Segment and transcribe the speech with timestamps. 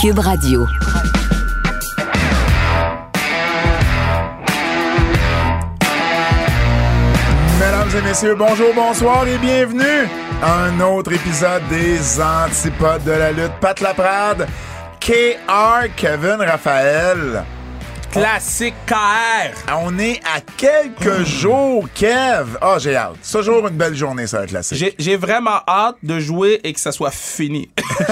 [0.00, 0.66] Cube Radio.
[7.58, 10.08] Mesdames et messieurs, bonjour, bonsoir et bienvenue
[10.42, 13.52] à un autre épisode des Antipodes de la lutte.
[13.60, 14.46] Pat Laprade,
[15.00, 17.44] KR, Kevin Raphaël.
[18.12, 19.72] Classique KR.
[19.72, 22.58] On est à quelques jours, Kev.
[22.60, 23.18] Ah, j'ai hâte.
[23.22, 24.96] C'est toujours une belle journée, ça, le classique.
[24.98, 27.70] J'ai, vraiment hâte de jouer et que ça soit fini.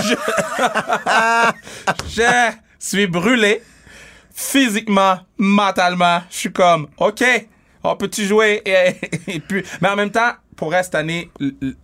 [2.09, 3.61] je, suis brûlé
[4.33, 6.21] physiquement, mentalement.
[6.31, 7.25] Je suis comme, OK,
[7.83, 8.63] on peut-tu jouer?
[9.81, 11.29] Mais en même temps, pour cette année,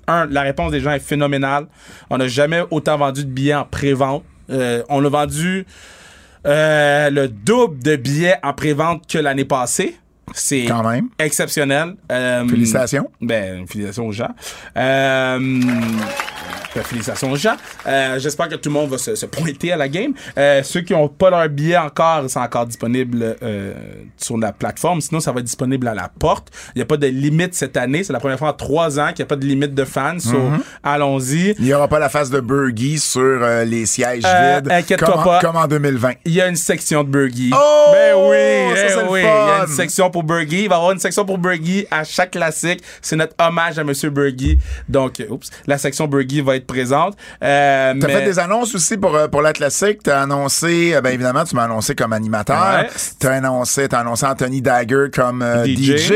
[0.07, 1.67] un, la réponse des gens est phénoménale.
[2.11, 4.23] On n'a jamais autant vendu de billets en pré-vente.
[4.51, 5.67] Euh, on a vendu
[6.45, 9.97] le double de billets en pré-vente que l'année passée.
[10.33, 11.09] C'est Quand même.
[11.19, 11.95] exceptionnel.
[12.11, 13.11] Euh, Félicitations.
[13.21, 14.31] Ben, félicitations aux gens.
[14.77, 15.39] Euh,
[16.75, 17.55] ben, félicitations aux gens.
[17.87, 20.13] Euh, J'espère que tout le monde va se, se pointer à la game.
[20.39, 23.75] Euh, ceux qui n'ont pas leur billet encore, c'est encore disponible euh,
[24.17, 25.01] sur la plateforme.
[25.01, 26.49] Sinon, ça va être disponible à la porte.
[26.75, 28.03] Il n'y a pas de limite cette année.
[28.03, 30.19] C'est la première fois en trois ans qu'il n'y a pas de limite de fans.
[30.19, 30.61] So, Mm-hmm.
[30.83, 31.55] allons-y.
[31.59, 34.71] Il n'y aura pas la face de Burgie sur les sièges vides.
[34.71, 35.39] inquiète-toi pas.
[35.41, 36.13] Comme en 2020.
[36.25, 37.51] Il y a une section de Burgie.
[37.55, 37.91] Oh!
[37.93, 39.21] Ben oui, Ça, eh oui.
[39.21, 40.63] Il y a une section pour Burgie.
[40.63, 42.81] Il va y avoir une section pour Burgie à chaque classique.
[43.03, 44.59] C'est notre hommage à Monsieur Burgie.
[44.89, 47.17] Donc, oups, la section Burgie va être présente.
[47.43, 50.05] Euh, T'as mais- fait des annonces aussi pour, euh, pour la classique.
[50.05, 52.57] T'as annoncé, euh, ben évidemment, tu m'as annoncé comme animateur.
[52.83, 52.89] Ouais.
[53.19, 55.97] T'as annoncé, t'as annoncé Anthony Dagger comme euh, DJ.
[55.97, 56.13] DJ.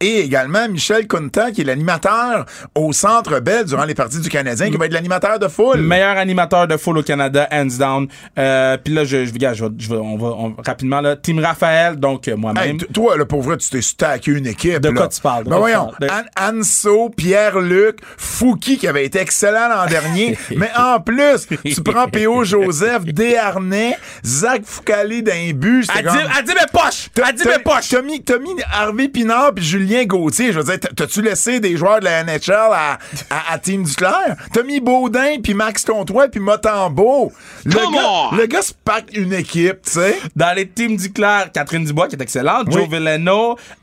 [0.00, 4.70] Et également Michel Kunta, qui est l'animateur au Centre Bell durant les parties du Canadien,
[4.70, 5.82] qui va être l'animateur de foule.
[5.82, 8.08] meilleur animateur de full au Canada, hands down.
[8.38, 11.16] Euh, Puis là, je, je, je, vais- je on va on- rapidement là.
[11.16, 12.78] Team Raphaël, donc Hey, moi-même.
[12.78, 14.78] toi, là, pour vrai, tu t'es stacké une équipe.
[14.80, 14.94] De là.
[14.94, 15.44] quoi tu parles?
[15.44, 15.92] Ben voyons.
[16.00, 20.38] De- An- Anso, Pierre-Luc, Fouki, qui avait été excellent l'an dernier.
[20.56, 22.44] mais en plus, tu prends P.O.
[22.44, 25.86] Joseph, Desharnais, Zach Foucalé d'un but.
[25.96, 27.08] Elle comme- dit, mes poches!
[27.16, 27.88] Elle dit mes poches!
[28.24, 30.52] T'as mis, Harvey Pinard puis Julien Gauthier.
[30.52, 32.98] Je veux dire, t'as- t'as-tu laissé des joueurs de la NHL à,
[33.30, 34.36] à, à Team Duclair?
[34.52, 37.32] T'as mis Baudin puis Max Comtois puis Motambo.
[37.64, 38.36] Le Come gars, on!
[38.36, 40.18] le gars se pack une équipe, tu sais.
[40.36, 42.74] Dans les teams du Claire, Catherine Dubois qui est excellente, Oui.
[42.74, 42.88] Joe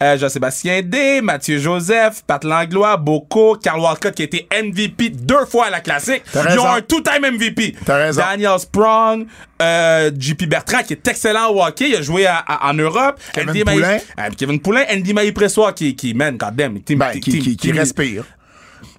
[0.04, 5.46] Euh, Jean-Sébastien D, Mathieu Joseph, Pat Langlois, Boko, Carl Walcott qui a été MVP deux
[5.46, 6.24] fois à la classique.
[6.32, 7.76] T'as Ils ont un two-time MVP.
[7.86, 8.22] T'as raison.
[8.22, 9.26] Daniel Sprong,
[9.62, 13.20] euh, JP Bertrand qui est excellent au hockey, il a joué à- à- en Europe.
[13.34, 13.88] Kevin Andy Poulain.
[13.98, 17.72] Maï- euh, Kevin Poulain, Andy Maï-Pressoir qui, qui, man, goddamn, team, Ben, qui, qui, qui
[17.72, 18.24] respire.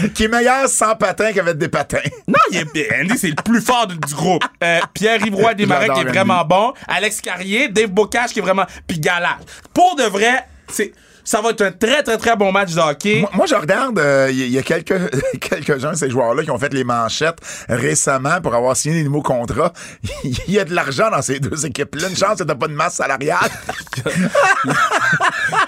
[0.09, 1.99] qui est meilleur sans patins qu'avec des patins.
[2.29, 4.45] Non, il est, Andy, c'est le plus fort du, du groupe.
[4.63, 6.73] Euh, Pierre-Yves Desmarais qui est vraiment bon.
[6.89, 8.67] Alex Carrier, Dave Bocage qui est vraiment...
[8.87, 9.41] Puis Galard.
[9.73, 10.93] Pour de vrai, c'est...
[11.23, 13.21] Ça va être un très, très, très bon match de hockey.
[13.21, 14.99] Moi, moi, je regarde, euh, il y, a quelques,
[15.41, 17.39] quelques-uns de ces joueurs-là qui ont fait les manchettes
[17.69, 19.73] récemment pour avoir signé des nouveaux contrats.
[20.25, 22.09] Il y a de l'argent dans ces deux équipes-là.
[22.09, 23.39] Une chance que t'as pas de masse salariale.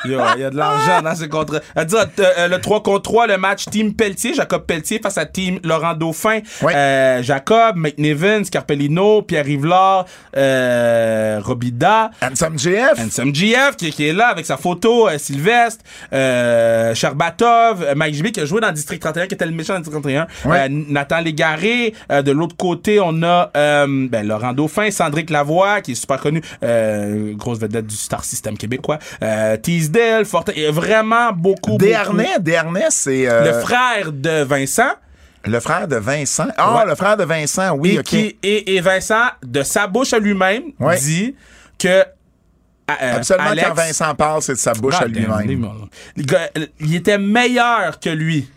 [0.05, 1.59] Yo, Il y a de l'argent dans ce contrat.
[1.75, 2.05] Elle dit, euh,
[2.39, 5.95] euh, le 3 contre 3, le match Team Pelletier, Jacob Pelletier face à Team Laurent
[5.95, 6.41] Dauphin.
[6.63, 6.75] Ouais.
[6.75, 12.11] Euh, Jacob, McNevin, Scarpellino, Pierre Rivlard, euh, Robida.
[12.23, 12.99] Handsome GF.
[12.99, 18.15] Handsome GF qui, qui est là avec sa photo, euh, Sylvestre, euh, Sherbatov, euh, Mike
[18.15, 20.59] JB qui a joué dans District 31, qui était le méchant dans District 31, Ouais.
[20.61, 25.81] euh, Nathan Légaré, euh, de l'autre côté on a euh, ben, Laurent Dauphin, Sandrick Lavoie
[25.81, 29.57] qui est super connu, euh, grosse vedette du Star System québécois, euh,
[30.25, 32.43] Fortin, il y a vraiment beaucoup, Desharnais, beaucoup.
[32.43, 34.93] Desharnais, c'est euh, le frère de Vincent,
[35.45, 36.47] le frère de Vincent.
[36.57, 36.87] Ah, Ouais.
[36.87, 38.05] le frère de Vincent, oui, et, OK.
[38.05, 40.99] qui, et, et Vincent, de sa bouche à lui-même, Ouais.
[40.99, 41.35] dit
[41.79, 42.05] que euh,
[43.17, 45.69] Absolument, Alex, quand Vincent parle, c'est de sa bouche à lui-même.
[46.81, 48.49] il était meilleur que lui.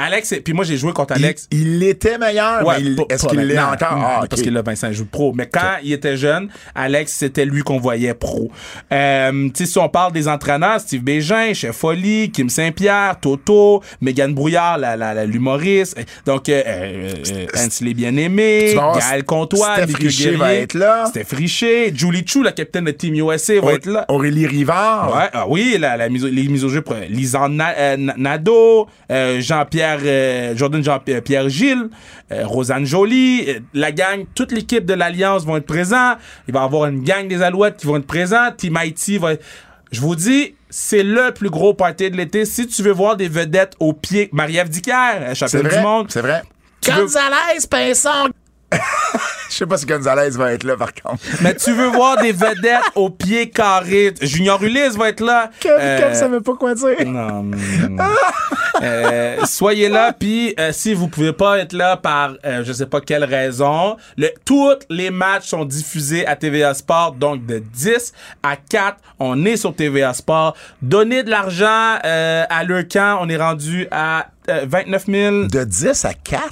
[0.00, 1.48] Alex, puis moi j'ai joué contre Alex.
[1.50, 3.88] il était meilleur, Ouais, mais est-ce qu'il l'est encore?
[4.00, 4.46] Ah, Parce ok.
[4.46, 5.32] que là, Vincent joue pro.
[5.34, 8.50] Mais quand il était jeune, Alex, c'était lui qu'on voyait pro.
[8.92, 13.82] Euh, tu sais, si on parle des entraîneurs, Steve Bégin, Chef Folly, Kim Saint-Pierre, Toto,
[14.00, 15.98] Megan Brouillard, la, la, la- l'humoriste.
[16.24, 21.06] Donc, euh, euh, euh, Ansley Bien-Aimé, Gaël Comtois, Steph Richer va être là.
[21.06, 24.04] Steph Richer, Julie Chou, la capitaine de Team USA, va être là.
[24.08, 25.12] Aurélie Rivard.
[25.16, 28.86] Ouais, ah oui, la, la au- les mises au jeu euh, Lisanne euh, Na- Nadeau,
[29.10, 29.40] euh,
[30.02, 31.88] Euh, Jordan Jean-Pierre Pierre Gilles,
[32.32, 36.14] euh, Rosanne Joly, euh, la gang, toute l'équipe de l'Alliance vont être présents.
[36.46, 38.50] Il va y avoir une gang des Alouettes qui vont être présents.
[38.56, 39.44] Team Haïti va être...
[39.90, 42.44] Je vous dis, c'est le plus gros party de l'été.
[42.44, 46.06] Si tu veux voir des vedettes au pied, Marie-Ève Dicker, champion du monde.
[46.10, 46.42] C'est vrai.
[46.82, 48.28] Tu veux- Gonzalez, Pinson.
[49.48, 51.22] Sais pas si Gonzalez va être là, par contre.
[51.40, 54.14] Mais tu veux voir des vedettes au pied carré.
[54.20, 55.50] Junior Ulysse va être là.
[55.58, 57.04] Kev, Euh, Kev savait pas quoi dire.
[57.06, 57.42] Non.
[57.44, 58.00] mm.
[58.82, 62.86] Euh, soyez là, puis euh, si vous pouvez pas être là par euh, je sais
[62.86, 68.12] pas quelle raison, le, tous les matchs sont diffusés à TVA Sport, donc de 10
[68.44, 70.54] à 4, on est sur TVA Sport.
[70.80, 75.44] Donnez de l'argent à leur camp, on est rendu à euh, 29 000.
[75.46, 76.42] De 10 à 4?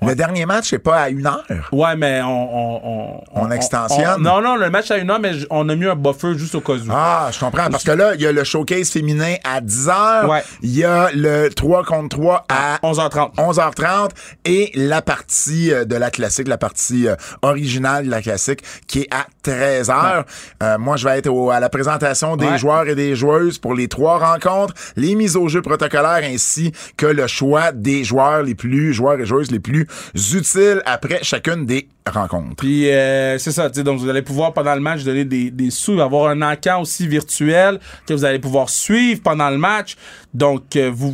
[0.00, 1.44] Le dernier match, c'est pas à une heure.
[1.72, 2.68] Ouais, mais on...
[2.88, 4.14] On, On extensionne?
[4.16, 6.54] on- non, non, le match à une heure, mais on a mis un buffer juste
[6.54, 6.88] au cas où.
[6.90, 7.68] Ah, je comprends.
[7.68, 10.28] Parce que là, il y a le showcase féminin à 10 heures.
[10.30, 10.42] Ouais.
[10.62, 13.34] Il y a le 3 contre 3 à 11h30.
[13.36, 14.10] 11h30
[14.44, 19.00] et la partie euh, de la classique, la partie euh, originale de la classique qui
[19.00, 20.24] est à 13h.
[20.62, 23.74] Euh, moi, je vais être au- à la présentation des joueurs et des joueuses pour
[23.74, 28.54] les trois rencontres, les mises au jeu protocolaires ainsi que le choix des joueurs les
[28.54, 32.56] plus, joueurs et joueuses les plus utiles après chacune des rencontres.
[32.56, 36.00] Puis euh, c'est ça, donc vous allez pouvoir pendant le match donner des, des sous,
[36.00, 39.96] avoir un encan aussi virtuel que vous allez pouvoir suivre pendant le match.
[40.34, 41.12] Donc euh, vous,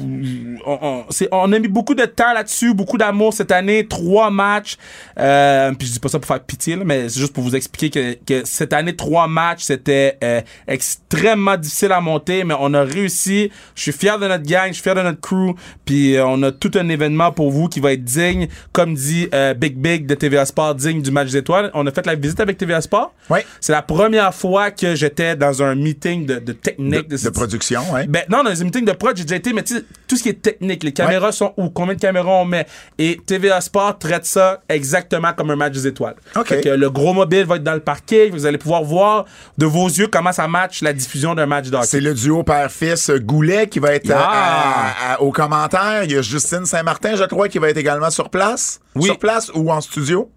[0.66, 4.30] on, on, c'est- on a mis beaucoup de temps là-dessus, beaucoup d'amour cette année, trois
[4.30, 4.76] matchs.
[5.18, 7.54] Euh, puis je dis pas ça pour faire pitié, là, mais c'est juste pour vous
[7.54, 7.90] expliquer
[8.26, 12.82] que, que cette année trois matchs c'était euh, extrêmement difficile à monter, mais on a
[12.82, 13.50] réussi.
[13.74, 16.42] Je suis fier de notre gang, je suis fier de notre crew, puis euh, on
[16.42, 20.06] a tout un événement pour vous qui va être digne, comme dit euh, Big Big
[20.06, 21.70] de TVA Sport, digne du match des étoiles.
[21.74, 23.14] On a fait la visite avec TVA Sport.
[23.30, 23.40] Oui.
[23.60, 27.08] C'est la première fois que j'étais dans un meeting de, de De, technique.
[27.08, 28.06] de production, ouais.
[28.06, 30.82] Ben, non, dans les meetings de j'ai déjà été, mais tout ce qui est technique,
[30.82, 32.66] les caméras sont où, combien de caméras on met.
[32.98, 36.14] Et TVA Sport traite ça exactement comme un match des étoiles.
[36.36, 36.46] OK.
[36.46, 39.24] Fait que le gros mobile va être dans le parquet, vous allez pouvoir voir
[39.58, 41.86] de vos yeux comment ça match la diffusion d'un match de hockey.
[41.86, 44.92] C'est le duo père-fils Goulet qui va être euh, Ah!
[45.10, 46.04] à- à- aux commentaires.
[46.04, 48.80] Il y a Justine Saint-Martin, je crois, qui va être également sur place.
[48.94, 49.04] Oui.
[49.04, 50.30] Sur place ou en studio?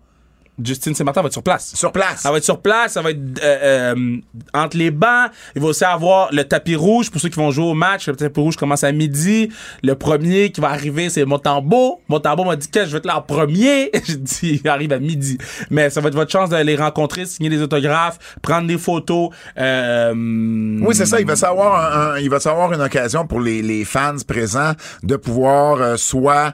[0.63, 1.71] Justine Saint-Martin va être sur place.
[1.75, 2.21] Sur place.
[2.21, 4.17] Ça va être sur place, ça va être euh, euh,
[4.53, 5.29] entre les bancs.
[5.55, 8.07] Il va aussi avoir le tapis rouge pour ceux qui vont jouer au match.
[8.07, 9.49] Le tapis rouge commence à midi.
[9.83, 12.01] Le premier qui va arriver, c'est Montambeau.
[12.09, 13.91] Montambeau m'a dit que je vais être là en premier?
[14.05, 15.37] J'ai dit, il arrive à midi.
[15.69, 19.29] Mais ça va être votre chance de les rencontrer, signer des autographes, prendre des photos.
[19.57, 21.19] Euh, Oui, c'est ça.
[21.19, 24.71] Il va savoir, un- un- il va savoir une occasion pour les, les fans présents
[25.03, 26.53] de pouvoir soit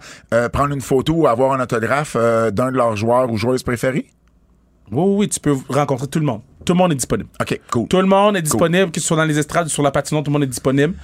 [0.52, 3.93] prendre une photo ou avoir un autographe d'un de leurs joueurs ou joueuses préférées.
[4.92, 6.42] Oui, oui, tu peux rencontrer tout le monde.
[6.66, 7.30] Tout le monde est disponible.
[7.42, 7.88] OK, cool.
[7.88, 10.24] Tout le monde est disponible, que ce soit dans les estrades ou sur la patinoire,
[10.24, 10.96] tout le monde est disponible.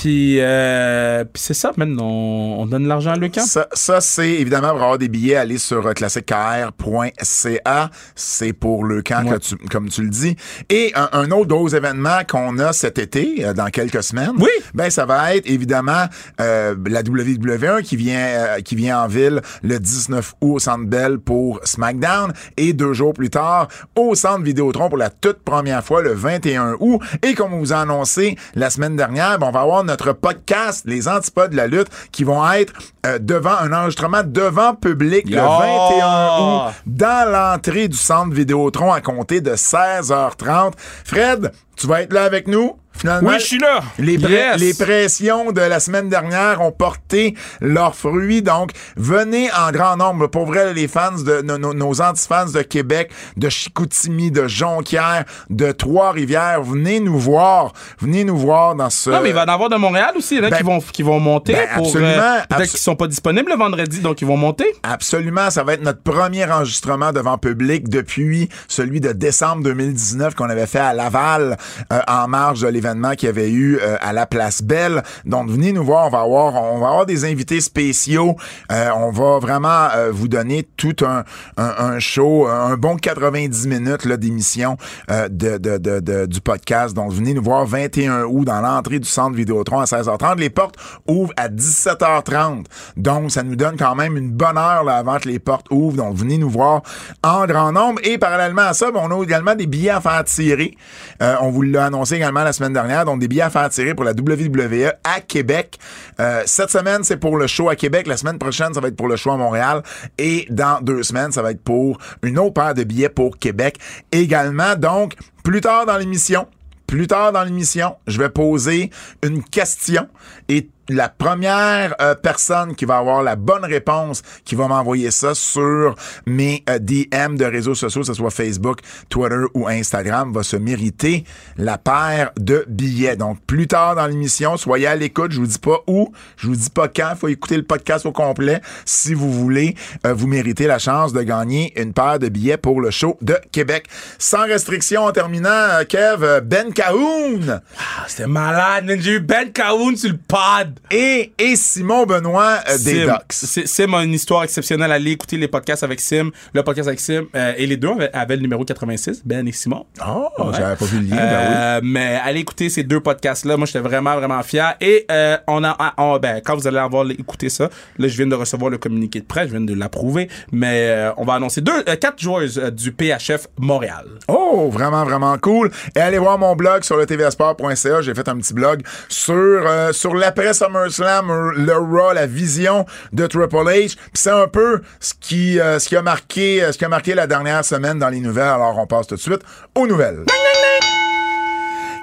[0.00, 1.96] Puis, euh, puis c'est ça, man.
[1.98, 3.40] On, on donne l'argent à Lucas.
[3.46, 7.90] Ça, ça c'est évidemment pour avoir des billets, aller sur euh, classiquekr.ca.
[8.14, 9.32] C'est pour le camp, Ouais.
[9.32, 10.36] que tu- comme tu le dis.
[10.68, 14.32] Et un, un autre gros événement qu'on a cet été, euh, dans quelques semaines.
[14.38, 14.50] Oui.
[14.74, 16.04] Ben, ça va être évidemment
[16.42, 20.84] euh, la WWE qui vient, euh, qui vient en ville le 19 août au Centre
[20.84, 25.82] Bell pour SmackDown et deux jours plus tard au Centre Vidéotron pour la toute première
[25.82, 27.00] fois le 21 août.
[27.22, 30.84] Et comme on vous a annoncé la semaine dernière, ben, on va avoir notre podcast,
[30.86, 32.72] les antipodes de la lutte, qui vont être
[33.06, 35.58] euh, devant un enregistrement devant public le Yeah!
[35.58, 40.72] 21 août dans l'entrée du Centre Vidéotron à compter de 16h30.
[41.04, 42.76] Fred, tu vas être là avec nous?
[42.96, 43.80] Finalement, Oui, je suis là.
[43.98, 44.60] les, pré- Yes.
[44.60, 48.42] les pressions de la semaine dernière ont porté leurs fruits.
[48.42, 50.26] Donc, venez en grand nombre.
[50.28, 55.24] Pour vrai, les fans de nos, nos, nos antifans de Québec, de Chicoutimi, de Jonquière,
[55.50, 57.72] de Trois-Rivières, venez nous voir.
[58.00, 59.10] Venez nous voir dans ce.
[59.10, 61.20] Non, mais il va en avoir de Montréal aussi, là, Ben, qui, vont, qui vont
[61.20, 61.52] monter.
[61.52, 64.36] ben, pour, absolument, euh, Peut-être abso- qu'ils sont pas disponibles le vendredi, donc ils vont
[64.38, 64.66] monter.
[64.82, 70.48] Absolument, ça va être notre premier enregistrement devant public depuis celui de décembre 2019 qu'on
[70.48, 71.56] avait fait à Laval
[71.92, 72.85] euh, en marge de l'événement
[73.16, 75.02] qu'il y avait eu euh, à la Place Belle.
[75.24, 78.36] Donc venez nous voir, on va avoir on va avoir des invités spéciaux,
[78.70, 84.76] Euh, on va vraiment euh, vous donner tout un, show, un bon 90 minutes d'émission
[85.08, 86.94] de, du podcast.
[86.94, 90.38] Donc venez nous voir 21 août dans l'entrée du centre Vidéotron à 16h30.
[90.38, 90.76] Les portes
[91.06, 92.64] ouvrent à 17h30.
[92.96, 95.96] Donc ça nous donne quand même une bonne heure là, avant que les portes ouvrent.
[95.96, 96.82] Donc venez nous voir
[97.22, 98.00] en grand nombre.
[98.04, 100.76] Et parallèlement à ça, ben, on a également des billets à faire tirer.
[101.20, 103.04] On vous l'a annoncé également la semaine dernière.
[103.04, 105.78] Donc des billets à faire tirer pour la WWE à Québec.
[106.20, 108.06] Euh, cette semaine, c'est pour le show à Québec.
[108.06, 109.82] La semaine prochaine, ça va être pour le show à Montréal.
[110.18, 113.78] Et dans deux semaines, ça va être pour une autre paire de billets pour Québec
[114.12, 114.76] également.
[114.76, 116.46] Donc, plus tard dans l'émission,
[116.86, 118.90] plus tard dans l'émission, je vais poser
[119.22, 120.08] une question
[120.48, 125.34] et la première euh, personne qui va avoir la bonne réponse, qui va m'envoyer ça
[125.34, 125.94] sur
[126.26, 130.56] mes euh, DM de réseaux sociaux, que ce soit Facebook, Twitter ou Instagram, va se
[130.56, 131.24] mériter
[131.56, 133.16] la paire de billets.
[133.16, 135.32] Donc, plus tard dans l'émission, soyez à l'écoute.
[135.32, 137.14] Je vous dis pas où, je vous dis pas quand.
[137.18, 139.74] Faut écouter le podcast au complet si vous voulez
[140.06, 143.38] euh, vous mériter la chance de gagner une paire de billets pour le show de
[143.52, 143.86] Québec.
[144.18, 147.60] Sans restriction, en terminant, Kev, Ben Cahoon.
[147.78, 153.06] Ah, c'était malade, J'ai Ben Cahoon sur le pod et, et Simon Benoît euh, des
[153.06, 153.32] Docs.
[153.32, 154.92] Sim a une histoire exceptionnelle.
[154.92, 157.24] Allez écouter les podcasts avec Sim, le podcast avec Sim.
[157.34, 159.86] Euh, et les deux avaient, le numéro 86, Ben et Simon.
[160.06, 161.16] Oh, j'avais pas vu le lien.
[161.16, 163.56] Ben euh, mais allez écouter ces deux podcasts-là.
[163.56, 164.76] Moi, j'étais vraiment, vraiment fier.
[164.80, 165.06] Et
[165.48, 167.68] on a, ben, quand vous allez avoir écouté ça,
[167.98, 170.28] là, je viens de recevoir le communiqué de presse, je viens de l'approuver.
[170.52, 174.06] Mais on va annoncer deux, quatre joueuses du PHF Montréal.
[174.28, 175.70] Oh, vraiment, vraiment cool.
[175.94, 178.02] Et allez voir mon blog sur le tvsport.ca.
[178.02, 183.56] J'ai fait un petit blog sur, sur l'après SummerSlam, le Raw, la vision de Triple
[183.56, 183.96] H.
[183.96, 186.88] Puis c'est un peu ce qui, euh, ce qui a marqué, euh, ce qui a
[186.88, 188.44] marqué la dernière semaine dans les nouvelles.
[188.44, 189.42] Alors on passe tout de suite
[189.74, 190.24] aux nouvelles.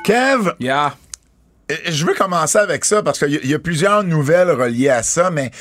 [0.04, 0.54] Kev.
[0.60, 0.96] Yeah.
[1.72, 5.30] Euh, je veux commencer avec ça parce qu'il y, a plusieurs nouvelles reliées à ça,
[5.32, 5.52] mais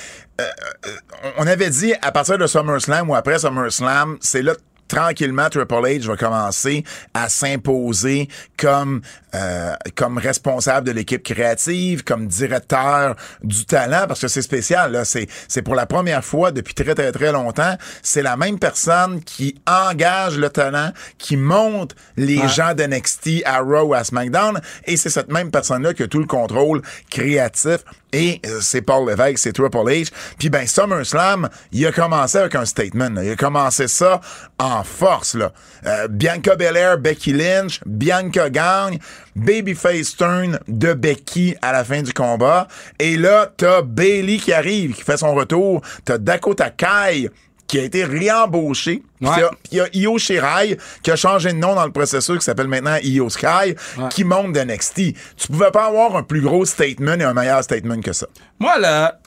[1.39, 4.55] on avait dit à partir de SummerSlam ou après SummerSlam, c'est là
[4.89, 6.85] tranquillement, Triple H va commencer
[7.15, 9.03] à s'imposer comme
[9.35, 14.93] euh, comme responsable de l'équipe créative, comme directeur du talent, parce que c'est spécial.
[14.93, 18.59] Là, c'est c'est pour la première fois depuis très très très longtemps, c'est la même
[18.59, 24.61] personne qui engage le talent, qui monte les gens de NXT à Raw à SmackDown,
[24.85, 27.79] et c'est cette même personne-là qui a tout le contrôle créatif.
[28.13, 30.11] Et euh, c'est Paul Levesque, c'est Triple H.
[30.39, 33.21] Puis ben SummerSlam, il a commencé avec un statement.
[33.23, 34.21] Il a commencé ça
[34.59, 35.35] en force.
[35.35, 35.53] Là.
[35.87, 38.99] Euh, Bianca Belair, Becky Lynch, Bianca gagne.
[39.35, 42.69] Babyface turn de Becky à la fin du combat.
[42.99, 45.81] Et là, t'as Bailey qui arrive, qui fait son retour.
[46.05, 47.31] T'as Dakota Kai
[47.73, 49.03] qui a été réembauché.
[49.19, 49.31] Puis
[49.71, 52.69] il y a Io Shirai qui a changé de nom dans le processus, qui s'appelle
[52.69, 53.75] maintenant Io Sky,
[54.11, 55.15] qui monte de NXT.
[55.39, 58.27] Tu pouvais pas avoir un plus gros statement et un meilleur statement que ça.
[58.59, 59.19] Moi, là,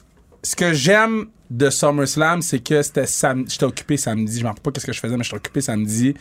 [0.44, 3.50] ce que j'aime de SummerSlam, c'est que c'était samedi.
[3.52, 4.38] J'étais occupé samedi.
[4.38, 6.14] Je me rappelle pas qu'est-ce que je faisais, mais j'étais occupé samedi.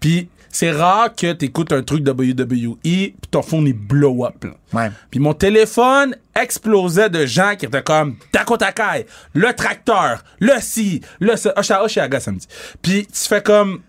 [0.00, 4.44] Puis c'est rare que t'écoutes un truc WWE puis ton phone il blow up.
[4.72, 4.90] Ouais.
[5.10, 11.00] Puis mon téléphone explosait de gens qui étaient comme Dakota Kai, le tracteur, le si,
[11.20, 11.48] le ce.
[11.82, 12.46] Oshiaga samedi.
[12.82, 13.80] Puis tu fais comme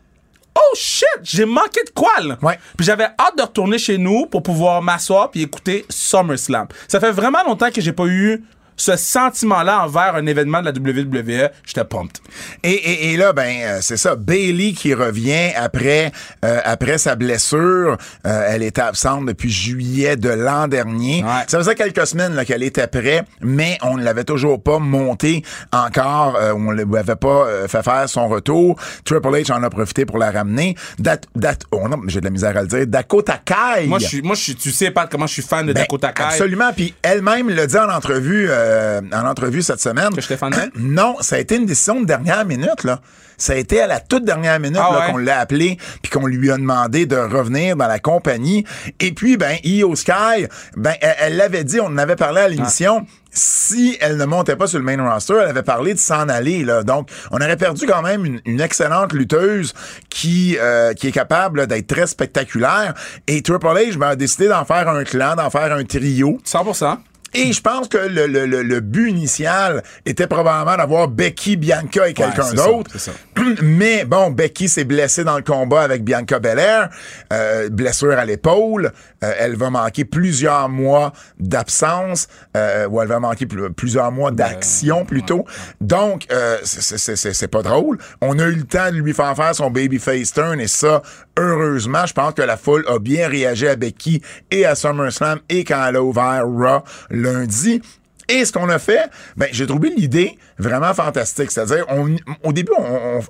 [0.60, 2.38] Oh shit, j'ai manqué de quoi là.
[2.42, 2.58] Ouais.
[2.76, 6.68] Puis j'avais hâte de retourner chez nous pour pouvoir m'asseoir puis écouter SummerSlam.
[6.88, 8.44] Ça fait vraiment longtemps que j'ai pas eu
[8.77, 12.19] ce sentiment-là envers un événement de la WWE, j'étais pumped.
[12.63, 14.15] Et, et, et, là, ben, euh, c'est ça.
[14.15, 16.12] Bailey qui revient après,
[16.46, 17.98] euh, après sa blessure.
[18.25, 21.24] Euh, elle était absente depuis juillet de l'an dernier.
[21.48, 25.43] Ça faisait quelques semaines qu'elle était prête, mais on ne l'avait toujours pas monté
[25.74, 26.38] encore.
[26.55, 28.79] on ne lui avait pas fait faire son retour.
[29.03, 30.75] Triple H en a profité pour la ramener.
[31.00, 32.86] Dat, dat, oh non, j'ai de la misère à le dire.
[32.86, 33.88] Dakota Kai.
[33.88, 35.81] Moi, je suis, moi, je suis, tu sais pas comment je suis fan de ben,
[35.81, 36.24] Dakota Kai.
[36.24, 36.72] Absolument.
[36.75, 38.50] Puis elle-même l'a dit en entrevue.
[38.67, 40.09] Euh, en entrevue cette semaine.
[40.13, 43.00] Que Stéphane Non, ça a été une décision de dernière minute, là.
[43.38, 46.51] Ça a été à la toute dernière minute ah qu'on l'a appelé puis qu'on lui
[46.51, 48.65] a demandé de revenir dans la compagnie.
[49.00, 53.05] Et puis, ben, Io Sky, ben, elle l'avait dit, on en avait parlé à l'émission.
[53.31, 56.63] si elle ne montait pas sur le main roster, elle avait parlé de s'en aller.
[56.63, 56.81] Là.
[56.81, 59.75] Donc, on aurait perdu quand même une, excellente lutteuse
[60.09, 62.95] qui, euh, qui est capable d'être très spectaculaire.
[63.27, 66.39] Et Triple H ben, a décidé d'en faire un clan, d'en faire un trio.
[66.43, 66.97] 100%.
[67.38, 72.13] Et je pense que le, le, le, but initial était probablement d'avoir Becky, Bianca et
[72.13, 72.91] quelqu'un d'autre.
[73.62, 76.89] Mais bon, Becky s'est blessée dans le combat avec Bianca Belair,
[77.32, 78.91] euh, blessure à l'épaule.
[79.24, 85.06] Euh, elle va manquer plusieurs mois d'absence, euh, ou elle va manquer plusieurs mois d'action
[85.06, 85.46] plutôt.
[85.82, 87.98] Donc, euh, c'est pas drôle.
[88.22, 91.01] On a eu le temps de lui faire faire son babyface turn et ça,
[91.38, 95.63] heureusement, je pense que la foule a bien réagi à Becky et à SummerSlam et
[95.63, 96.84] quand elle a ouvert Raw
[97.31, 97.81] lundi.
[98.29, 101.51] Et ce qu'on a fait, ben, j'ai trouvé l'idée vraiment fantastique.
[101.51, 102.74] C'est-à-dire, on, au début,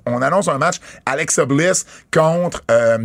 [0.06, 2.98] on, annonce un match Alexa Bliss contre euh,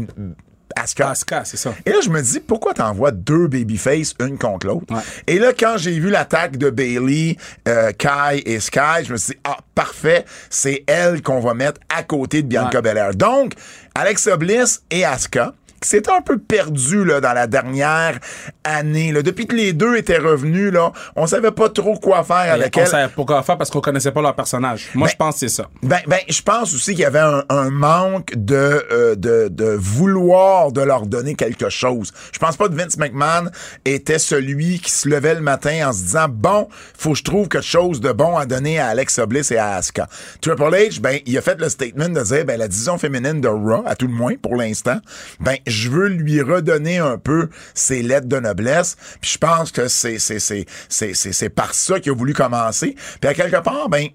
[0.74, 1.10] Asuka.
[1.10, 1.74] Asuka, c'est ça.
[1.84, 4.86] Et là, je me dis, pourquoi t'envoies deux babyface, une contre l'autre?
[5.26, 7.36] Et là, quand j'ai vu l'attaque de Bailey,
[7.68, 11.80] euh, Kai et Sky, je me suis dit, ah, parfait, c'est elle qu'on va mettre
[11.94, 13.14] à côté de Bianca Belair.
[13.14, 13.52] Donc,
[13.94, 15.52] Alexa Bliss et Asuka,
[15.86, 18.18] c'est un peu perdu là, dans la dernière
[18.64, 19.12] année.
[19.12, 19.22] Là.
[19.22, 22.80] Depuis que les deux étaient revenus, là, on savait pas trop quoi faire avec on
[22.80, 22.86] elle.
[22.86, 24.88] savait pas quoi faire parce qu'on connaissait pas leur personnage.
[24.94, 25.68] Moi, Ben- je pense que c'est ça.
[25.82, 28.54] Ben, ben, je pense aussi qu'il y avait un, un manque de,
[28.92, 32.12] euh, de, de vouloir de leur donner quelque chose.
[32.32, 33.50] Je pense pas que Vince McMahon
[33.84, 37.48] était celui qui se levait le matin en se disant bon, faut que je trouve
[37.48, 40.08] quelque chose de bon à donner à Alexa Bliss et à Asuka.
[40.40, 43.48] Triple H, ben, il a fait le statement de dire ben la division féminine de
[43.48, 44.98] Raw, à tout le moins pour l'instant,
[45.40, 48.96] ben je veux lui redonner un peu ses lettres de noblesse.
[49.20, 52.94] Puis je pense que c'est c'est c'est c'est c'est par ça qu'il a voulu commencer.
[53.20, 54.08] Puis à quelque part, ben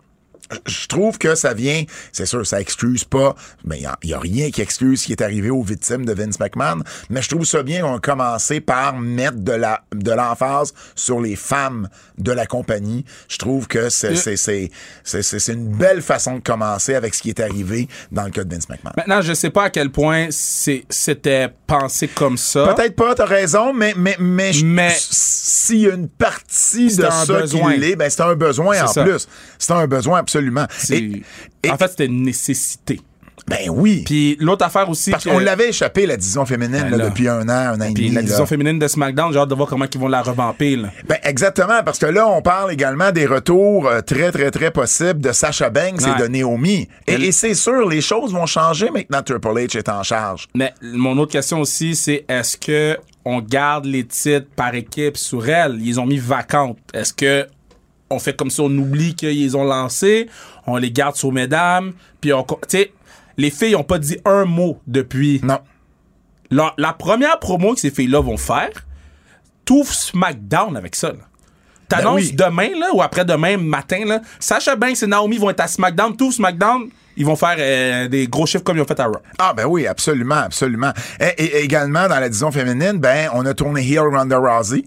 [0.65, 3.35] je trouve que ça vient, c'est sûr, ça excuse pas,
[3.65, 6.39] mais il n'y a, rien qui excuse ce qui est arrivé aux victimes de Vince
[6.39, 10.73] McMahon, mais je trouve ça bien qu'on a commencé par mettre de la de l'emphase
[10.95, 13.05] sur les femmes de la compagnie.
[13.27, 17.87] Je trouve que c'est c'est une belle façon de commencer avec ce qui est arrivé
[18.11, 18.93] dans le cas de Vince McMahon.
[18.97, 22.73] Maintenant, je sais pas à quel point c'était pensé comme ça.
[22.73, 27.41] Peut-être pas, t'as raison, mais mais mais, Mais- s'il y a une partie de ça
[27.43, 29.03] qui l'est, ben c'est un besoin en ça.
[29.03, 29.27] plus.
[29.59, 30.36] C'est un besoin absolument.
[30.91, 31.23] Et-
[31.63, 32.99] et- en fait, c'était une nécessité.
[33.47, 34.03] ben oui.
[34.05, 35.09] Puis l'autre affaire aussi.
[35.11, 37.09] Parce que- qu'on l'avait échappé, la division féminine, Ben là, là.
[37.09, 38.09] depuis un an, un an et demi.
[38.09, 38.45] la division là.
[38.45, 40.75] féminine de SmackDown, j'ai hâte de voir comment ils vont la revamper.
[40.75, 40.89] Là.
[41.07, 45.21] Ben, exactement, parce que là, on parle également des retours euh, très, très, très possibles
[45.21, 46.11] de Sasha Banks Ouais.
[46.17, 46.89] et de Naomi.
[47.07, 50.47] Et, c'est sûr, les choses vont changer maintenant Triple H est en charge.
[50.53, 55.47] Mais mon autre question aussi, c'est est-ce que on garde les titres par équipe sur
[55.47, 55.77] elle?
[55.81, 56.79] Ils ont mis vacantes.
[56.93, 57.47] Est-ce que
[58.09, 60.29] on fait comme si on oublie qu'ils ont lancé,
[60.65, 62.43] on les garde sur mesdames, puis on...
[62.43, 62.93] Tu sais,
[63.37, 65.39] les filles ont pas dit un mot depuis.
[65.43, 65.59] Non.
[66.49, 68.69] La, la première promo que ces filles-là vont faire,
[69.65, 71.09] t'ouvres SmackDown avec ça.
[71.09, 71.19] là.
[71.89, 72.69] T'annonces Ben oui.
[72.71, 76.31] demain, là, ou après-demain matin, là, Sacha Banks et Naomi vont être à SmackDown, tout
[76.31, 79.17] SmackDown, ils vont faire euh, des gros chiffres comme ils ont fait à Raw.
[79.39, 80.91] Ah ben oui, absolument, absolument.
[81.19, 84.83] Et, et également, dans la division féminine, ben, on a tourné heel Ronda Rousey.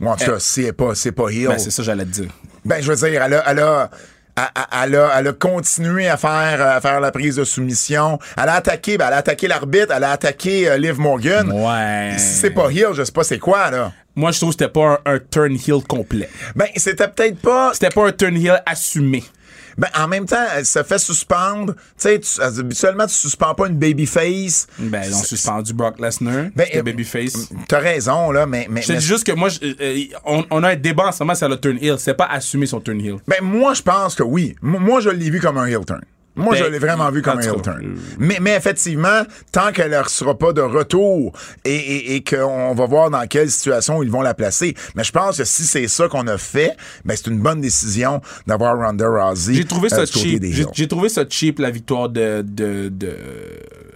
[0.00, 1.48] Ou en tout cas, c'est pas, c'est pas heel.
[1.48, 2.30] Ben, c'est ça j'allais te dire.
[2.64, 3.90] Ben, je veux dire, elle a, elle a,
[4.36, 8.18] elle a, elle a, elle a continué à faire, à faire la prise de soumission.
[8.36, 11.50] Elle a attaqué, ben, elle a attaqué l'arbitre, elle a attaqué euh, Liv Morgan.
[11.52, 12.14] Ouais.
[12.18, 13.92] Si c'est pas heel, je sais pas c'est quoi, là.
[14.16, 16.28] Moi, je trouve que c'était pas un, un turn heel complet.
[16.54, 17.70] Ben, c'était peut-être pas.
[17.72, 19.24] C'était pas un turn heel assumé.
[19.78, 21.74] Ben, en même temps, elle se fait suspendre.
[21.74, 24.66] Tu sais, tu- habituellement, tu suspends pas une babyface.
[24.78, 27.48] Ben, ils ont suspendu Brock Lesnar, Ben, euh, babyface.
[27.68, 28.66] T'as raison, là, mais.
[28.70, 31.06] mais, Je te mais- dis juste que moi, je- euh, on, on a un débat
[31.08, 31.98] en ce moment sur le turn heel.
[31.98, 33.16] C'est pas assumer son turn heel.
[33.26, 34.54] Ben, moi, je pense que oui.
[34.62, 36.00] Moi, je l'ai vu comme un heel turn.
[36.36, 37.80] Moi, Ben, je l'ai vraiment vu comme un heel turn.
[37.84, 39.22] euh, Mais, mais effectivement,
[39.52, 41.32] tant qu'elle ne sera pas de retour
[41.64, 44.74] et, et, et qu'on va voir dans quelle situation ils vont la placer.
[44.96, 48.20] Mais je pense que si c'est ça qu'on a fait, ben, c'est une bonne décision
[48.48, 49.54] d'avoir Ronda Rousey.
[49.54, 50.68] J'ai trouvé euh, ça côté cheap.
[50.72, 52.42] j'ai trouvé ça cheap, la victoire de.
[52.42, 53.16] de, de...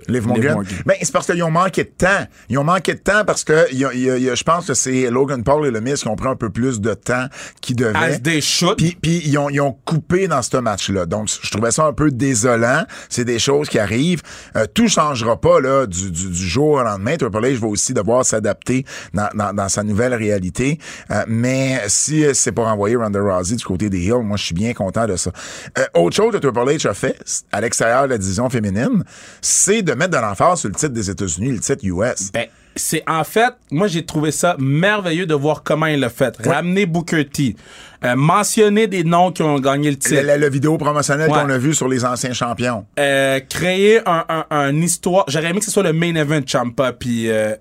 [0.09, 0.55] Liv Morgan.
[0.87, 2.27] Ben, c'est parce qu'ils ont manqué de temps.
[2.49, 4.67] Ils ont manqué de temps parce que y a- y a- y a- je pense
[4.67, 7.27] que c'est Logan Paul et le Miz qui ont pris un peu plus de temps
[7.61, 8.41] qu'ils devaient.
[8.41, 8.77] Should.
[8.77, 11.07] Puis, puis ils, ont, ils ont coupé dans ce match-là.
[11.07, 12.85] Donc, je trouvais ça un peu désolant.
[13.09, 14.23] C'est des choses qui arrivent.
[14.57, 17.17] Euh, tout changera pas là du, du, du jour au lendemain.
[17.17, 20.79] Triple H va aussi devoir s'adapter dans, dans, dans sa nouvelle réalité.
[21.11, 24.45] Euh, mais si euh, c'est pour envoyer Ronda Rousey du côté des Hills, moi, je
[24.45, 25.31] suis bien content de ça.
[25.79, 27.17] Euh, autre chose que Triple H a fait
[27.53, 29.05] à l'extérieur de la division féminine,
[29.41, 32.33] c'est de mettre de l'emphase sur le titre des États-Unis, le titre US.
[32.33, 32.47] Ben,
[32.79, 36.37] c'est en fait, moi j'ai trouvé ça merveilleux de voir comment il l'a fait.
[36.45, 37.57] Ramener Booker T,
[38.05, 41.39] euh, mentionner des noms qui ont gagné le titre, le- le vidéo promotionnel Ouais.
[41.43, 42.87] qu'on a vu sur les anciens champions.
[42.99, 45.25] euh, créer un, un, un histoire.
[45.29, 47.55] J'aurais aimé que ce soit le main event Champa puis euh,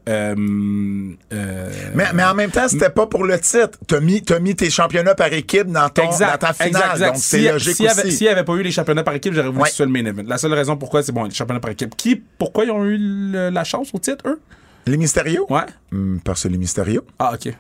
[1.96, 3.78] Mais, mais en même temps, c'était pas pour le titre.
[3.88, 6.68] T'as mis, mis tes championnats par équipe dans, ton, dans ta finale.
[6.68, 7.08] exact, exact.
[7.08, 8.12] Donc, c'est Si- logique aussi.
[8.12, 9.64] S'il n'y avait pas eu les championnats par équipe, j'aurais voulu Ouais.
[9.66, 10.24] que ce soit le main event.
[10.28, 11.96] La seule raison pourquoi, c'est bon, les championnats par équipe.
[11.98, 14.40] Qui, pourquoi ils ont eu le- la chance au titre, eux?
[14.88, 15.46] Les Mysterio?
[15.50, 15.66] Ouais.
[15.92, 17.04] Hum, parce que les Mysterio.
[17.20, 17.54] Ah, OK.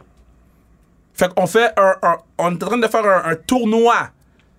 [1.13, 4.09] Fait qu'on fait un, un- On est en train de faire un, un tournoi.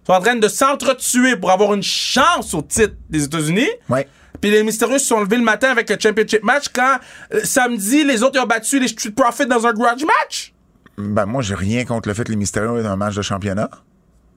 [0.03, 3.69] Ils sont en train de s'entretuer pour avoir une chance au titre des États-Unis.
[3.89, 4.09] Ouais.
[4.41, 6.99] Puis les Mystérieux se sont levés le matin avec le championship match quand
[7.35, 10.53] euh, samedi, les autres ils ont battu les Street Profits dans un grudge match.
[10.97, 13.69] Ben, moi, j'ai rien contre le fait que les Mysterio aient un match de championnat.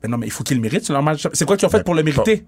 [0.04, 1.28] Ben non, mais il faut qu'ils le méritent sur leur match.
[1.34, 2.46] C'est quoi qu'ils ont fait Ben, pour le mériter?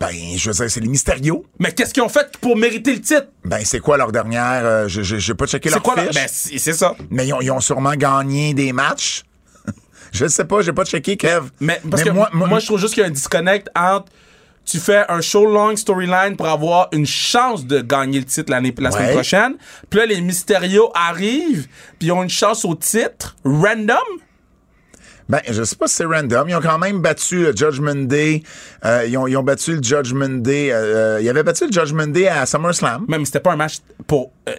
[0.00, 1.44] Ben, je veux dire, c'est les Mysterio.
[1.58, 3.26] Mais qu'est-ce qu'ils ont fait pour mériter le titre?
[3.44, 4.64] Ben, c'est quoi leur dernière.
[4.64, 6.12] euh, je- je- j'ai pas checké C'est leur quoi leur...
[6.14, 6.94] Ben, c'est c'est ça.
[7.10, 9.24] Mais ils ont, ils ont sûrement gagné des matchs.
[10.12, 11.48] je sais pas, j'ai pas checké, Kev.
[11.60, 12.30] Mais parce que moi,
[12.60, 14.06] je trouve juste qu'il y a un disconnect entre
[14.64, 18.72] tu fais un show long storyline pour avoir une chance de gagner le titre l'année
[18.78, 19.14] la semaine Ouais.
[19.14, 19.54] prochaine.
[19.88, 21.66] Puis là les Mysterio arrivent,
[21.98, 23.96] puis ils ont une chance au titre random.
[25.28, 26.48] Ben, je sais pas si c'est random.
[26.48, 28.42] Ils ont quand même battu le Judgment Day.
[28.86, 30.70] Euh, ils, ont, ils ont battu le Judgment Day.
[30.72, 33.04] Euh, euh, ils avaient battu le Judgment Day à SummerSlam.
[33.08, 34.30] Même c'était pas un match pour.
[34.48, 34.52] euh,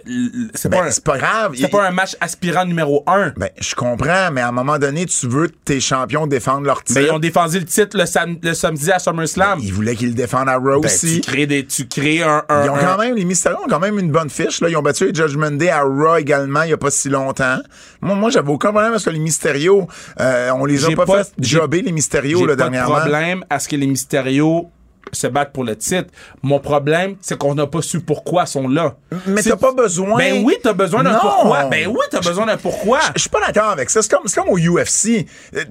[0.54, 1.52] c'est Ben, pas, c'est pas grave.
[1.56, 3.32] c'était pas un match aspirant numéro un.
[3.36, 6.84] Ben, je comprends, mais à un moment donné, tu veux que tes champions défendent leur
[6.84, 7.00] titre.
[7.00, 9.58] Mais ils ont défendu le titre le, sam- le samedi à SummerSlam.
[9.60, 11.20] Ils voulaient qu'ils le défendent à Raw Ben, aussi.
[11.20, 13.68] tu crées des, tu crées un, un- Ils ont un- quand même, les Mysterio ont
[13.68, 14.60] quand même une bonne fiche.
[14.60, 14.68] Là.
[14.68, 17.58] Ils ont battu les Judgment Day à Raw également il y a pas si longtemps.
[18.00, 19.88] Moi, moi j'avais aucun problème parce que les Mysterio,
[20.20, 22.52] euh, on les a J'ai pas, pas- fait j'ai- jobber, les Mysterio, J'ai là, pas
[22.54, 22.96] de dernièrement.
[22.96, 24.68] problème à ce que les Mysterio
[25.12, 26.10] se battent pour le titre.
[26.42, 28.94] Mon problème, c'est qu'on n'a pas su pourquoi ils sont là.
[29.26, 30.16] Mais t'as pas besoin.
[30.18, 31.64] Ben oui, t'as besoin d'un pourquoi.
[31.64, 33.00] Ben oui, t'as besoin d'un pourquoi.
[33.14, 34.02] Je suis pas d'accord avec ça.
[34.02, 35.26] C'est comme, au UFC.
[35.56, 35.64] Euh,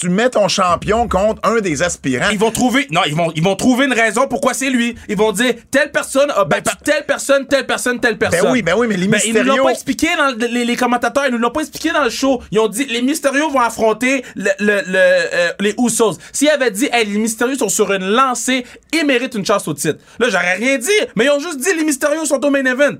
[0.00, 2.28] Tu mets ton champion contre un des aspirants.
[2.32, 4.96] Ils vont trouver, non, ils vont, ils vont trouver une raison pourquoi c'est lui.
[5.08, 8.50] Ils vont dire, telle personne a battu telle personne, telle personne, telle personne.
[8.50, 11.32] oui, ben oui, mais les Ils nous l'ont pas expliqué dans le- les, commentateurs, ils
[11.32, 12.42] nous l'ont pas expliqué dans le show.
[12.50, 16.18] Ils ont dit, les Mystérieux vont affronter le, euh, les Usos.
[16.32, 18.04] S'ils avaient dit, hey, les Mystérieux sont sur une
[18.52, 19.98] et méritent une chance au titre.
[20.18, 22.96] Là, j'aurais rien dit, mais ils ont juste dit, les Mystérieux sont au main event.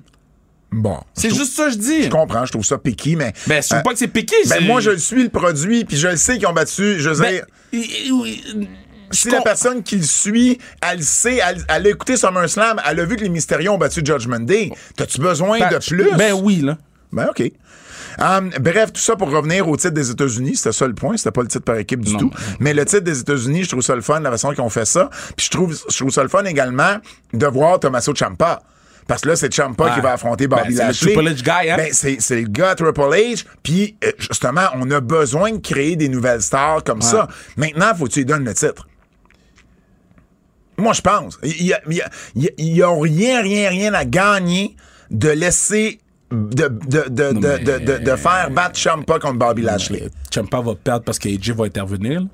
[0.72, 0.98] Bon.
[1.14, 2.02] C'est juste ça que je dis.
[2.04, 3.32] Je comprends, je trouve ça piqué, mais.
[3.46, 4.36] Ben, je trouve euh, pas que c'est piqué.
[4.48, 6.98] ben, moi, je le suis, le produit, puis je le sais qu'ils ont battu.
[6.98, 8.68] Je veux Ben, dire, il-
[9.12, 13.04] si la personne qui le suit, elle sait, elle, elle a écouté SummerSlam, elle a
[13.04, 14.70] vu que les Mystérios ont battu Judgment Day.
[14.96, 16.10] T'as-tu besoin Ben, de plus?
[16.16, 16.76] Ben oui, là.
[17.12, 17.50] Ben, OK.
[18.18, 20.56] Hum, bref, tout ça pour revenir au titre des États-Unis.
[20.56, 21.16] C'était ça le point.
[21.16, 22.18] C'était pas le titre par équipe du Non.
[22.18, 22.30] tout.
[22.60, 24.86] Mais le titre des États-Unis, je trouve ça le fun, la façon qu'ils ont fait
[24.86, 25.10] ça.
[25.36, 26.96] Puis je trouve, je trouve ça le fun également
[27.34, 28.62] de voir Tommaso Ciampa.
[29.06, 29.90] Parce que là, c'est Ciampa Ouais.
[29.94, 31.12] qui va affronter Bobby Ben, c'est le Lashley.
[31.14, 31.76] Triple H guy, hein?
[31.76, 33.44] Ben, c'est, le gars Triple H.
[33.62, 37.28] Puis, euh, justement, on a besoin de créer des nouvelles stars comme ça.
[37.56, 38.88] Maintenant, faut que tu lui donnes le titre.
[40.78, 41.38] Moi, je pense.
[41.42, 43.94] Il y a, il y a- il y a- il y a rien, rien, rien
[43.94, 44.76] à gagner
[45.10, 46.00] de laisser
[46.30, 50.08] de, de, de, de, de, de- de faire battre Champa contre Bobby Lashley.
[50.34, 52.20] Champa va perdre parce que AJ va intervenir.
[52.20, 52.26] là.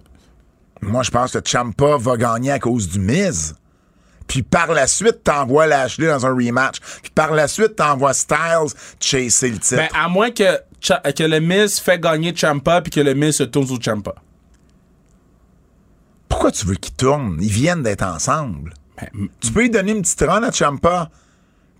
[0.83, 3.55] Moi, je pense que Champa va gagner à cause du Miz.
[4.27, 6.79] Puis par la suite, t'envoies Lashley dans un rematch.
[7.03, 9.77] Puis par la suite, t'envoies Styles chasser le titre.
[9.77, 10.59] Ben, à moins que,
[11.13, 14.15] que le Miz fait gagner Champa puis que le Miz se tourne sur Champa.
[16.29, 17.37] Pourquoi tu veux qu'ils tournent?
[17.41, 18.73] Ils viennent d'être ensemble.
[18.97, 21.11] Ben, Tu peux lui donner une petite run à Champa.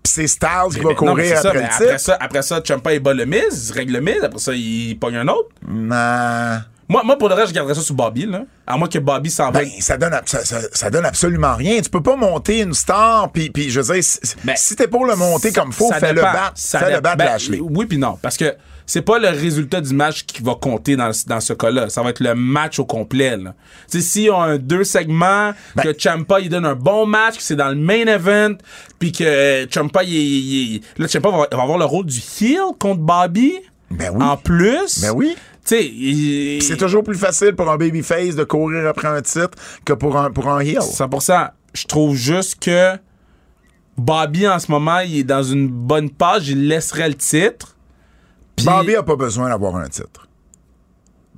[0.05, 1.99] C'est Styles qui va non, courir ça, après mais le après titre.
[1.99, 4.97] ça, après ça, Champa il bat le Miz, il règle le Miz, après ça, il
[4.99, 5.49] pogne un autre.
[5.67, 6.59] Non.
[6.89, 8.41] Moi, moi pour le reste, je garderais ça sur Bobby, là.
[8.67, 9.61] À moins que Bobby s'en va.
[9.61, 11.79] Ben, ça donne, ça, ça- ça donne absolument rien.
[11.81, 14.87] Tu peux pas monter une star, puis, puis je veux dire, si, Ben, si t'es
[14.87, 16.33] pour le monter comme faut, Ça fais-le dépend.
[16.33, 16.51] battre.
[16.55, 17.59] Ça Fais-le battre ben, Lashley.
[17.61, 18.53] Oui puis non, parce que
[18.85, 21.89] c'est pas le résultat du match qui va compter dans, dans ce cas-là.
[21.89, 23.37] Ça va être le match au complet.
[23.37, 23.53] Là.
[23.87, 27.55] Si on a deux segments, Ben- que Champa il donne un bon match, que c'est
[27.55, 28.55] dans le main event,
[28.99, 32.99] puis que euh, Champa il, là Champa va, va avoir le rôle du heel contre
[33.01, 33.53] Bobby.
[33.91, 34.23] Ben oui.
[34.23, 35.01] En plus.
[35.01, 35.35] Ben oui.
[35.65, 39.51] Tu sais, il- C'est toujours plus facile pour un babyface de courir après un titre
[39.85, 40.79] que pour un, pour un heel.
[40.79, 41.49] 100%.
[41.73, 42.97] Je trouve juste que
[43.97, 46.49] Bobby, en ce moment, il est dans une bonne page.
[46.49, 47.75] Il laisserait le titre.
[48.55, 50.27] Puis, Bobby a pas besoin d'avoir un titre.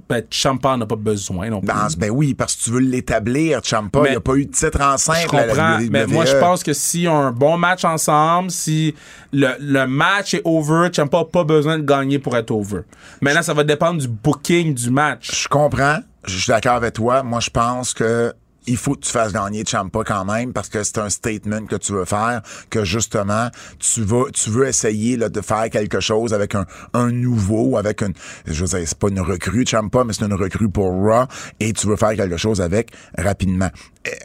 [0.08, 1.67] ben, Champa n'a pas besoin non plus.
[1.67, 4.04] Dans- ben oui, parce que tu veux l'établir, Champa.
[4.10, 6.36] Il a pas eu de titre en Je simple à la comprends, mais moi je
[6.38, 8.93] pense que si on a un bon match ensemble, si
[9.34, 12.82] le, le match est over, Champa n'a pas besoin de gagner pour être over.
[13.21, 15.43] Maintenant, ça va dépendre du booking du match.
[15.43, 15.99] Je comprends.
[16.28, 17.23] Je suis d'accord avec toi.
[17.23, 18.32] Moi, je pense que
[18.67, 21.75] il faut que tu fasses gagner Champa quand même parce que c'est un statement que
[21.75, 23.49] tu veux faire que justement
[23.80, 28.13] tu tu veux essayer là, de faire quelque chose avec un, un nouveau avec une
[28.45, 31.25] je veux c'est pas une recrue Champa mais c'est une recrue pour Raw
[31.60, 33.69] et tu veux faire quelque chose avec rapidement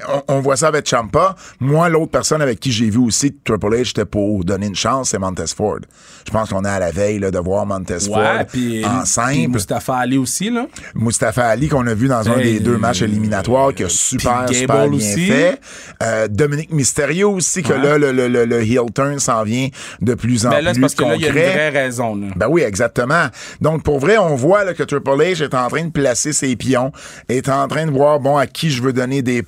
[0.08, 3.74] on, on voit ça avec Champa moi l'autre personne avec qui j'ai vu aussi Triple
[3.74, 5.78] H était pour donner une chance c'est Montez Ford
[6.26, 9.04] je pense qu'on est à la veille là, de voir Montez Ouais, Ford puis en
[9.04, 10.66] simple Mustafa Ali aussi là.
[10.94, 14.48] Mustafa Ali qu'on a vu dans un Hey, des deux matchs éliminatoires qui a super
[14.48, 15.26] super bien aussi.
[15.26, 15.60] fait.
[16.02, 17.82] Euh, Dominique Mysterio aussi que Ouais.
[17.82, 19.68] là le, le, le, le heel turn s'en vient
[20.00, 21.52] de plus en Mais là, c'est plus parce que là, il y a une concret.
[21.52, 22.14] vraie raison.
[22.16, 22.26] Là.
[22.36, 23.26] Ben oui, exactement.
[23.60, 26.56] Donc, pour vrai, on voit là, que Triple H est en train de placer ses
[26.56, 26.92] pions,
[27.28, 29.42] est en train de voir, bon, à qui je veux donner des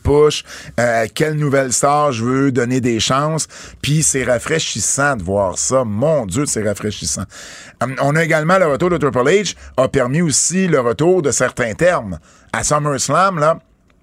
[0.79, 3.47] euh, quelle nouvelle star je veux donner des chances.
[3.81, 5.85] Puis c'est rafraîchissant de voir ça.
[5.85, 7.25] Mon Dieu, c'est rafraîchissant.
[7.83, 11.31] Hum, on a également le retour de Triple H, a permis aussi le retour de
[11.31, 12.19] certains termes.
[12.53, 13.59] À SummerSlam, là,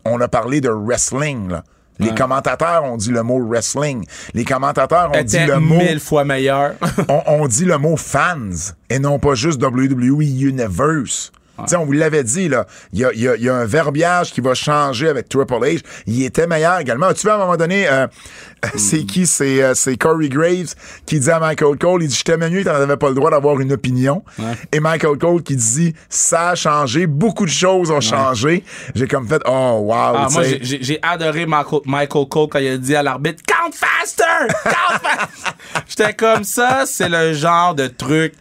[0.06, 1.64] on a parlé de wrestling, là.
[2.00, 4.06] Les commentateurs ont dit le mot wrestling.
[4.34, 6.76] Les commentateurs ont dit Était le mot mille fois meilleur.
[7.10, 11.34] on, on dit le mot fans et non pas juste WWE Universe.
[11.78, 12.66] On vous l'avait dit, là.
[12.94, 15.30] Il y a, il y a- il y a un verbiage qui va changer avec
[15.30, 15.82] Triple H.
[16.08, 17.14] Il était meilleur également.
[17.14, 18.08] Tu vois, à un moment donné, euh,
[18.76, 19.26] c'est qui?
[19.26, 20.74] C'est, euh, c'est Corey Graves
[21.06, 23.32] qui dit à Michael Cole, il dit, je t'aimais mieux, t'en avais pas le droit
[23.32, 24.24] d'avoir une opinion.
[24.72, 28.64] Et Michael Cole qui dit, ça a changé, beaucoup de choses ont changé.
[28.96, 29.94] J'ai comme fait, oh, wow.
[29.96, 34.24] Ah, moi, j'ai adoré Michael, Michael Cole quand il a dit à l'arbitre Count faster!
[34.64, 35.54] Count faster!
[35.88, 38.34] J'étais comme ça, c'est le genre de truc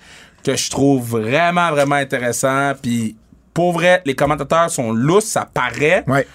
[0.44, 2.72] que je trouve vraiment, vraiment intéressant.
[2.80, 3.16] Puis,
[3.54, 6.04] pour vrai, les commentateurs sont lousses, ça paraît.
[6.06, 6.26] Ouais.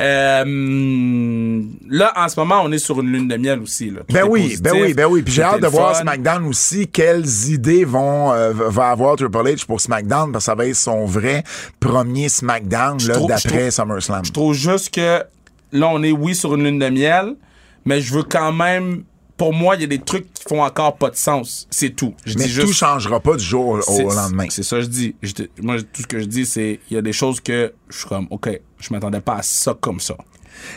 [0.00, 3.90] Euh, là, en ce moment, on est sur une lune de miel aussi.
[3.90, 4.00] Là.
[4.08, 5.22] Ben oui, positif, ben oui, ben oui.
[5.22, 6.02] Puis j'ai hâte de voir fun.
[6.02, 10.54] SmackDown aussi, quelles idées vont euh, va avoir Triple H pour SmackDown, parce que ça
[10.54, 11.42] va être son vrai
[11.80, 14.24] premier SmackDown d'après SummerSlam.
[14.24, 15.22] Je trouve juste que
[15.72, 17.34] là, on est, oui, sur une lune de miel,
[17.84, 19.02] mais je veux quand même.
[19.40, 21.66] Pour moi, il y a des trucs qui font encore pas de sens.
[21.70, 22.12] C'est tout.
[22.26, 24.44] Je Mais dis tout changera pas du jour au, lendemain.
[24.50, 25.14] C'est ça que je dis.
[25.22, 27.96] Je moi, tout ce que je dis, c'est il y a des choses que je
[28.00, 30.14] suis comme, OK, je m'attendais pas à ça comme ça.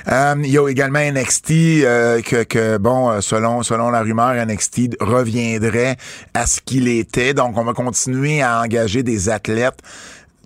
[0.07, 4.33] Euh, Il y a également NXT euh, que, que bon, euh, selon selon la rumeur,
[4.33, 5.97] NXT reviendrait
[6.33, 7.33] à ce qu'il était.
[7.33, 9.79] Donc, on va continuer à engager des athlètes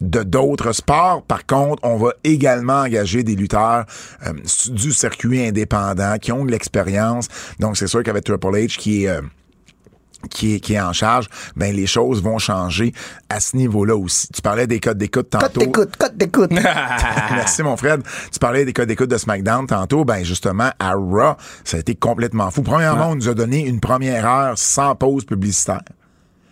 [0.01, 1.23] de d'autres sports.
[1.23, 3.85] Par contre, on va également engager des lutteurs
[4.25, 4.33] euh,
[4.69, 7.27] du circuit indépendant qui ont de l'expérience.
[7.59, 9.21] Donc, c'est sûr qu'avec Triple H qui est euh,
[10.29, 12.91] qui est, qui est en charge, ben les choses vont changer
[13.29, 14.27] à ce niveau-là aussi.
[14.29, 15.47] Tu parlais des codes d'écoute tantôt.
[15.47, 16.51] Cote d'écoute, cote d'écoute.
[17.31, 18.01] Merci, mon Fred.
[18.31, 20.05] Tu parlais des codes d'écoute de SmackDown tantôt.
[20.05, 22.61] Ben, justement, à Raw, ça a été complètement fou.
[22.61, 25.83] Premièrement, on nous a donné une première heure sans pause publicitaire.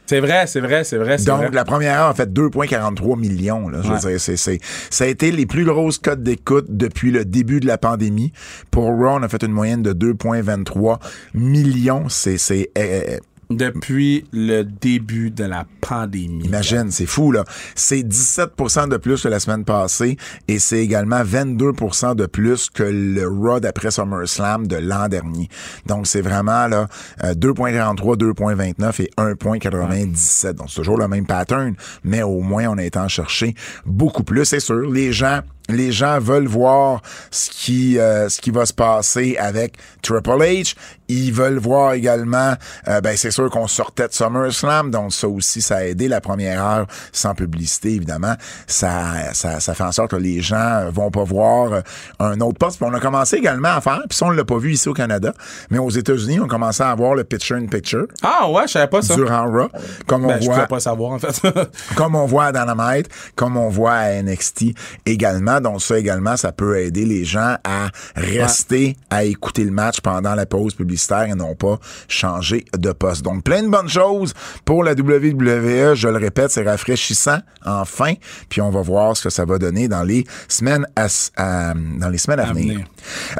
[0.07, 1.17] C'est vrai, c'est vrai, c'est vrai.
[1.17, 1.49] c'est Donc, vrai.
[1.51, 3.67] la première heure a fait 2,43 millions.
[3.69, 7.11] Là, je veux dire, c'est, c'est, ça a été les plus grosses codes d'écoute depuis
[7.11, 8.31] le début de la pandémie.
[8.71, 10.99] Pour Raw, on a fait une moyenne de 2,23
[11.33, 12.07] millions.
[12.09, 13.17] C'est, c'est, euh,
[13.49, 16.45] Depuis le début de la pandémie.
[16.45, 17.43] Imagine, c'est fou, là.
[17.75, 22.83] C'est 17% de plus que la semaine passée et c'est également 22% de plus que
[22.83, 25.49] le Raw d'après SummerSlam de l'an dernier.
[25.85, 26.87] Donc, c'est vraiment, là,
[27.23, 30.53] euh, 2.43, 2.29 et 1.97.
[30.53, 33.55] Donc, c'est toujours le même pattern, mais au moins, on a été en chercher
[33.85, 34.45] beaucoup plus.
[34.45, 37.01] C'est sûr, les gens les gens veulent voir
[37.31, 40.75] ce qui euh, ce qui va se passer avec Triple H.
[41.07, 42.53] Ils veulent voir également,
[42.87, 46.19] euh, ben c'est sûr qu'on sortait de SummerSlam, donc ça aussi ça a aidé la
[46.19, 48.35] première heure sans publicité évidemment.
[48.67, 51.81] Ça ça, ça fait en sorte que les gens vont pas voir euh,
[52.19, 52.77] un autre poste.
[52.77, 54.93] Puis on a commencé également à faire, puis ça on l'a pas vu ici au
[54.93, 55.33] Canada,
[55.69, 58.87] mais aux États-Unis on commençait à avoir le picture in picture Ah ouais, je savais
[58.87, 59.15] pas ça.
[59.15, 59.69] durant Raw,
[60.07, 61.41] comme on Ben, je voit pouvais pas savoir, en fait.
[61.95, 64.75] comme on voit à Dynamite, comme on voit à NXT
[65.05, 65.54] également.
[65.59, 70.35] Donc ça également, ça peut aider les gens à rester à écouter le match pendant
[70.35, 73.23] la pause publicitaire et non pas changer de poste.
[73.23, 74.33] Donc plein de bonnes choses
[74.65, 75.95] pour la WWE.
[75.95, 78.13] Je le répète, c'est rafraîchissant enfin.
[78.49, 82.09] Puis on va voir ce que ça va donner dans les semaines à, à- dans
[82.09, 82.73] les semaines à, venir.
[82.73, 82.85] venir.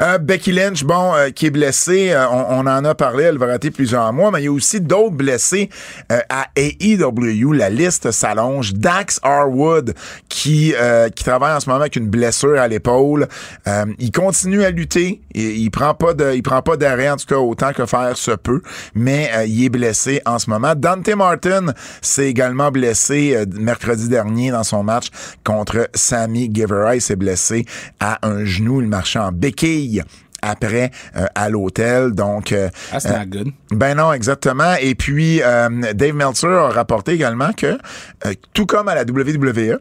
[0.02, 3.38] Euh, Becky Lynch, bon, euh, qui est blessée, euh, on, on en a parlé, elle
[3.38, 5.70] va rater plusieurs mois, mais il y a aussi d'autres blessés
[6.08, 7.52] à AEW.
[7.52, 8.74] La liste s'allonge.
[8.74, 9.94] Dax Harwood,
[10.28, 10.74] qui,
[11.14, 13.26] qui travaille en ce moment avec une blessure à l'épaule,
[13.66, 15.20] euh, il continue à lutter.
[15.34, 18.16] Il, il prend pas de, il prend pas d'arrêt en tout cas autant que faire
[18.16, 18.62] se peut,
[18.94, 20.74] mais euh, il est blessé en ce moment.
[20.76, 21.66] Dante Martin
[22.02, 25.06] s'est également blessé euh, mercredi dernier dans son match
[25.44, 26.96] contre Sammy Guevara.
[26.96, 27.64] Il s'est blessé
[28.00, 28.80] à un genou.
[28.80, 30.02] Il marchait en béquille
[30.42, 32.12] après euh, à l'hôtel.
[32.12, 33.48] Donc, euh, That's euh, not good.
[33.70, 34.74] ben non, exactement.
[34.80, 37.78] Et puis, euh, Dave Meltzer a rapporté également que,
[38.26, 39.78] euh, tout comme à la WWE,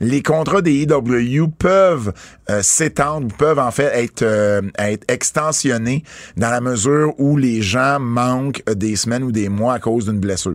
[0.00, 2.12] les contrats des EW peuvent
[2.50, 6.04] euh, s'étendre, peuvent en fait être, euh, être extensionnés
[6.36, 10.20] dans la mesure où les gens manquent des semaines ou des mois à cause d'une
[10.20, 10.54] blessure.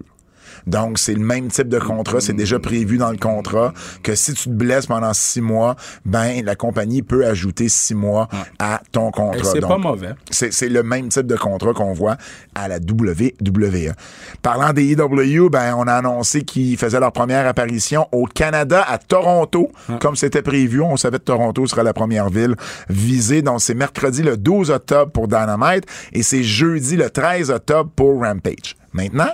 [0.67, 2.21] Donc, c'est le même type de contrat.
[2.21, 6.43] C'est déjà prévu dans le contrat que si tu te blesses pendant six mois, ben,
[6.43, 8.27] la compagnie peut ajouter six mois
[8.59, 9.43] à ton contrat.
[9.43, 10.13] c'est pas mauvais.
[10.29, 12.17] c'est, c'est le même type de contrat qu'on voit
[12.55, 13.93] à la WWE.
[14.41, 18.97] Parlant des EW, ben, on a annoncé qu'ils faisaient leur première apparition au Canada, à
[18.97, 20.81] Toronto, comme c'était prévu.
[20.81, 22.55] On savait que Toronto serait la première ville
[22.89, 23.41] visée.
[23.41, 28.21] Donc, c'est mercredi le 12 octobre pour Dynamite et c'est jeudi le 13 octobre pour
[28.21, 28.75] Rampage.
[28.93, 29.29] Maintenant,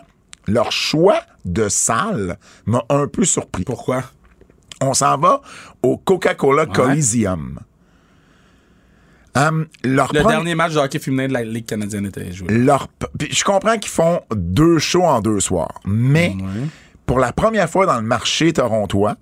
[0.50, 3.64] leur choix de salle m'a un peu surpris.
[3.64, 4.04] Pourquoi?
[4.82, 5.42] On s'en va
[5.84, 7.60] au Coca-Cola Coliseum.
[9.36, 12.48] Hum, leur Le dernier match de hockey féminin de la Ligue canadienne était joué.
[12.50, 12.88] leur
[13.20, 16.36] je comprends qu'ils font deux shows en deux soirs, mais
[17.06, 19.16] pour la première fois dans le marché torontois,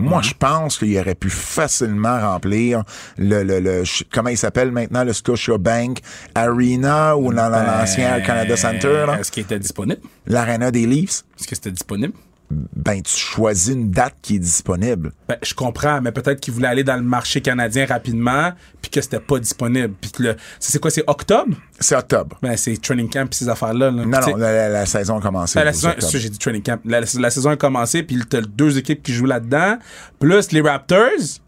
[0.00, 2.82] moi, je pense qu'il aurait pu facilement remplir
[3.18, 5.98] le, le, le- comment il s'appelle maintenant, le Scotiabank
[6.34, 10.00] Arena ou dans l'ancien Canada Center, Est-ce qu'il était disponible?
[10.26, 11.22] l'arena des Leafs.
[11.38, 12.14] Est-ce que c'était disponible?
[12.50, 15.12] Ben tu choisis une date qui est disponible.
[15.28, 19.00] Ben, je comprends, mais peut-être qu'il voulait aller dans le marché canadien rapidement, puis que
[19.00, 19.94] c'était pas disponible.
[20.00, 21.56] Puis que le, c'est quoi, c'est octobre?
[21.78, 22.36] C'est octobre.
[22.42, 23.90] Ben, c'est training camp puis ces affaires-là.
[23.90, 24.04] là.
[24.04, 25.58] Non, non, la, la saison a commencé.
[25.58, 26.80] ben, la saison, j'ai dit training camp.
[26.84, 29.78] La, la saison a commencé, puis t'as deux équipes qui jouent là-dedans.
[30.18, 31.40] Plus les Raptors.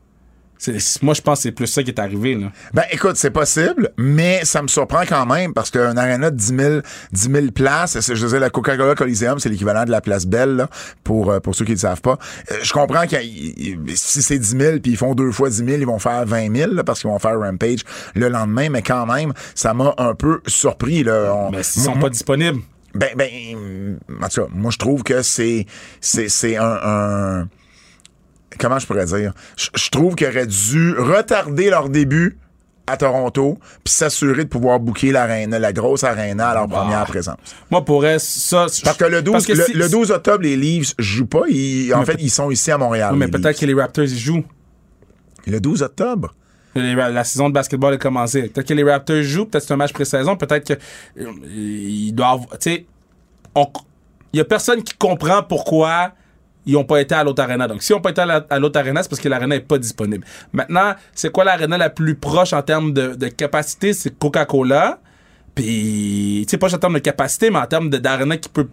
[1.02, 2.52] Moi, je pense que c'est plus ça qui est arrivé, là.
[2.72, 6.46] Ben, écoute, c'est possible, mais ça me surprend quand même parce qu'un aréna de 10
[6.56, 6.80] 000,
[7.12, 10.68] 10 000 places, je disais, la Coca-Cola Coliseum, c'est l'équivalent de la place Belle, là,
[11.04, 12.18] pour, euh, pour ceux qui ne le savent pas.
[12.50, 13.16] Euh, Je comprends que
[13.94, 16.54] si c'est 10 000 puis ils font deux fois 10 000, ils vont faire 20
[16.54, 17.80] 000, là, parce qu'ils vont faire Rampage
[18.14, 21.32] le lendemain, mais quand même, ça m'a un peu surpris, là.
[21.34, 22.60] On- Mais s'ils sont pas disponibles.
[22.94, 23.28] Ben, ben,
[24.22, 25.66] en tout cas, moi, je trouve que c'est,
[26.00, 27.48] c'est, c'est un, un-
[28.62, 29.32] comment je pourrais dire?
[29.56, 32.38] Je, je trouve qu'ils auraient dû retarder leur début
[32.86, 37.36] à Toronto puis s'assurer de pouvoir booker l'arène, la grosse arena à leur première présence.
[37.70, 38.66] Moi, pour elle, ça.
[38.84, 41.42] Parce que le 12, parce que le, si- le 12 octobre, les Leafs jouent pas.
[41.48, 43.10] Ils- en fait, ils sont ici à Montréal.
[43.12, 44.44] Oui, mais peut-être que les Raptors, ils jouent.
[45.46, 46.34] Le 12 octobre?
[46.74, 48.44] La saison de basketball a commencé.
[48.48, 52.46] Peut-être que les Raptors jouent, peut-être que c'est un match pré-saison, peut-être que euh, doivent.
[52.52, 52.86] Tu sais,
[54.32, 56.12] il y a personne qui comprend pourquoi
[56.66, 57.66] ils n'ont pas été à l'autre arena.
[57.68, 59.60] Donc, si n'ont pas été à la- à l'autre arena, c'est parce que l'arena n'est
[59.60, 60.24] pas disponible.
[60.52, 63.92] Maintenant, c'est quoi l'arena la plus proche en termes de, capacité?
[63.92, 64.98] C'est Coca-Cola.
[65.54, 68.68] Puis, tu sais, pas en termes de capacité, mais en termes d'arena qui peut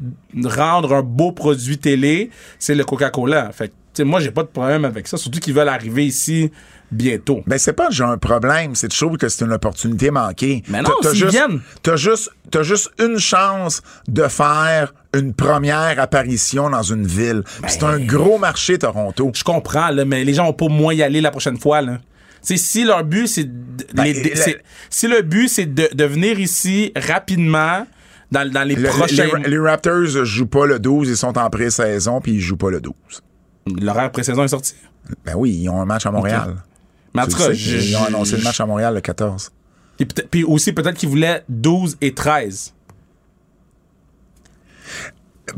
[0.46, 3.52] rendre un beau produit télé, c'est le Coca-Cola.
[3.52, 6.06] Fait que, tu sais, moi, j'ai pas de problème avec ça, surtout qu'ils veulent arriver
[6.06, 6.52] ici
[6.92, 7.42] bientôt.
[7.46, 10.64] Ben, c'est pas que j'ai un problème, c'est trouve que c'est une opportunité manquée.
[10.70, 11.60] Mais non, T'as- juste- viennent.
[11.84, 12.32] T'as juste,
[12.64, 17.44] juste une chance de faire une première apparition dans une ville.
[17.62, 19.32] Ben C'est un gros marché, Toronto.
[19.36, 21.82] Je comprends, là, mais les gens vont pas moins y aller la prochaine fois.
[21.82, 22.00] Là.
[22.42, 23.48] Si leur but c'est
[23.94, 27.86] Ben, c'est- si le but c'est de, de venir ici rapidement
[28.32, 31.50] dans, dans les Le- prochains les, les Raptors jouent pas le 12, ils sont en
[31.50, 32.94] pré-saison, puis ils jouent pas le 12.
[33.68, 34.76] L'horaire pré-saison est sorti.
[35.26, 36.56] Ben oui, ils ont un match à Montréal.
[37.14, 38.94] Mais en Tu tout le cas, sais, je- ils ont annoncé le match à Montréal
[38.94, 39.52] le 14.
[39.98, 42.74] Puis, peut- puis aussi peut-être qu'ils voulaient 12 et 13.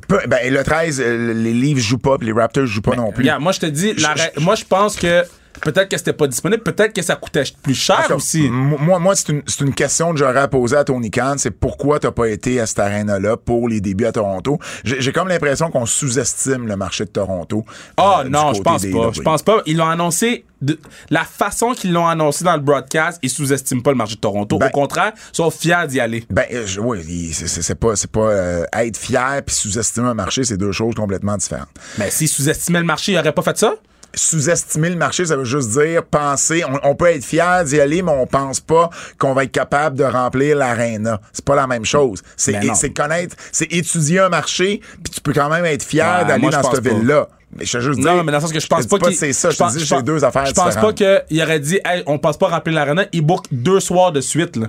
[0.08, 3.12] Peu- ben, le 13, euh, les Leafs jouent pas, puis les Raptors jouent pas non
[3.12, 3.30] plus.
[3.40, 5.24] Moi je te dis, la Je- ra- moi je pense que
[5.60, 8.50] peut-être que c'était pas disponible, peut-être que ça coûtait plus cher aussi.
[8.50, 12.00] Moi, moi c'est une, une question que j'aurais à poser à Tony Khan, c'est pourquoi
[12.00, 14.60] t'as pas été à cette arène-là pour les débuts à Toronto?
[14.84, 17.66] J'ai comme l'impression qu'on sous-estime le marché de Toronto.
[17.98, 19.12] Ah euh, non, je pense pas.
[19.14, 19.62] Je pense pas.
[19.66, 20.46] Ils l'ont annoncé.
[20.62, 24.20] De, la façon qu'ils l'ont annoncé dans le broadcast, ils sous-estiment pas le marché de
[24.20, 24.60] Toronto.
[24.60, 26.24] Ben- Au contraire, ils sont fiers d'y aller.
[26.30, 30.44] Ben, euh, je- oui, c'est- pas, c'est pas euh, être fier puis sous-estimer un marché,
[30.44, 31.70] c'est deux choses complètement différentes.
[31.98, 33.74] Mais s'ils sous-estimaient le marché, ils auraient pas fait ça?
[34.14, 38.02] Sous-estimer le marché, ça veut juste dire penser, on, on peut être fier d'y aller,
[38.02, 41.22] mais on pense pas qu'on va être capable de remplir l'aréna.
[41.32, 42.22] C'est pas la même chose.
[42.36, 46.28] C'est Ben connaître, c'est étudier un marché, puis tu peux quand même être fier Ouais,
[46.28, 47.28] d'aller je dans cette ville-là.
[47.58, 49.12] Mais je juste Non, dire, mais dans le sens que je pense te pas que
[49.12, 51.80] c'est ça, je, te pense- dis c'est deux affaires Je pense pas qu'il aurait dit,
[51.84, 53.06] hey, on pense pas remplir l'arena.
[53.12, 54.68] Ils bookent deux soirs de suite, là.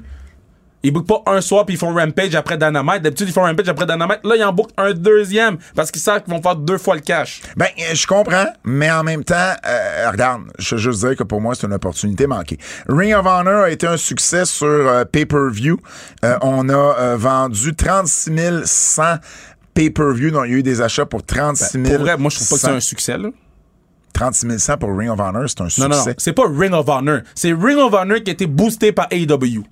[0.83, 3.03] Ils bookent pas un soir puis ils font Rampage après Dynamite.
[3.03, 4.21] D'habitude, ils font Rampage après Dynamite.
[4.25, 7.01] Là, ils en bookent un deuxième parce qu'ils savent qu'ils vont faire deux fois le
[7.01, 7.41] cash.
[7.57, 9.35] Ben, euh, je comprends, mais en même temps,
[9.67, 12.59] euh, regarde, je veux juste dire que pour moi, c'est une opportunité manquée.
[12.89, 15.79] Ring of Honor a été un succès sur euh, pay-per-view.
[16.25, 19.03] Euh, on a vendu 36 100
[19.75, 22.31] pay-per-view, donc il y a eu des achats pour 36 000 Ben, Pour vrai, moi,
[22.31, 23.29] je trouve pas que c'est un succès, là.
[24.13, 25.89] 36 100 pour Ring of Honor, c'est un succès.
[25.89, 26.13] Non, non, non.
[26.19, 27.21] C'est pas Ring of Honor.
[27.35, 29.65] C'est Ring of Honor qui a été boosté par AEW.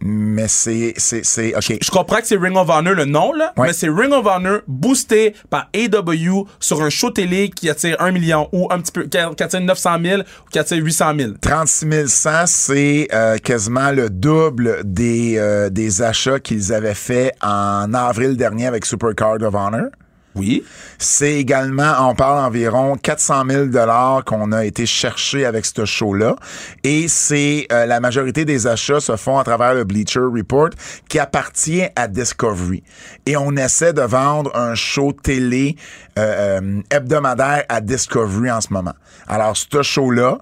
[0.00, 1.78] Mais c'est, c'est, c'est, OK.
[1.82, 3.68] Je comprends que c'est Ring of Honor le nom, là, Ouais.
[3.68, 8.10] mais c'est Ring of Honor boosté par AEW sur un show télé qui attire 1
[8.12, 11.32] million ou un petit peu, qui attire 900 000 ou qui attire 800 000.
[11.40, 17.92] 36 100, c'est euh, quasiment le double des, euh, des achats qu'ils avaient fait en
[17.94, 19.86] avril dernier avec Supercard of Honor.
[20.36, 20.64] Oui.
[20.98, 26.36] C'est également, on parle environ 400 000 dollars qu'on a été chercher avec ce show-là.
[26.84, 30.70] Et c'est euh, la majorité des achats se font à travers le Bleacher Report
[31.08, 32.82] qui appartient à Discovery.
[33.24, 35.76] Et on essaie de vendre un show télé
[36.18, 38.94] euh, euh, hebdomadaire à Discovery en ce moment.
[39.26, 40.38] Alors, ce show-là,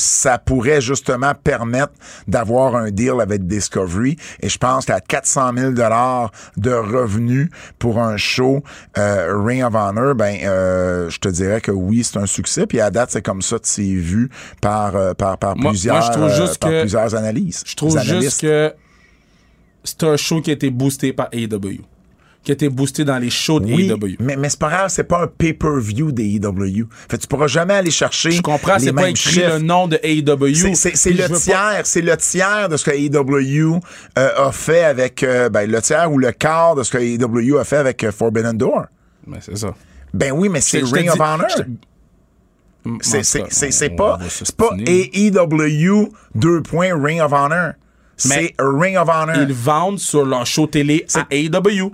[0.00, 1.92] ça pourrait justement permettre
[2.26, 4.16] d'avoir un deal avec Discovery.
[4.40, 8.62] Et je pense qu'à 400 000 dollars de revenus pour un show
[8.98, 12.66] euh, Ring of Honor, ben euh, je te dirais que oui, c'est un succès.
[12.66, 16.06] Puis à date, c'est comme ça que c'est vu par par par Moi- plusieurs moi,
[16.06, 17.62] je trouve euh, juste par que- plusieurs analyses.
[17.66, 18.72] Je trouve juste que
[19.84, 21.80] c'est un show qui a été boosté par AEW.
[22.42, 24.16] Qui a été boosté dans les shows de oui, AEW.
[24.18, 26.86] mais, mais c'est pas grave, c'est pas un pay-per-view des EW.
[27.10, 29.56] Fait tu pourras jamais aller chercher Je comprends, c'est pas écrit chiffres.
[29.56, 30.74] le nom de AEW.
[30.74, 33.80] C'est- le pas- tiers, c'est le tiers de ce que AEW
[34.18, 37.58] euh, a fait avec euh, ben, le tiers ou le quart de ce que AEW
[37.58, 38.86] a fait avec euh, Forbidden Door.
[39.26, 39.74] Mais c'est ça.
[40.14, 41.46] Ben oui, mais c'est Ring of Honor.
[43.02, 44.18] C'est- pas,
[44.56, 44.74] pas.
[44.86, 47.72] AEW 2 points Ring of Honor.
[48.20, 49.36] C'est Mais Ring of Honor.
[49.36, 51.92] Ils vendent sur leur show télé à AEW.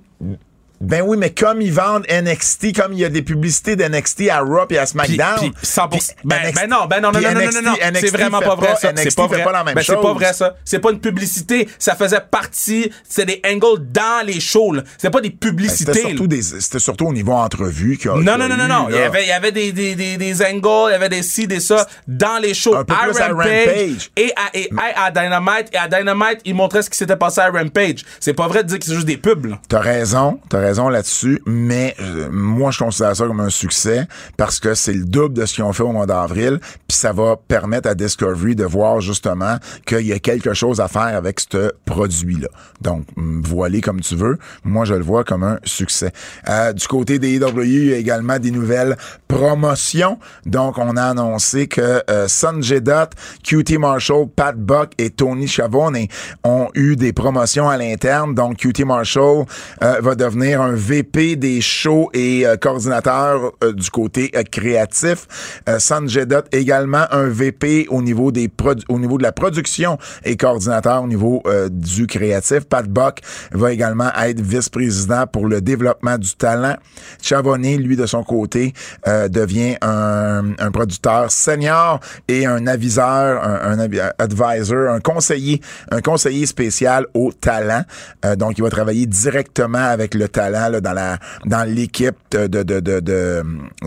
[0.80, 4.40] Ben oui, mais comme ils vendent NXT, comme il y a des publicités d'NXT à
[4.40, 5.38] Raw et à SmackDown.
[5.38, 5.88] puis 100%.
[5.90, 8.10] puis ben, NXT ben non, ben non, non, non, non, NXT non, non, NXT c'est
[8.10, 8.92] vraiment fait pas vrai ça.
[8.92, 9.44] NXT C'est pas fait vrai.
[9.44, 9.96] pas la même ben, chose.
[9.96, 10.54] c'est pas vrai ça.
[10.64, 11.68] C'est pas une publicité.
[11.78, 12.90] Ça faisait partie.
[13.08, 14.72] C'est des angles dans les shows.
[14.72, 14.82] là.
[14.98, 16.00] C'est pas des Ben, C'était publicités.
[16.00, 16.28] surtout, là.
[16.28, 18.86] des, c'était surtout au niveau entrevue qu'il y a- Non, non, non, non, non.
[18.90, 21.22] Il y avait, il y avait des, des, des, des angles, il y avait des
[21.22, 22.74] ci, des ça, dans les shows.
[22.76, 24.10] Un peu à plus à Rampage, Rampage.
[24.16, 25.68] Et, à, et à- à Dynamite.
[25.72, 28.04] Et à Dynamite, ils montraient ce qui s'était passé à Rampage.
[28.20, 29.46] C'est pas vrai de dire que c'est juste des pubs.
[29.46, 29.58] là.
[29.68, 34.06] T'as raison, t'as là-dessus, mais euh, moi je considère ça comme un succès
[34.36, 36.58] parce que c'est le double de ce qu'ils ont fait au mois d'avril,
[36.88, 39.56] puis ça va permettre à Discovery de voir justement
[39.86, 42.48] qu'il y a quelque chose à faire avec ce produit-là.
[42.80, 46.12] Donc, voilé comme tu veux, moi je le vois comme un succès.
[46.48, 48.96] Euh, du côté des EW, il y a également des nouvelles
[49.36, 50.18] promotions.
[50.46, 53.10] Donc, on a annoncé que euh, Sanjay Dutt,
[53.44, 56.06] QT Marshall, Pat Buck et Tony Schiavone
[56.42, 58.34] ont eu des promotions à l'interne.
[58.34, 59.44] Donc, QT Marshall
[59.82, 65.26] euh, va devenir un VP des shows et euh, coordinateur euh, du côté euh, créatif.
[65.68, 68.50] Euh, Sanjay Dutt également un VP au niveau des
[68.88, 72.60] au niveau de la production et coordinateur au niveau du créatif.
[72.60, 73.20] Pat Buck
[73.52, 76.76] va également être vice-président pour le développement du talent.
[77.20, 78.72] Chavonnet, lui, de son côté,
[79.06, 85.60] euh, devient un, un producteur senior et un aviseur, un, un advisor, un conseiller,
[85.90, 87.82] un conseiller spécial au talent.
[88.24, 92.46] Euh, donc, il va travailler directement avec le talent là, dans la dans l'équipe de,
[92.46, 93.42] de, de, de- de-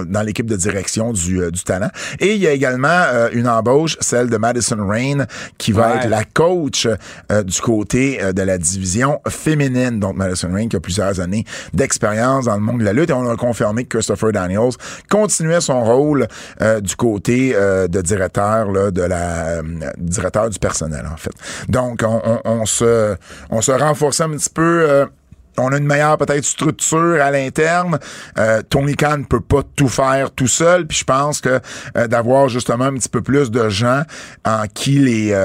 [0.05, 1.89] dans l'équipe de direction du, euh, du talent.
[2.19, 5.25] Et il y a également euh, une embauche, celle de Madison Rain,
[5.57, 5.97] qui va Ouais.
[5.97, 6.87] être la coach
[7.31, 9.99] euh, du côté euh, de la division féminine.
[9.99, 13.09] Donc, Madison Rain qui a plusieurs années d'expérience dans le monde de la lutte.
[13.09, 14.71] Et on a confirmé que Christopher Daniels
[15.29, 16.27] continuait son rôle
[16.61, 19.61] euh, du côté euh, de directeur de la euh,
[19.99, 21.33] directeur du personnel, en fait.
[21.67, 23.15] Donc, on, se
[23.51, 25.05] on se renforce un petit peu.
[25.57, 27.99] on a une meilleure peut-être structure à l'interne.
[28.69, 30.87] Tony Khan peut pas tout faire tout seul.
[30.87, 31.59] Puis je pense que
[32.07, 34.01] d'avoir justement un petit peu plus de gens
[34.45, 35.35] en qui les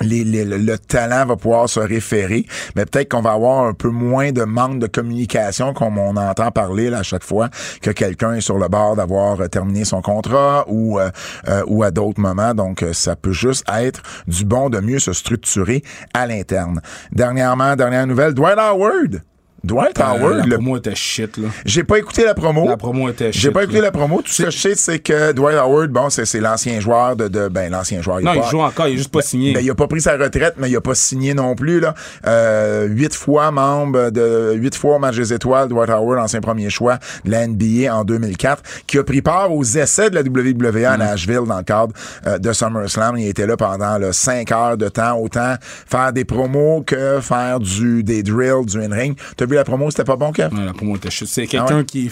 [0.00, 4.32] le, le talent va pouvoir se référer, mais peut-être qu'on va avoir un peu moins
[4.32, 7.48] de manque de communication comme on entend parler là, à chaque fois
[7.80, 11.10] que quelqu'un est sur le bord d'avoir euh, terminé son contrat ou euh,
[11.48, 12.54] euh, ou à d'autres moments.
[12.54, 15.82] Donc ça peut juste être du bon de mieux se structurer
[16.14, 16.80] à l'interne.
[17.12, 19.22] Dernièrement, dernière nouvelle, Dwight Howard.
[19.64, 21.48] Dwight Euh, Howard, la le- promo était shit, là.
[21.64, 22.68] j'ai pas écouté la promo.
[22.68, 23.40] La promo était shit.
[23.42, 23.86] J'ai pas écouté là.
[23.86, 24.22] la promo.
[24.22, 27.26] Tout ce que je sais, c'est que Dwight Howard, bon, c'est c'est l'ancien joueur de,
[27.28, 28.20] de ben l'ancien joueur.
[28.20, 29.52] Non, il pas- joue encore, il est juste pas signé.
[29.54, 31.94] ben, il a pas pris sa retraite, mais il a pas signé non plus, là.
[32.26, 36.70] Euh, huit fois membre de, huit fois au match des étoiles, Dwight Howard, ancien premier
[36.70, 40.84] choix de la NBA en 2004, qui a pris part aux essais de la WWE
[40.84, 41.92] à Nashville dans le cadre
[42.26, 43.16] euh, de SummerSlam.
[43.18, 45.54] Il était là pendant là, cinq heures de temps, autant
[45.86, 49.16] faire des promos que faire du, des drills, du in-ring.
[49.46, 50.52] T'as vu la promo, c'était pas bon, Kev?
[50.52, 51.28] Ouais, la promo était shit.
[51.28, 51.84] C'est quelqu'un Ah ouais?
[51.84, 52.10] qui.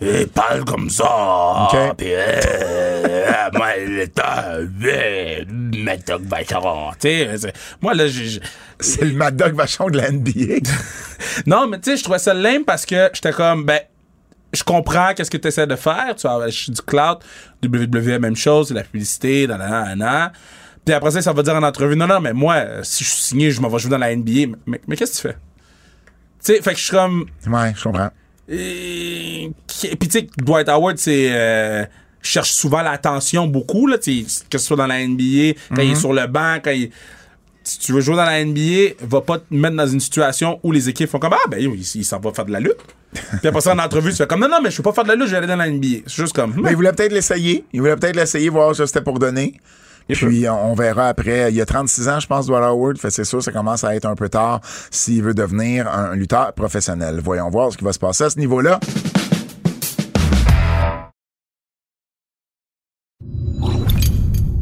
[0.00, 1.04] Il parle comme ça.
[1.70, 1.96] Ok.
[1.96, 2.08] Puis,
[3.54, 6.90] moi, le temps, euh, Médoc Vacheron.
[6.98, 8.04] Tu sais, c'est- moi, là,
[8.80, 10.56] C'est le Mad Dog Vachon de la NBA.
[11.46, 13.78] Non, mais tu sais, je trouvais ça lame parce que j'étais comme, ben,
[14.52, 16.14] je comprends qu'est-ce que tu essaies de faire.
[16.16, 17.18] Tu vois, je suis du cloud,
[17.62, 20.32] WWE, même chose, c'est la publicité, nan, nan.
[20.84, 23.20] Puis après ça, ça va dire en entrevue, non, non, mais moi, si je suis
[23.22, 24.56] signé, je m'en vais jouer dans la NBA.
[24.66, 25.36] Mais, mais qu'est-ce que tu fais?
[26.44, 27.26] Tu sais, fait que je suis comme.
[27.46, 28.10] ouais, je comprends.
[28.48, 31.84] Et puis tu sais, Dwight Howard, c'est euh,
[32.20, 36.12] cherche souvent l'attention beaucoup là, que ce soit dans la NBA, quand il est sur
[36.12, 36.90] le banc, quand il
[37.62, 40.72] si tu veux jouer dans la NBA, va pas te mettre dans une situation où
[40.72, 42.78] les équipes font comme ah ben il, il s'en va faire de la lutte.
[43.12, 45.04] Puis après ça en entrevue, tu fais comme non non mais je veux pas faire
[45.04, 45.98] de la lutte, je vais aller dans la NBA.
[46.06, 47.64] C'est juste comme Mais il voulait peut-être l'essayer.
[47.72, 49.60] Il voulait peut-être l'essayer, voir que c'était pour donner.
[50.12, 51.50] Puis on, verra après.
[51.50, 52.98] Il y a 36 ans, je pense, Dwight Howard.
[52.98, 56.52] Fait c'est sûr, ça commence à être un peu tard s'il veut devenir un lutteur
[56.52, 57.20] professionnel.
[57.22, 58.80] Voyons voir ce qui va se passer à ce niveau-là.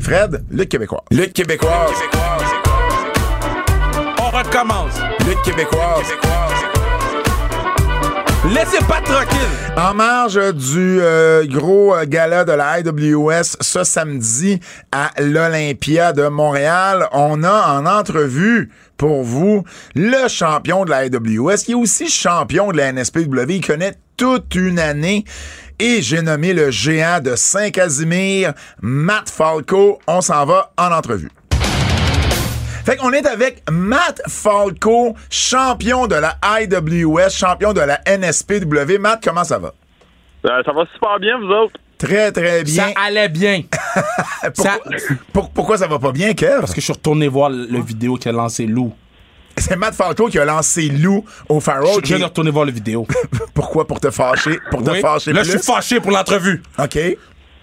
[0.00, 1.04] Fred, lutte québécois.
[1.10, 1.92] Lutte québécoise.
[4.18, 4.94] on recommence.
[5.26, 6.14] Lutte québécoise.
[8.54, 9.38] Laissez pas tranquille.
[9.76, 14.58] En marge du euh, gros euh, gala de la IWS ce samedi
[14.90, 21.56] à l'Olympia de Montréal, on a en entrevue pour vous le champion de la IWS
[21.64, 23.50] qui est aussi champion de la NSPW.
[23.50, 25.24] Il connaît toute une année.
[25.78, 30.00] Et j'ai nommé le géant de Saint-Casimir, Matt Falco.
[30.08, 31.30] On s'en va en entrevue.
[32.88, 38.96] Fait qu'on est avec Matt Falco, champion de la IWS, champion de la NSPW.
[38.98, 39.74] Matt, comment ça va?
[40.46, 41.74] Euh, ça va super bien, vous autres?
[41.98, 42.86] Très, très bien.
[42.86, 43.60] Ça allait bien.
[44.54, 44.78] pourquoi, ça-
[45.34, 46.60] pour- pourquoi ça va pas bien, Kev?
[46.60, 48.94] Parce que je suis retourné voir le, le vidéo qu'a lancé Lou.
[49.58, 51.96] C'est Matt Falco qui a lancé Lou au Pharaoh.
[51.96, 53.06] Je qui- viens de retourner voir le vidéo.
[53.52, 53.86] Pourquoi?
[53.86, 54.58] Pour te fâcher?
[54.70, 55.00] Pour te Oui.
[55.02, 55.52] fâcher Là, plus?
[55.52, 56.62] je suis fâché pour l'entrevue.
[56.78, 56.98] OK.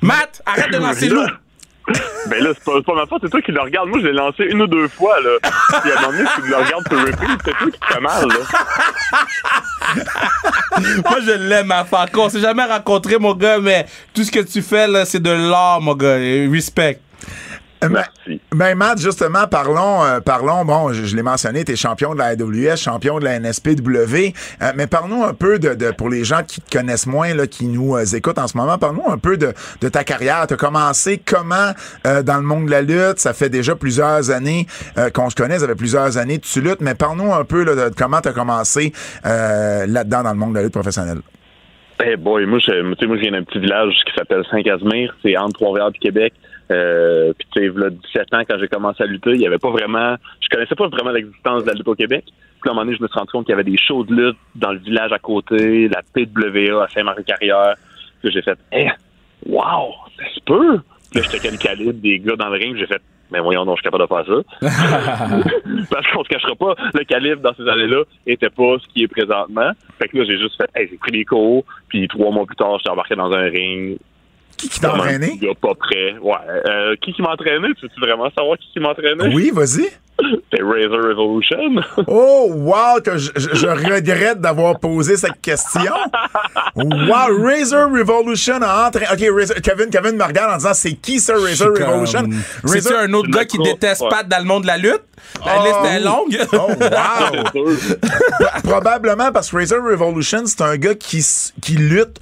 [0.02, 1.24] Matt, arrête de lancer Lou.
[2.30, 3.90] Ben là, c'est pas, pas ma faute, c'est toi qui le regardes.
[3.90, 5.38] Moi, je l'ai lancé une ou deux fois, là.
[5.82, 8.00] Puis à un moment donné, tu le regardes sur repeat, c'est toi qui te fais
[8.00, 8.36] mal, là.
[11.10, 12.22] Moi, je l'aime à Falco.
[12.24, 15.30] On s'est jamais rencontré, mon gars, mais tout ce que tu fais, là, c'est de
[15.30, 16.16] l'art, mon gars.
[16.52, 17.00] Respect.
[17.90, 18.42] Ben, Merci.
[18.54, 22.26] ben, Matt, justement, parlons, euh, parlons, bon, je, je l'ai mentionné, t'es champion de la
[22.28, 26.42] AWS, champion de la NSPW, euh, mais parlons un peu de, de- pour les gens
[26.48, 29.38] qui te connaissent moins, là, qui nous euh, écoutent en ce moment, parlons un peu
[29.38, 30.46] de, de ta carrière.
[30.48, 31.72] T'as commencé comment
[32.08, 33.20] euh, dans le monde de la lutte?
[33.20, 34.68] Ça fait déjà plusieurs années
[34.98, 37.64] euh, qu'on se connaît, ça fait plusieurs années que tu luttes, mais parle-nous un peu
[37.64, 38.94] là, de, comment t'as commencé
[39.26, 41.20] euh, là-dedans dans le monde de la lutte professionnelle.
[42.06, 45.16] Eh boy, moi, je, tu sais, moi, je viens d'un petit village qui s'appelle Saint-Casimir.
[45.24, 46.34] C'est entre Trois-Rivières et Québec.
[46.72, 49.60] Euh, puis, tu sais, là, 17 ans, quand j'ai commencé à lutter, il y avait
[49.60, 50.16] pas vraiment...
[50.42, 52.26] Je connaissais pas vraiment l'existence de la lutte au Québec.
[52.26, 54.04] Puis, à un moment donné, je me suis rendu compte qu'il y avait des shows
[54.04, 57.76] de lutte dans le village à côté, la PWA à Saint-Marie-Carrière.
[58.24, 58.90] Là, j'ai fait, eh,
[59.46, 60.80] wow, ça se peut!
[61.12, 62.76] Puis là, j'étais le calibre des gars dans le ring.
[62.78, 63.02] J'ai fait,
[63.32, 65.50] mais voyons donc, je suis capable de faire ça.
[65.92, 69.08] Parce qu'on se cachera pas, le calibre dans ces années-là était pas ce qui est
[69.08, 69.72] présentement.
[70.00, 72.56] Fait que là, j'ai juste fait, hey, j'ai pris des cours, puis trois mois plus
[72.56, 73.98] tard, j'étais embarqué dans un ring.
[74.66, 75.38] Qui, qui t'a Comme entraîné?
[75.42, 76.16] gars pas prêt.
[76.22, 76.34] Ouais.
[76.70, 77.68] Euh, qui qui m'a entraîné?
[77.80, 79.34] Tu veux vraiment savoir qui qui m'a entraîné?
[79.34, 79.88] Oui, vas-y.
[80.54, 81.58] C'est Razor Revolution.
[82.08, 85.92] Oh, wow, que je, je- je regrette d'avoir posé cette question.
[86.76, 89.08] Wow, Razor Revolution a entraîné.
[89.12, 92.30] OK, Razor- Kevin, Kevin me regarde en disant c'est qui ça, Razor Comme- Revolution?
[92.66, 94.10] C'est-tu un autre C'est gars qui déteste ouais.
[94.10, 95.02] Pat dans le monde de la lutte?
[95.46, 95.64] La Oh.
[95.66, 96.38] liste est longue.
[96.54, 96.58] Oh,
[97.64, 97.66] wow!
[97.78, 98.64] C'est.
[98.64, 101.26] Probablement parce que Razor Revolution, c'est un gars qui,
[101.62, 102.20] qui lutte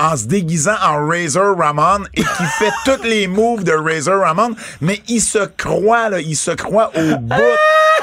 [0.00, 4.54] en se déguisant en Razor Ramon et qui fait tous les moves de Razor Ramon,
[4.80, 7.34] mais il se croit, là, il se croit au bout.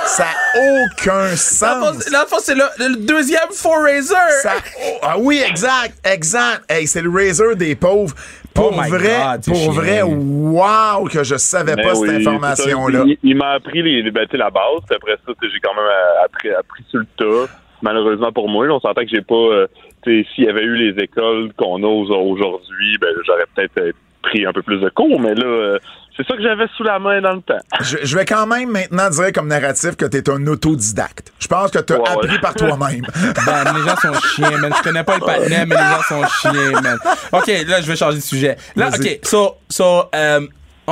[0.06, 2.10] Ça n'a aucun sens.
[2.12, 4.18] Là, c'est le, le deuxième For Razor.
[4.44, 4.52] Ça-
[4.86, 6.64] oh, ah oui, exact, exact.
[6.70, 8.14] Hey, c'est le Razor des pauvres.
[8.54, 12.08] Pour Oh my vrai, God, pour vrai, wow, que je savais Mais pas Ben oui,
[12.08, 13.04] cette information-là.
[13.06, 14.82] Il, il m'a appris les, ben, la base.
[14.96, 17.52] Après ça, j'ai quand même euh, appris, appris sur le tas.
[17.82, 19.36] Malheureusement pour moi, là, on s'entend que j'ai pas.
[19.36, 19.68] euh,
[20.06, 23.92] s'il y avait eu les écoles qu'on a au- aujourd'hui, ben j'aurais peut-être euh,
[24.22, 25.20] pris un peu plus de cours.
[25.20, 25.78] Mais là, euh,
[26.18, 27.58] c'est ça que j'avais sous la main dans le temps.
[27.82, 31.34] Je, je vais quand même maintenant dire comme narratif que t'es un autodidacte.
[31.40, 32.40] Je pense que t'as Ouais, appris ouais.
[32.40, 33.02] par toi-même.
[33.46, 34.74] Ben, les gens sont chiens, man.
[34.78, 36.98] Je connais pas le patinet, mais les gens sont chiens, man.
[37.34, 38.56] OK, là, je vais changer de sujet.
[38.76, 38.90] Là.
[38.98, 40.40] OK, so, so, euh,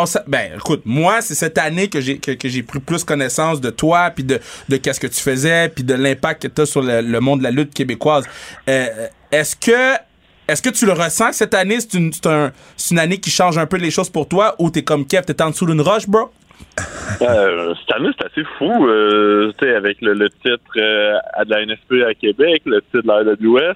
[0.05, 3.61] sa- ben, écoute, moi, c'est cette année que j'ai que, que j'ai pris plus connaissance
[3.61, 4.39] de toi, puis de,
[4.69, 7.39] de qu'est-ce que tu faisais, puis de l'impact que tu as sur le, le monde
[7.39, 8.25] de la lutte québécoise.
[8.69, 8.87] Euh,
[9.31, 9.93] est-ce que
[10.47, 12.51] est-ce que tu le ressens cette année, c'est une, un-
[12.91, 15.41] une année qui change un peu les choses pour toi, ou t'es comme Kev, t'es
[15.41, 16.31] en dessous d'une roche, bro?
[17.21, 18.87] Euh, cette année, c'est assez fou.
[18.87, 22.81] Euh, tu sais, avec le, le titre euh, à de la NSP à Québec, le
[22.81, 23.73] titre de la.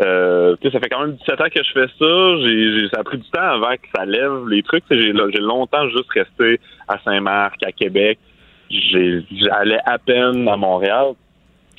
[0.00, 2.36] Euh, ça fait quand même 17 ans que je fais ça.
[2.42, 4.84] J'ai, j'ai- ça a pris du temps avant que ça lève les trucs.
[4.90, 8.18] J'ai, j'ai longtemps juste resté à Saint-Marc, à Québec.
[8.70, 11.12] J'ai, j'allais à peine à Montréal.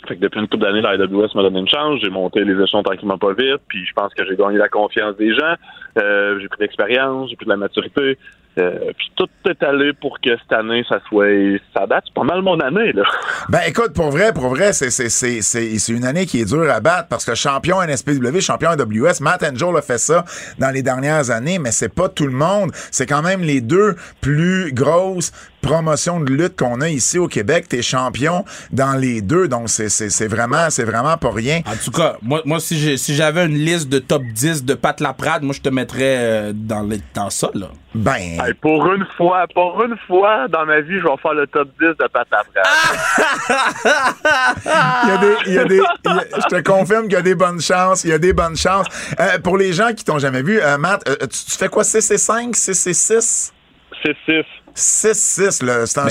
[0.08, 2.00] Fait que depuis une couple d'années, la AWS m'a donné une chance.
[2.02, 3.62] J'ai monté les échelons tranquillement pas vite.
[3.68, 5.56] Puis je pense que j'ai gagné la confiance des gens.
[5.98, 8.18] Euh, j'ai pris de l'expérience, j'ai pris de la maturité.
[8.58, 11.28] Euh, puis tout est allé pour que cette année, ça soit.
[11.76, 13.04] Ça date pas mal mon année, là.
[13.50, 16.70] Ben écoute, pour vrai, pour vrai, c'est, c'est, c'est, c'est, une année qui est dure
[16.72, 20.24] à battre parce que champion NSPW, champion AWS, Matt Angel a fait ça
[20.58, 22.72] dans les dernières années, mais c'est pas tout le monde.
[22.92, 25.32] C'est quand même les deux plus grosses
[25.66, 27.68] promotions de lutte qu'on a ici au Québec.
[27.68, 31.62] T'es champion dans les deux, donc c'est, c'est, c'est vraiment, c'est vraiment pas rien.
[31.66, 34.74] En tout cas, moi, moi si j'ai- si j'avais une liste de top 10 de
[34.76, 37.68] Pat Laprade, moi, je te mettrais euh, dans, les, dans ça, là.
[37.96, 38.14] Ben,
[38.44, 41.70] Hey, pour une fois, pour une fois dans ma vie, je vais faire le top
[41.80, 42.66] 10 de Pat Laprade.
[45.06, 47.14] il y a des, il y a des, il y a- je te confirme qu'il
[47.14, 48.88] y a des bonnes chances, il y a des bonnes chances.
[49.20, 51.84] Euh, pour les gens qui t'ont jamais vu, euh, Matt, euh, tu, tu fais quoi,
[51.84, 53.54] 6 et 5, 6 et 6?
[54.76, 55.16] 6-6.
[55.16, 55.86] 6-6, là.
[55.86, 56.10] C'est un,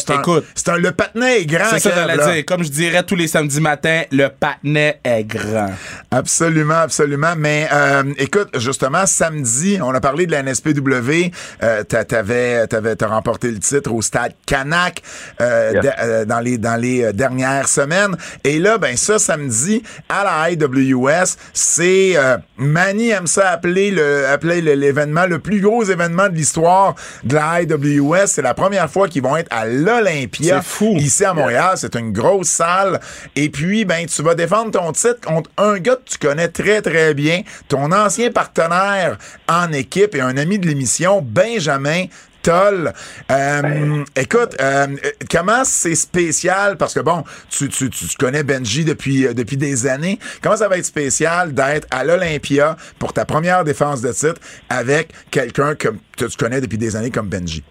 [0.55, 2.45] c'est un- le patinet est grand, C'est ça que dire.
[2.47, 5.71] Comme je dirais tous les samedis matins, le patinet est grand.
[6.11, 7.35] Absolument, absolument.
[7.37, 11.31] Mais euh, écoute, justement, samedi, on a parlé de la NSPW.
[11.63, 15.03] Euh, t'a- t'avais, t'avais, t'as remporté le titre au stade Canac
[15.41, 15.83] euh, Yes.
[15.83, 18.17] de- euh, dans les dans les euh, dernières semaines.
[18.45, 24.27] Et là, ben ça, samedi à la IWS, c'est euh, Manny aime ça appeler le
[24.29, 26.95] appeler le- l'événement le plus gros événement de l'histoire
[27.25, 28.27] de la IWS.
[28.27, 30.61] C'est la la première fois qu'ils vont être à l'Olympia.
[30.63, 30.95] C'est fou.
[30.97, 33.01] Ici à Montréal, c'est une grosse salle.
[33.35, 36.81] Et puis, ben, tu vas défendre ton titre contre un gars que tu connais très,
[36.81, 42.05] très bien, ton ancien partenaire en équipe et un ami de l'émission, Benjamin
[42.43, 42.93] Toll.
[43.33, 44.87] Euh, écoute, euh,
[45.29, 49.89] comment c'est spécial, parce que bon, tu, tu, tu connais Benji depuis, euh, depuis des
[49.89, 54.41] années, comment ça va être spécial d'être à l'Olympia pour ta première défense de titre
[54.69, 57.65] avec quelqu'un que, que tu connais depuis des années comme Benji?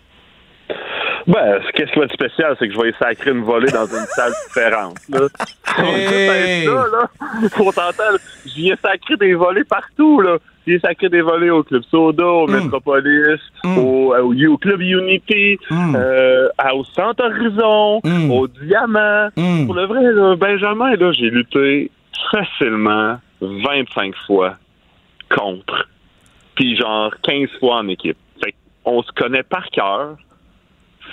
[1.28, 3.72] Ben, ce qu'est-ce qui va être spécial, c'est que je vais y sacrer une volée
[3.72, 4.98] dans une salle différente.
[5.10, 5.28] Là.
[5.78, 6.66] Hey!
[6.66, 7.10] Là,
[7.52, 8.20] faut t'entendre.
[8.46, 10.38] J'y ai sacré des volets partout, là.
[10.68, 15.58] J'y ai sacré des volets au Club Soda, au Metropolis, au, au, au Club Unity,
[15.72, 18.32] euh, à- au Centre Horizon, Mm.
[18.32, 19.30] au Diamant.
[19.36, 19.66] Mm.
[19.66, 21.92] Pour le vrai, là, Benjamin, là, j'ai lutté
[22.32, 24.56] facilement 25 fois
[25.30, 25.88] contre.
[26.56, 28.18] Puis genre 15 fois en équipe.
[28.44, 28.54] Fait
[28.84, 30.16] qu'on se connaît par cœur.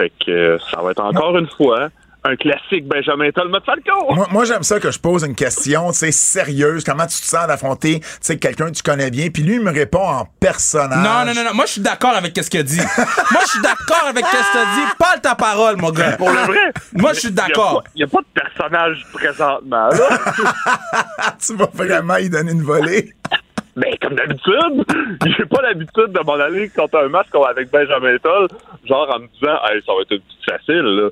[0.00, 1.90] Fait que euh, ça va être encore une fois
[2.24, 4.14] un classique Benjamin Toll mode Falco.
[4.14, 6.84] Moi, moi, j'aime ça que je pose une question, tu sais, sérieuse.
[6.84, 9.60] Comment tu te sens d'affronter, tu sais, quelqu'un que tu connais bien, puis lui, il
[9.60, 11.04] me répond en personnage.
[11.04, 11.54] Non, non, non, non.
[11.54, 12.80] Moi, je suis d'accord avec ce qu'il a dit.
[12.96, 14.92] Moi, je suis d'accord avec ce que tu dit.
[14.98, 16.16] Parle ta parole, mon gars.
[16.16, 16.72] Pour le vrai.
[16.94, 17.84] Moi, je suis d'accord.
[17.94, 21.34] Il n'y a, pas de personnage présentement, là.
[21.46, 23.14] tu vas vraiment y donner une volée.
[23.76, 24.84] Mais comme d'habitude,
[25.38, 28.48] j'ai pas l'habitude de m'en aller contre un match comme avec Benjamin Toll,
[28.88, 31.08] genre en me disant hey, ça va être une petite facile là.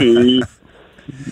[0.00, 0.40] Et-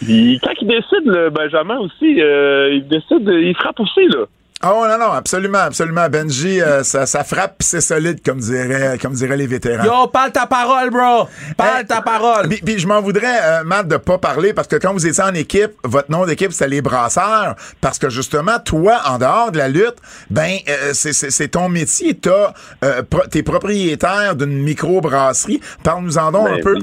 [0.08, 4.24] il- quand il décide, le Benjamin aussi, euh, il décide, il frappe aussi là.
[4.62, 6.06] Oh non, non, absolument, absolument.
[6.10, 9.84] Benji, euh, ça, ça frappe pis c'est solide, comme diraient, comme diraient les vétérans.
[9.84, 11.26] Yo, parle ta parole, bro.
[11.56, 12.46] Parle Hey, ta parole.
[12.46, 15.24] Puis, puis je m'en voudrais, euh, Matt, de pas parler parce que quand vous étiez
[15.24, 17.54] en équipe, votre nom d'équipe, c'était les brasseurs.
[17.80, 19.96] Parce que justement, toi, en dehors de la lutte,
[20.28, 22.12] ben, euh, c'est- c'est c'est ton métier.
[22.18, 22.52] T'as,
[22.84, 25.62] euh, pro- t'es propriétaire d'une microbrasserie.
[25.82, 26.74] Parle-nous-en donc un Ben, peu.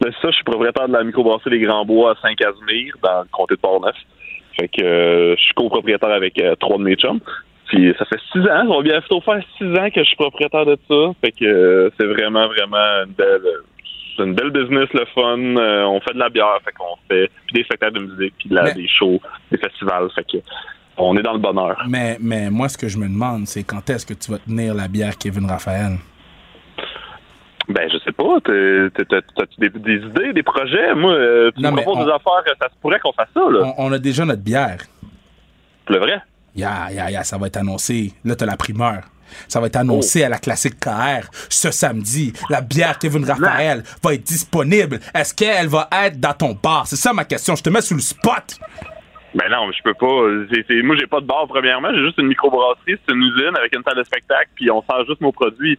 [0.00, 3.28] Ben, ça, je suis propriétaire de la microbrasserie Les Grands Bois à Saint-Casimir, dans le
[3.30, 3.94] comté de Port-Neuf.
[4.58, 7.20] Fait que euh, je suis copropriétaire avec euh, trois de mes chums.
[7.66, 10.64] Puis ça fait six ans, on va bientôt faire six ans que je suis propriétaire
[10.66, 11.12] de ça.
[11.20, 13.40] Fait que euh, c'est vraiment, vraiment une belle
[14.16, 15.38] c'est une belle business, le fun.
[15.86, 18.54] On fait de la bière, fait qu'on fait puis des spectacles de musique, puis de
[18.56, 19.20] la- Mais- des shows,
[19.52, 20.08] des festivals.
[20.14, 20.38] Fait que
[20.96, 21.76] on est dans le bonheur.
[21.88, 24.74] Mais, mais moi, ce que je me demande, c'est quand est-ce que tu vas tenir
[24.74, 25.92] la bière Kevin Raphaël?
[27.68, 28.38] Ben, je sais pas.
[28.44, 30.94] t'as- t'as- t'as- T'as-tu des, des idées, des projets?
[30.94, 33.28] Moi, euh, tu Non, me mais proposes on- des affaires, ça se pourrait qu'on fasse
[33.34, 33.74] ça, là.
[33.76, 34.78] On, on a déjà notre bière.
[35.88, 36.20] Le vrai?
[36.56, 38.12] Ya, ya, ya, ça va être annoncé.
[38.24, 39.02] Là, t'as la primeur.
[39.46, 42.32] Ça va être annoncé à la classique KR ce samedi.
[42.48, 44.98] La bière Kevin Raphaël va être disponible.
[45.14, 46.86] Est-ce qu'elle va être dans ton bar?
[46.86, 47.54] C'est ça ma question.
[47.54, 48.58] Je te mets sous le spot.
[49.34, 50.62] Ben non, je peux pas.
[50.66, 51.90] C'est- moi, j'ai pas de bar, premièrement.
[51.94, 55.04] J'ai juste une microbrasserie, c'est une usine avec une salle de spectacle, puis on sert
[55.06, 55.78] juste nos produits.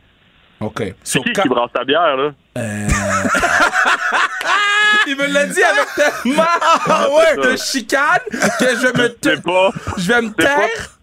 [0.62, 0.84] OK.
[1.04, 2.32] C'est So, qui quand- qui brasse ta bière, là?
[5.08, 6.44] Il me l'a dit avec tellement
[6.88, 7.36] Ah ouais?
[7.38, 9.72] de chicane que je me ta- pas.
[9.98, 10.98] Je vais me pas- taire.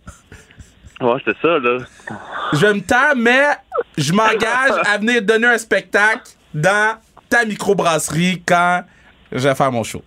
[1.00, 1.78] Ouais, c'est ça, là.
[2.52, 3.48] Je vais me taire, mais
[3.98, 6.22] je m'engage à venir donner un spectacle
[6.54, 6.96] dans
[7.28, 8.84] ta microbrasserie quand
[9.32, 10.02] je vais faire mon show.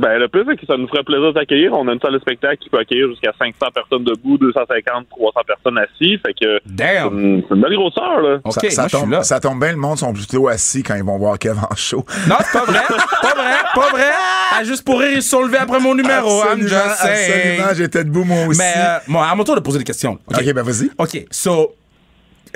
[0.00, 1.74] Ben, le plus, c'est que ça nous ferait plaisir de t'accueillir.
[1.74, 5.40] On a une salle de spectacle qui peut accueillir jusqu'à 500 personnes debout, 250, 300
[5.46, 6.18] personnes assis.
[6.24, 7.42] Fait que Damn.
[7.46, 8.38] c'est une belle grosseur, là.
[8.48, 9.22] Ça, ça moi, tombe, là.
[9.22, 12.02] ça tombe bien, le monde sont plutôt assis quand ils vont voir Kev en show.
[12.26, 12.80] Non, c'est pas vrai.
[12.88, 13.56] Pas vrai.
[13.74, 14.10] Pas vrai.
[14.54, 16.44] Ah, juste pour rire, ils se sont levés après mon numéro.
[16.44, 17.60] I'm absolument, just saying.
[17.60, 18.58] absolument, j'étais debout moi aussi.
[18.58, 20.12] Mais, euh, bon, à mon tour de poser des questions.
[20.12, 20.38] OK.
[20.40, 20.90] OK, ben vas-y.
[20.96, 21.74] OK, so,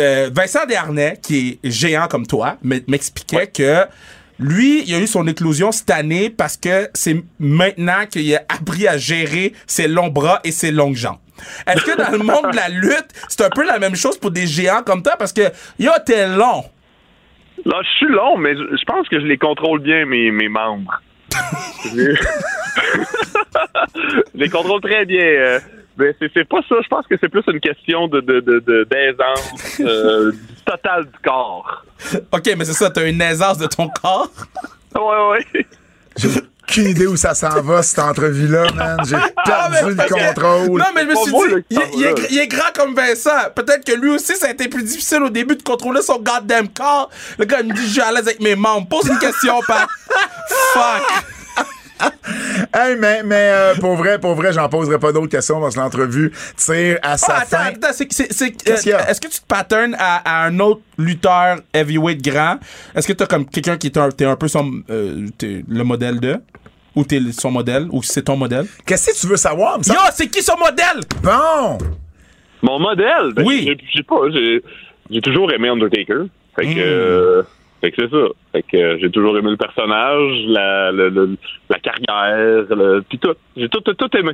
[0.01, 3.85] euh, Vincent Desharnais, qui est géant comme toi, m'expliquait que
[4.39, 8.89] lui, il a eu son éclosion cette année parce que c'est maintenant qu'il a appris
[8.89, 11.19] à gérer ses longs bras et ses longues jambes.
[11.67, 14.31] Est-ce que dans le monde de la lutte, c'est un peu la même chose pour
[14.31, 15.17] des géants comme toi?
[15.19, 15.43] Parce que,
[15.79, 16.65] yo, t'es long.
[17.65, 21.01] Là, je suis long, mais je pense que je les contrôle bien, mes, mes membres.
[21.95, 22.17] je
[24.35, 25.59] les contrôle très bien.
[25.97, 26.77] Mais c'est c'est pas ça.
[26.83, 31.05] Je pense que c'est plus une question de de- de- de- d'aisance euh, du total
[31.05, 31.85] du corps.
[32.33, 34.31] OK, mais c'est ça, t'as une aisance de ton corps?
[34.97, 35.67] Ouais, ouais.
[36.17, 36.29] J'ai
[36.63, 38.97] aucune idée où ça s'en va, cette entrevue-là, man.
[39.05, 40.79] J'ai Ah, perdu le contrôle.
[40.79, 43.51] Non, mais je me suis dit, est, il est grand comme Vincent.
[43.57, 46.69] Peut-être que lui aussi, ça a été plus difficile au début de contrôler son goddamn
[46.69, 47.11] corps.
[47.41, 48.87] Le gars, il me dit, je suis à l'aise avec mes membres.
[48.89, 49.89] Pose une question, pas.
[50.75, 51.25] Fuck.
[52.75, 55.81] Hey, mais, mais euh, pour vrai, pour vrai, j'en poserai pas d'autres questions parce que
[55.81, 57.65] l'entrevue tire à sa Ah, attends, fin.
[57.67, 59.03] attends, c'est, c'est, c'est- Qu'est-ce qu'il y a?
[59.03, 62.57] euh, est-ce que tu te patterns à, à un autre lutteur heavyweight grand?
[62.95, 65.85] Est-ce que t'as comme quelqu'un qui est un, t'es un peu son, euh, t'es le
[65.85, 66.37] modèle de?
[66.97, 67.87] Ou t'es son modèle?
[67.93, 68.67] Ou c'est ton modèle?
[68.87, 69.79] Qu'est-ce que tu veux savoir?
[69.87, 71.01] Yo, c'est qui son modèle?
[71.23, 71.79] Bon!
[72.63, 73.65] Mon modèle, ben, Oui.
[73.67, 74.63] j'ai- j'ai pas, j'ai
[75.11, 76.25] j'ai toujours aimé Undertaker.
[76.57, 77.45] Fait que, Mm.
[77.85, 78.27] Fait que c'est ça.
[78.53, 81.37] Fait que euh, j'ai toujours aimé le personnage, la, le-
[81.69, 83.35] la carrière, le, puis tout.
[83.59, 84.33] J'ai tout, tout, tout aimé.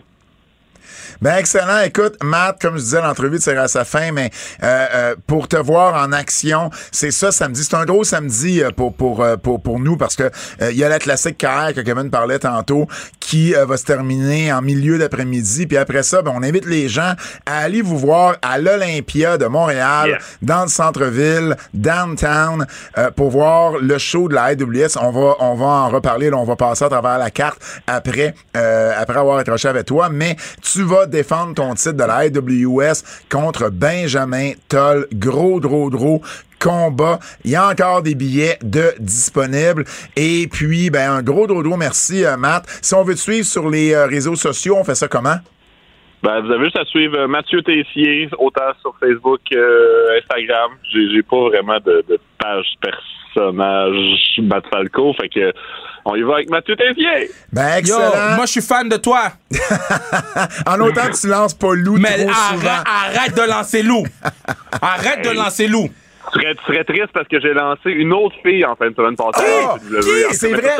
[1.22, 1.80] Ben excellent.
[1.84, 4.30] Écoute, Matt, comme je disais, l'entrevue tire à sa fin, mais
[4.62, 7.62] euh, euh, pour te voir en action, c'est ça samedi.
[7.62, 10.22] C'est un gros samedi euh, pour pour euh, pour pour nous parce que
[10.62, 12.86] euh, il y a la classique KR que Kevin parlait tantôt
[13.18, 15.66] qui euh, va se terminer en milieu d'après-midi.
[15.66, 17.12] Puis après ça, ben, on invite les gens
[17.44, 20.18] à aller vous voir à l'Olympia de Montréal, Yeah.
[20.42, 22.66] dans le centre-ville, downtown,
[22.96, 24.96] euh, pour voir le show de la AWS.
[25.00, 26.30] On va on va en reparler.
[26.30, 30.08] Là, on va passer à travers la carte après euh, après avoir accroché avec toi.
[30.10, 35.06] Mais tu vas défendre ton titre de la AWS contre Benjamin Toll.
[35.12, 36.22] Gros, gros, gros
[36.60, 37.18] combat.
[37.44, 39.84] Il y a encore des billets de disponibles.
[40.16, 42.66] Et puis, ben, un gros, gros, gros merci, euh, Matt.
[42.82, 45.36] Si on veut te suivre sur les euh, réseaux sociaux, on fait ça comment?
[46.22, 50.72] Ben, vous avez juste à suivre euh, Mathieu Tessier, autant sur Facebook, euh, Instagram.
[50.92, 52.66] J'ai, pas vraiment de, de page
[53.34, 55.52] personnage Matt Falco, fait que
[56.04, 57.30] on y va avec Mathieu Tessier.
[57.52, 58.36] Ben, Yo, excellent.
[58.36, 59.32] moi, je suis fan de toi.
[60.66, 62.68] en autant que tu lances pas loup Mais trop souvent.
[62.70, 64.06] arrête, arrête de lancer loup.
[64.82, 65.90] Arrête de lancer loup.
[66.32, 68.94] Tu serais, tu serais triste parce que j'ai lancé une autre fille en fin de
[68.94, 69.42] semaine passée.
[69.66, 70.76] Ok, c'est vrai.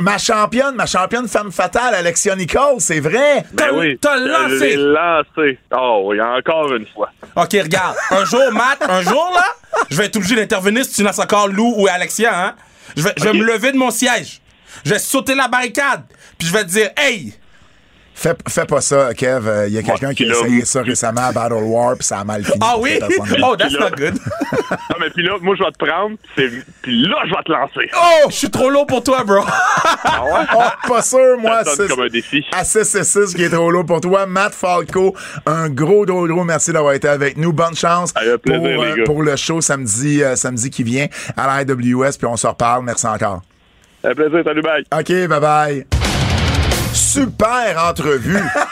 [0.00, 3.44] Ma, championne, ma championne femme fatale, Alexia Nicole, c'est vrai.
[3.52, 3.68] Ben
[4.00, 4.76] T'as- oui, lancé.
[4.76, 5.58] lancé.
[5.76, 7.10] Oh, oui, encore une fois.
[7.36, 7.96] OK, regarde.
[8.10, 9.44] Un jour, Matt, un jour, là,
[9.90, 12.54] je vais être obligé d'intervenir si tu lances encore Lou ou Alexia, hein.
[12.96, 14.40] Je vais, je vais me lever de mon siège.
[14.84, 16.02] Je vais sauter la barricade.
[16.38, 17.32] Puis je vais te dire, hey,
[18.14, 19.48] Fais, fais pas ça, Kev.
[19.48, 22.04] Euh, Il y a quelqu'un Ouais, qui a essayé ça récemment à Battle War, puis
[22.04, 22.58] ça a mal fini.
[22.60, 22.98] ah oui?
[23.42, 24.14] Oh, that's not good.
[24.72, 27.90] Non, mais puis là, moi, je vais te prendre, puis là, je vais te lancer.
[27.94, 29.44] Oh, je suis trop lourd pour toi, bro.
[30.04, 30.46] Ah ouais?
[30.56, 31.62] Oh, pas sûr, moi.
[31.64, 32.44] Ça comme un défi.
[32.52, 34.24] À 6 et 6 qui est trop lourd pour toi.
[34.26, 35.14] Matt Falco,
[35.46, 37.52] un gros, gros, gros merci d'avoir été avec nous.
[37.52, 41.06] Bonne chance plaisir, pour, euh, pour le show samedi, euh, samedi qui vient
[41.36, 42.84] à la IWS, puis on se reparle.
[42.84, 43.42] Merci encore.
[44.04, 44.84] Un plaisir, salut, bye.
[44.92, 46.01] OK, bye bye.
[47.12, 48.40] Super entrevue.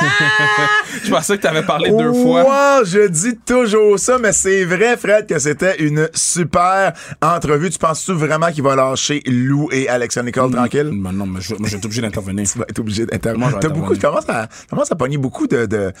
[1.04, 2.42] Je pensais que t'avais parlé deux fois.
[2.78, 6.92] Wow, je dis toujours ça, mais c'est vrai, Fred, que c'était une super
[7.22, 7.70] entrevue.
[7.70, 10.90] Tu penses-tu vraiment qu'il va lâcher Lou et Alexia Nicole tranquille?
[10.92, 12.46] Ben non, mais je, moi, je vais être obligé d'intervenir.
[12.52, 13.58] Tu vas être obligé d'intervenir.
[13.60, 15.92] T'as beaucoup, tu commences à, tu commences à pogner beaucoup de, de,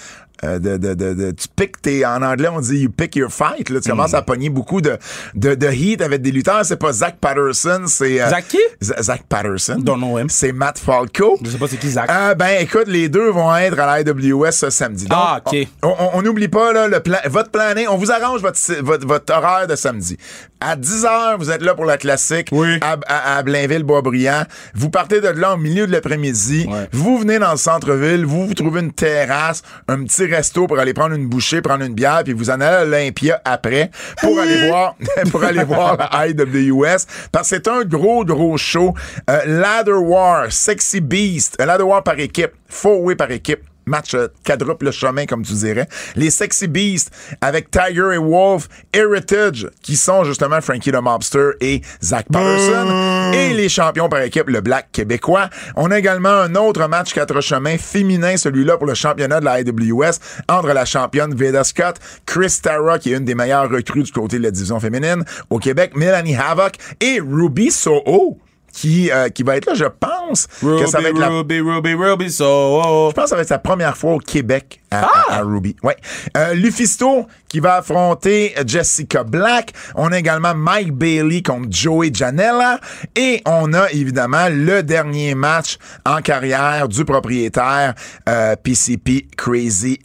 [0.44, 3.30] euh, de, de, de, de- tu piques tes, en anglais, on dit you pick your
[3.30, 3.80] fight, là.
[3.80, 3.92] Tu Hmm.
[3.92, 4.96] commences à pogner beaucoup de,
[5.34, 6.64] de, de heat avec des lutteurs.
[6.64, 8.58] C'est pas Zach Patterson, c'est, euh, Zach qui?
[8.80, 9.76] Zach Patterson.
[9.80, 10.28] Don't know him.
[10.28, 11.38] C'est Matt Falco.
[11.42, 12.08] Je sais pas c'est qui Zach.
[12.10, 15.06] Euh, ben, écoute, les deux vont être à la AWS ce samedi.
[15.06, 15.66] Donc, Ah, OK.
[15.82, 17.86] On n'oublie pas là, le plan, votre planning.
[17.88, 20.16] On vous arrange votre, votre, votre horaire de samedi.
[20.60, 22.78] À 10h, vous êtes là pour la classique Oui.
[22.82, 24.44] à, à, à Blainville-Boisbriand.
[24.74, 26.66] Vous partez de là au milieu de l'après-midi.
[26.68, 26.88] Ouais.
[26.92, 28.26] Vous venez dans le centre-ville.
[28.26, 31.94] Vous, vous trouvez une terrasse, un petit resto pour aller prendre une bouchée, prendre une
[31.94, 34.96] bière, puis vous en allez à l'Olympia après pour aller voir
[35.30, 37.06] pour aller voir la IWS.
[37.32, 38.94] Parce que c'est un gros, gros show.
[39.30, 41.56] Euh, Ladder War, Sexy Beast.
[41.58, 42.50] Ladder War par équipe.
[42.68, 43.60] Four-way par équipe.
[43.90, 45.86] Match euh, quadruple chemin, comme tu dirais.
[46.16, 47.10] Les Sexy Beasts
[47.40, 53.32] avec Tiger et Wolf, Heritage, qui sont justement Frankie the Mobster et Zach Patterson.
[53.34, 55.50] Et les champions par équipe, le Black québécois.
[55.76, 59.52] On a également un autre match quatre chemins féminin, celui-là pour le championnat de la
[59.52, 60.18] AWS,
[60.48, 64.38] entre la championne Veda Scott, Chris Tara, qui est une des meilleures recrues du côté
[64.38, 68.38] de la division féminine au Québec, Melanie Havoc et Ruby Soho.
[68.72, 71.60] Qui, euh, qui va être là, je pense Ruby, que ça va être la Ruby,
[71.60, 72.80] Ruby, Ruby, so.
[73.10, 75.74] je pense que ça va être sa première fois au Québec à, à- à Ruby.
[75.82, 75.96] Ouais.
[76.36, 79.72] Euh, Lufisto qui va affronter Jessica Black.
[79.96, 82.78] On a également Mike Bailey contre Joey Janela.
[83.16, 87.94] Et on a évidemment le dernier match en carrière du propriétaire
[88.28, 89.98] euh, PCP Crazy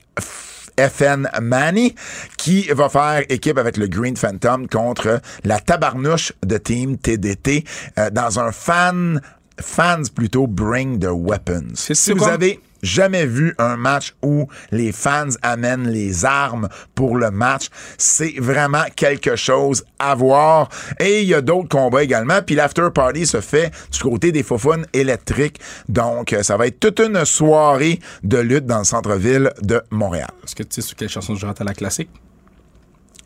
[0.78, 1.96] FN Manny
[2.38, 7.64] qui va faire équipe avec le Green Phantom contre la tabarnouche de Team TDT
[7.98, 9.22] euh, dans un fan
[9.60, 11.76] fans plutôt bring the weapons.
[11.76, 17.32] Si vous avez jamais vu un match où les fans amènent les armes pour le
[17.32, 17.68] match.
[17.98, 20.70] C'est vraiment quelque chose à voir.
[21.00, 22.42] Et il y a d'autres combats également.
[22.42, 25.60] Puis l'after party se fait du côté des faufounes électriques.
[25.90, 30.30] Donc, euh, ça va être toute une soirée de lutte dans le centre-ville de Montréal.
[30.44, 32.10] Est-ce que tu sais sur quelle chanson je rentre à la classique?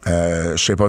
[0.08, 0.88] Euh, je sais pas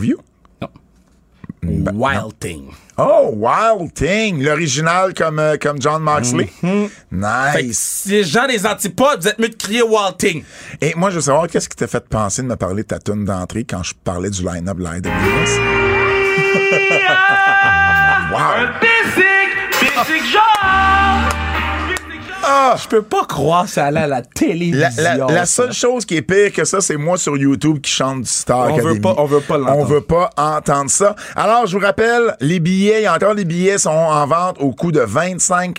[1.92, 2.68] Wild Thing.
[2.98, 6.50] Oh, Wild Thing, l'original comme, euh, comme John Moxley.
[6.60, 8.02] Que Nice.
[8.04, 10.44] si les gens des antipodes, vous êtes mieux de crier Wild Thing.
[10.80, 12.98] Et moi, je veux savoir, qu'est-ce qui t'a fait penser de me parler de ta
[12.98, 15.00] tune d'entrée quand je parlais du line-up de la AWS?
[18.32, 18.66] wow!
[18.80, 21.28] Basic, basic genre.
[22.52, 22.74] Ah!
[22.82, 24.88] Je peux pas croire ça allait à la télévision.
[24.98, 25.62] La, la- la ça.
[25.64, 28.70] seule chose qui est pire que ça, c'est moi sur YouTube qui chante du Star
[28.70, 29.00] On veut Academy.
[29.00, 29.78] pas- on veut pas l'entendre.
[29.78, 31.14] On veut pas entendre ça.
[31.36, 35.00] Alors, je vous rappelle, les billets, encore les billets sont en vente au coût de
[35.00, 35.78] 25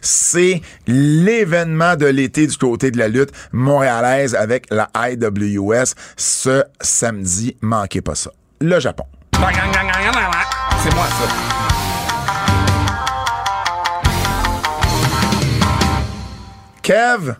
[0.00, 7.56] C'est l'événement de l'été du côté de la lutte montréalaise avec la IWS ce samedi.
[7.60, 8.30] Manquez pas ça.
[8.60, 9.04] Le Japon.
[9.32, 11.71] C'est moi, ça.
[16.82, 17.34] Kev?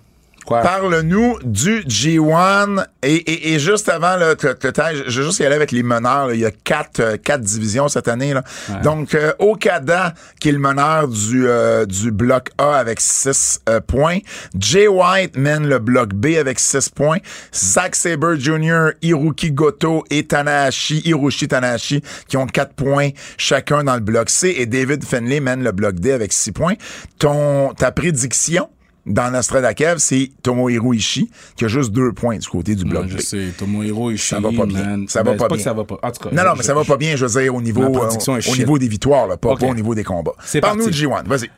[0.65, 5.39] Parle-nous du G1 et, et, et juste avant le, le, le temps, je, je juste
[5.39, 6.27] y aller avec les meneurs.
[6.27, 6.35] là.
[6.35, 8.35] Il y a quatre, euh, quatre divisions cette année.
[8.35, 8.43] Là.
[8.83, 14.19] Donc, euh, Okada, qui est le meneur du, euh, du bloc A avec 6 points.
[14.59, 17.19] Jay White mène le bloc B avec 6 points.
[17.55, 23.95] Zack Sabre Jr., Hiroki Goto et Tanahashi, Hiroshi Tanahashi, qui ont 4 points chacun dans
[23.95, 24.53] le bloc C.
[24.59, 26.75] Et David Finlay mène le bloc D avec 6 points.
[27.21, 28.69] Ton, ta prédiction?
[29.05, 33.17] Dans Nostradakev, c'est Tomohiro Ishii qui a juste deux points du côté du bloc je
[33.17, 33.21] B.
[33.21, 34.79] sais, Tomohiro Ishii, Ça va pas bien.
[34.85, 35.09] man.
[35.09, 35.57] Ça va Ben, pas c'est pas bien.
[35.57, 35.99] que ça va pas.
[36.03, 37.83] En tout cas, Non, non, mais ça va pas bien, je veux dire, au niveau,
[37.83, 40.33] euh, au niveau des victoires, là, pas, au niveau des combats.
[40.45, 41.01] C'est Parle-nous parti.
[41.01, 41.51] de G1, vas-y.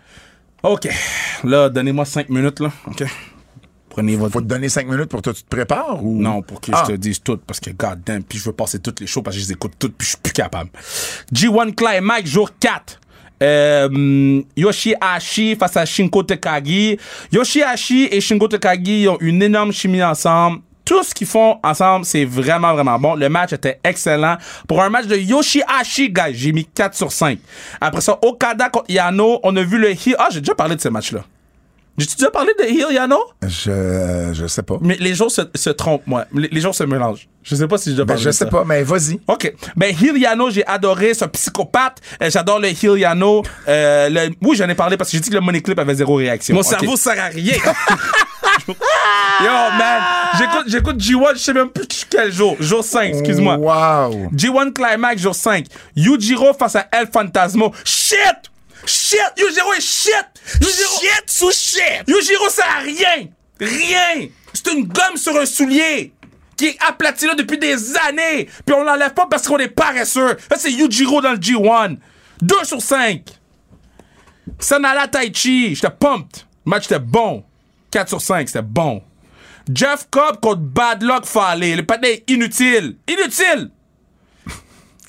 [0.62, 0.88] OK.
[1.44, 2.72] Là, donnez-moi 5 minutes, là.
[2.86, 3.04] OK.
[3.90, 4.32] Prenez votre...
[4.32, 6.20] Faut te donner cinq minutes pour que tu te prépares ou?
[6.20, 6.82] Non, pour que Ah.
[6.88, 9.22] je te dise tout, parce que god damn, puis je veux passer toutes les shows
[9.22, 10.68] parce que je les écoute toutes, puis je suis plus capable.
[11.32, 13.00] G1 Climax, jour 4.
[13.42, 16.98] Euh, Yoshihashi face à Shinko Takagi.
[17.32, 20.60] Yoshihashi et Shinko Takagi ont une énorme chimie ensemble.
[20.84, 23.14] Tout ce qu'ils font ensemble, c'est vraiment, vraiment bon.
[23.14, 24.36] Le match était excellent.
[24.68, 27.38] Pour un match de Yoshihashi, guys, j'ai mis 4 sur 5.
[27.80, 29.94] Après ça, Okada contre Yano, on a vu le.
[30.18, 31.24] Ah, j'ai déjà parlé de ce match-là.
[31.96, 33.18] J'ai-tu déjà parlé de heel Yano?
[33.46, 34.78] Je, je sais pas.
[34.80, 36.24] Mais les gens se, se trompent, moi.
[36.34, 37.28] Les, les gens se mélangent.
[37.44, 38.50] Je sais pas si j'ai déjà Ben, parlé je de sais ça.
[38.50, 39.20] pas, mais vas-y.
[39.28, 39.54] OK.
[39.76, 41.14] Ben, Hiliano, j'ai adoré.
[41.14, 42.00] C'est un psychopathe.
[42.22, 43.42] Euh, J'adore le Hiliano.
[43.68, 44.34] Euh, le...
[44.42, 46.54] Oui, j'en ai parlé parce que j'ai dit que le money clip avait zéro réaction.
[46.54, 46.66] Mon OK.
[46.66, 47.54] cerveau sert à rien.
[48.68, 48.74] Yo,
[49.78, 50.02] man.
[50.38, 52.56] J'écoute, j'écoute G1, je sais même plus quel jour.
[52.60, 53.56] Jour 5, excuse-moi.
[53.56, 54.30] Wow.
[54.34, 55.66] G1 Climax, jour 5.
[55.96, 57.72] Yujiro face à El Fantasmo.
[57.84, 58.18] Shit!
[58.86, 59.18] Shit!
[59.38, 60.26] Yujiro est shit!
[60.60, 61.00] Yujiro...
[61.00, 62.04] Shit sous shit.
[62.06, 63.28] Yujiro, ça a rien!
[63.60, 64.28] Rien!
[64.52, 66.12] C'est une gomme sur un soulier!
[66.56, 68.48] Qui est aplati là depuis des années!
[68.64, 70.36] Puis on l'enlève pas parce qu'on est paresseux!
[70.50, 71.96] Là, c'est Yujiro dans le G1!
[72.42, 73.22] 2 sur 5!
[74.58, 76.44] Sanala Taichi, j'étais pumped!
[76.66, 77.44] Le match était bon!
[77.90, 79.02] 4 sur 5, c'était bon!
[79.72, 81.60] Jeff Cobb contre Bad Luck Fale.
[81.60, 82.96] Le patin est inutile!
[83.08, 83.70] Inutile!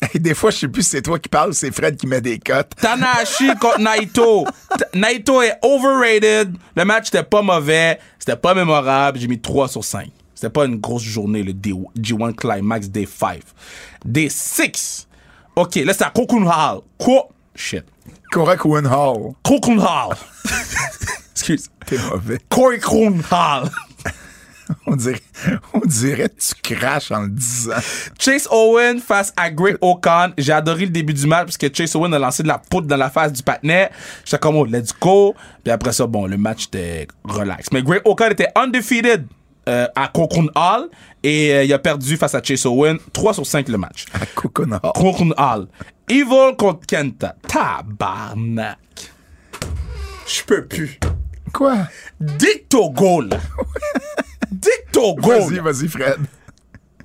[0.14, 2.06] Hey, des fois, je sais plus si c'est toi qui parles ou c'est Fred qui
[2.06, 2.76] met des cotes.
[2.82, 4.46] Tanahashi contre Naito.
[4.94, 6.56] Naito est overrated.
[6.76, 8.00] Le match était pas mauvais.
[8.20, 9.20] C'était pas mémorable.
[9.20, 10.10] J'ai mis 3 sur 5.
[10.34, 13.40] C'était pas une grosse journée, le D- G1 Climax Day 5.
[14.04, 15.08] Day 6.
[15.56, 16.82] OK, là, c'est à Cocoon Hall.
[16.98, 17.30] Quoi?
[17.56, 17.86] Shit.
[18.32, 19.32] Korakuen Hall.
[19.44, 20.16] Cocoon Hall.
[21.32, 21.70] Excuse.
[21.86, 22.38] T'es mauvais.
[22.50, 23.70] Cocoon Hall.
[24.88, 25.22] On dirait,
[25.74, 27.76] on dirait que tu craches en le disant.
[28.20, 30.32] Chase Owen face à Great Okan.
[30.38, 32.88] J'ai adoré le début du match parce que Chase Owen a lancé de la poudre
[32.88, 33.90] dans la face du patinet.
[34.24, 35.36] J'étais comme, oh, let's go.
[35.64, 37.68] Puis après ça, bon, le match était relax.
[37.72, 39.28] Mais Great Okan était undefeated
[39.68, 40.90] euh, à Cocoon Hall
[41.24, 42.98] et euh, il a perdu face à Chase Owen.
[43.14, 44.06] 3 sur 5 le match.
[44.14, 44.92] À Coconut Hall.
[44.94, 45.68] Cocoon Hall.
[46.10, 47.36] Evil contre Kenta.
[47.48, 48.78] Tabarnak.
[50.28, 51.00] Je peux plus.
[51.54, 51.88] Quoi?
[52.20, 53.38] Dick Togo, là.
[54.52, 56.18] Dick Togo, Vas-y, vas-y, Fred.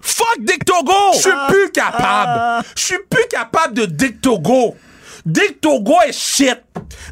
[0.00, 0.92] Fuck Dick Togo!
[1.14, 2.64] Je suis plus capable.
[2.74, 4.76] Je suis plus capable de Dick Togo.
[5.26, 6.58] Dick Togo est shit.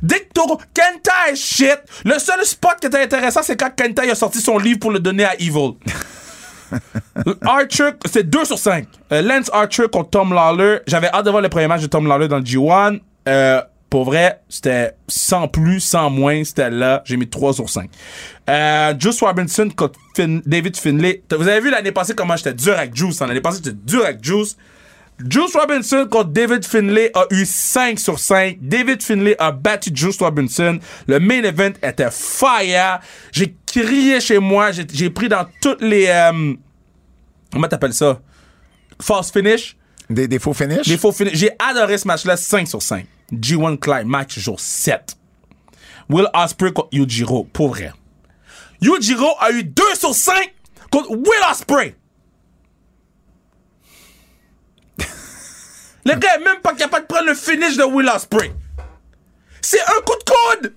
[0.02, 0.58] Dick Togo.
[0.72, 1.78] Kenta est shit.
[2.04, 5.00] Le seul spot qui était intéressant, c'est quand Kenta a sorti son livre pour le
[5.00, 5.74] donner à Evil.
[7.46, 8.86] Archer, c'est 2 sur 5.
[9.12, 10.78] Euh, Lance Archer contre Tom Lawler.
[10.86, 13.00] J'avais hâte de voir le premier match de Tom Lawler dans le G1.
[13.28, 17.02] Euh, pour vrai, c'était sans plus, sans moins, c'était là.
[17.06, 17.88] J'ai mis 3 sur 5.
[18.50, 21.22] Euh, Juice Robinson contre Fin- David Finlay.
[21.30, 23.20] Vous avez vu l'année passée comment j'étais dur avec Juice.
[23.22, 23.26] hein?
[23.26, 24.56] L'année passée, j'étais dur avec Juice.
[25.28, 28.58] Juice Robinson contre David Finlay a eu 5 sur 5.
[28.60, 30.78] David Finlay a battu Juice Robinson.
[31.08, 33.00] Le main event était fire.
[33.32, 34.70] J'ai crié chez moi.
[34.92, 36.06] J'ai pris dans toutes les...
[36.08, 36.54] euh,
[37.52, 38.20] comment t'appelles ça?
[39.00, 39.76] False finish.
[40.08, 40.86] Des, des faux finishes?
[40.86, 41.34] Les faux finish.
[41.34, 43.04] J'ai adoré ce match-là 5 sur 5.
[43.32, 45.16] G1 Climax jour 7.
[46.08, 47.44] Will Ospreay contre Yujiro.
[47.44, 47.92] Pour vrai.
[48.80, 50.34] Yujiro a eu 2 sur 5
[50.90, 51.94] contre Will Ospreay.
[56.04, 58.52] Le gars est même pas capable de prendre le finish de Will Ospreay.
[59.60, 60.74] C'est un coup de coude.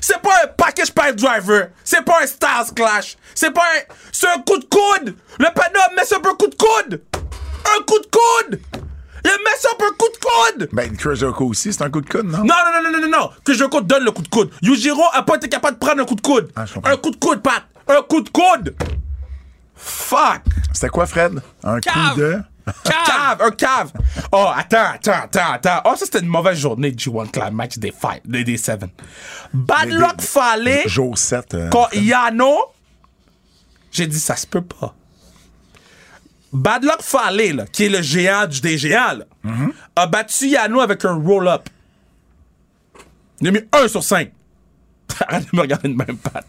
[0.00, 1.70] C'est pas un package pipe driver.
[1.84, 3.16] C'est pas un Styles Clash.
[3.34, 3.94] C'est pas un...
[4.12, 5.16] C'est un coup de coude.
[5.38, 7.02] Le panneau met un peu coup de coude.
[7.76, 8.60] Un coup de coude.
[9.28, 10.18] Il met ça pour un coup de
[10.62, 10.68] coude!
[10.72, 12.38] Ben, Jericho aussi, c'est un coup de coude, non?
[12.38, 13.30] Non, non, non, non, non, non.
[13.44, 14.50] Que Jericho donne le coup de coude.
[14.62, 16.50] Yujiro a pas été capable de prendre un coup de coude.
[16.54, 17.62] Ah, un coup de coude, Pat.
[17.88, 18.74] Un coup de coude.
[19.74, 20.42] Fuck.
[20.72, 21.40] C'était quoi, Fred?
[21.64, 21.94] Un Cave.
[22.14, 22.38] coup de...
[22.84, 23.92] Cave, un cave.
[24.32, 25.80] Oh, attends, attends, attends, attends.
[25.84, 28.80] Oh, ça, c'était une mauvaise journée de G1 Climax des 5, des, des 7.
[29.54, 31.54] Bad Des- luck des- fallait Jour 7.
[31.54, 32.56] euh, quand Yano,
[33.92, 34.94] j'ai dit, ça se peut pas.
[36.56, 39.72] Bad luck Fale, là, qui est le géant du géants, là, Mm-hmm.
[39.94, 41.68] a battu Yano avec un roll-up.
[43.40, 44.32] Il a mis 1 sur 5.
[45.28, 46.46] Arrête de me regarder de même patte.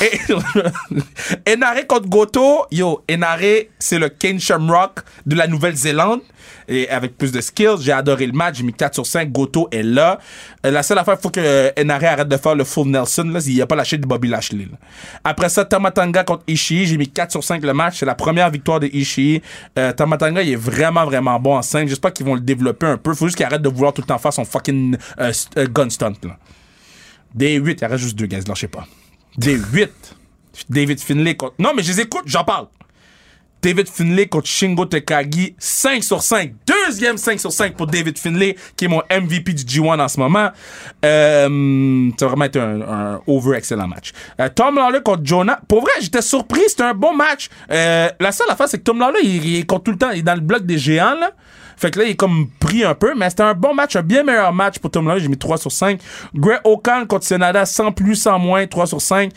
[0.00, 6.20] Et Enare contre Goto, yo, Enare, c'est le Kane Shamrock de la Nouvelle-Zélande.
[6.68, 9.30] Et avec plus de skills, j'ai adoré le match, j'ai mis 4 sur 5.
[9.30, 10.18] Goto est là.
[10.64, 13.24] Euh, La seule affaire, il faut que euh, Enare arrête de faire le full Nelson,
[13.24, 14.68] là, il a pas lâché de Bobby Lashley.
[15.24, 17.98] Après ça, Tamatanga contre Ishii, j'ai mis 4 sur 5 le match.
[17.98, 19.42] C'est la première victoire de Ishii.
[19.78, 21.88] Euh, Tamatanga, il est vraiment, vraiment bon en 5.
[21.88, 23.14] J'espère qu'ils vont le développer un peu.
[23.14, 25.90] Faut juste qu'il arrête de vouloir tout le temps faire son fucking euh, euh, gun
[25.90, 26.12] stunt.
[26.22, 26.36] Là.
[27.34, 28.86] Des 8, il reste juste deux gars, je sais pas.
[29.36, 29.90] Des 8.
[30.68, 31.54] David Finlay contre.
[31.58, 32.66] Non, mais je les écoute, j'en parle.
[33.62, 36.54] David Finlay contre Shingo Takagi, 5 sur 5.
[36.66, 40.18] Deuxième 5 sur 5 pour David Finlay, qui est mon MVP du G1 en ce
[40.18, 40.48] moment.
[41.04, 44.12] Euh, ça va vraiment être un, un over excellent match.
[44.40, 45.60] Euh, Tom Lawler contre Jonah.
[45.68, 47.48] Pour vrai, j'étais surpris, c'était un bon match.
[47.70, 50.20] Euh, la seule affaire, c'est que Tom Lawler, il, il contre tout le temps, il
[50.20, 51.32] est dans le bloc des géants, là.
[51.80, 54.02] Fait que là, il est comme pris un peu, mais c'était un bon match, un
[54.02, 55.22] bien meilleur match pour Tom Lawler.
[55.22, 55.98] J'ai mis 3 sur 5.
[56.34, 59.32] Greg Okan contre Senada, sans plus, sans moins, 3 sur 5.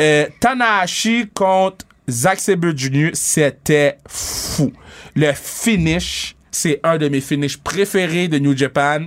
[0.00, 4.72] Euh, Tanahashi contre Zack Sabre Jr., c'était fou.
[5.16, 9.06] Le finish, c'est un de mes finishes préférés de New Japan.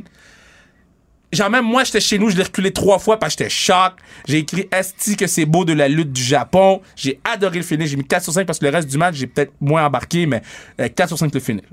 [1.31, 3.93] Genre même moi, j'étais chez nous, je l'ai reculé trois fois parce que j'étais choc.
[4.27, 6.81] J'ai écrit Esti que c'est beau de la lutte du Japon.
[6.97, 7.91] J'ai adoré le finish.
[7.91, 10.25] J'ai mis 4 sur 5 parce que le reste du match, j'ai peut-être moins embarqué,
[10.25, 10.41] mais
[10.81, 11.63] euh, 4 sur 5 le finish.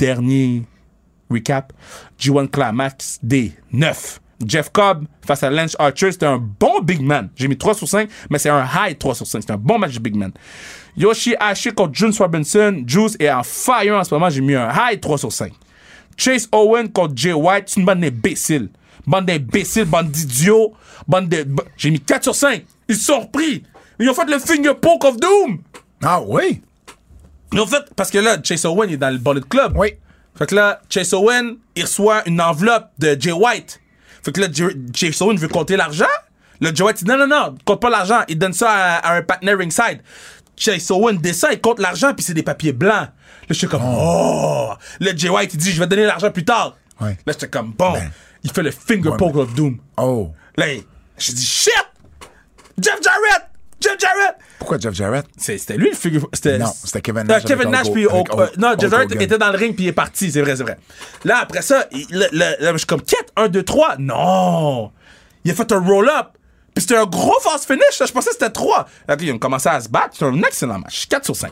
[0.00, 0.62] Dernier
[1.30, 1.74] recap.
[2.18, 4.18] G1 Climax des 9.
[4.46, 7.28] Jeff Cobb face à Lance Archer, c'était un bon big man.
[7.36, 9.42] J'ai mis 3 sur 5, mais c'est un high 3 sur 5.
[9.46, 10.32] C'est un bon match de big man.
[10.96, 12.82] Yoshi Hashi contre June Robinson.
[12.86, 14.30] Juice est en fire en ce moment.
[14.30, 15.52] J'ai mis un high 3 sur 5.
[16.16, 18.70] Chase Owen contre Jay White, c'est une bande d'imbéciles.
[19.06, 20.72] Bande d'imbéciles, bande d'idiots,
[21.08, 21.46] de.
[21.76, 22.64] J'ai mis 4 sur 5.
[22.88, 23.64] Ils sont repris.
[23.98, 25.58] Ils ont fait le finger poke of doom.
[26.02, 26.62] Ah oui?
[27.52, 27.82] Ils ont fait.
[27.96, 29.72] Parce que là, Chase Owen il est dans le Bullet Club.
[29.76, 29.94] Oui.
[30.36, 33.80] Fait que là, Chase Owen, il reçoit une enveloppe de Jay White.
[34.24, 36.04] Fait que là, Jay- Chase Owen veut compter l'argent.
[36.60, 38.20] Le Jay White dit non, non, non, compte pas l'argent.
[38.28, 40.00] Il donne ça à, à un partner ringside.
[40.56, 43.08] Chase Owen descend, il compte l'argent, puis c'est des papiers blancs.
[43.08, 43.10] Là,
[43.48, 44.70] j'étais comme, oh!
[45.00, 46.76] Le Jay White, il dit, je vais donner l'argent plus tard.
[47.00, 47.16] Ouais.
[47.26, 47.92] Là, j'étais comme, bon.
[47.92, 48.10] Ben.
[48.44, 49.78] Il fait le finger poke of doom.
[49.96, 50.32] Oh.
[50.56, 50.66] Là,
[51.18, 51.72] j'ai dit, shit!
[52.78, 53.46] Jeff Jarrett!
[53.80, 54.36] Jeff Jarrett!
[54.58, 55.26] Pourquoi Jeff Jarrett?
[55.36, 56.22] C'était lui le figure.
[56.58, 59.22] Non, c'était Kevin Nash Kevin Nash, puis Hulk- Hulk- euh, non, Jeff Jarrett Hogan.
[59.22, 60.76] était dans le ring, puis il est parti, c'est vrai, c'est vrai.
[61.24, 63.96] Là, après ça, il- le- le- je suis comme 4, 1, 2, 3.
[63.98, 64.92] Non!
[65.44, 66.28] Il a fait un roll-up.
[66.74, 68.06] Puis c'était un gros fast finish, là.
[68.06, 68.86] Je pensais que c'était 3.
[69.08, 70.10] Là, ils ont commencé à se battre.
[70.12, 71.08] C'était un excellent match.
[71.08, 71.50] 4 sur 5.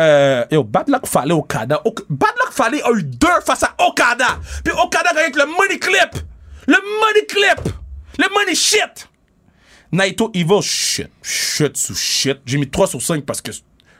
[0.00, 1.80] Euh, yo, Bad Luck Fale Okada.
[1.84, 4.38] Ok- Bad Luck Fale a eu 2 face à Okada.
[4.62, 6.22] Puis Okada gagne avec le money clip.
[6.68, 7.74] Le money clip.
[8.18, 9.08] Le money shit.
[9.92, 11.08] Naito Evil, shit.
[11.22, 12.38] Shit sous shit.
[12.46, 13.50] J'ai mis 3 sur 5 parce que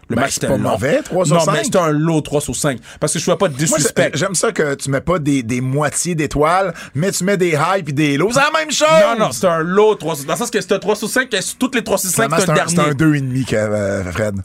[0.08, 0.70] le Ben, match c'est était pas long.
[0.70, 1.52] mauvais, 3 sur non, 5.
[1.52, 2.78] mais c'était un lot 3 sur 5.
[2.98, 4.10] Parce que je ne pas de disrespect.
[4.14, 7.54] j'ai- j'aime ça que tu mets pas des, des moitiés d'étoiles, mais tu mets des
[7.54, 8.30] highs puis des lows.
[8.32, 8.88] C'est la même chose!
[9.18, 10.26] non, non, c'est un lot 3 sur 5.
[10.28, 12.24] Dans le sens que c'était un 3 sur 5, et toutes les 3 sur 5,
[12.24, 12.90] Finalement, c'est c'est un un, c'est dernier.
[12.90, 14.36] un 2,5, que, euh, Fred.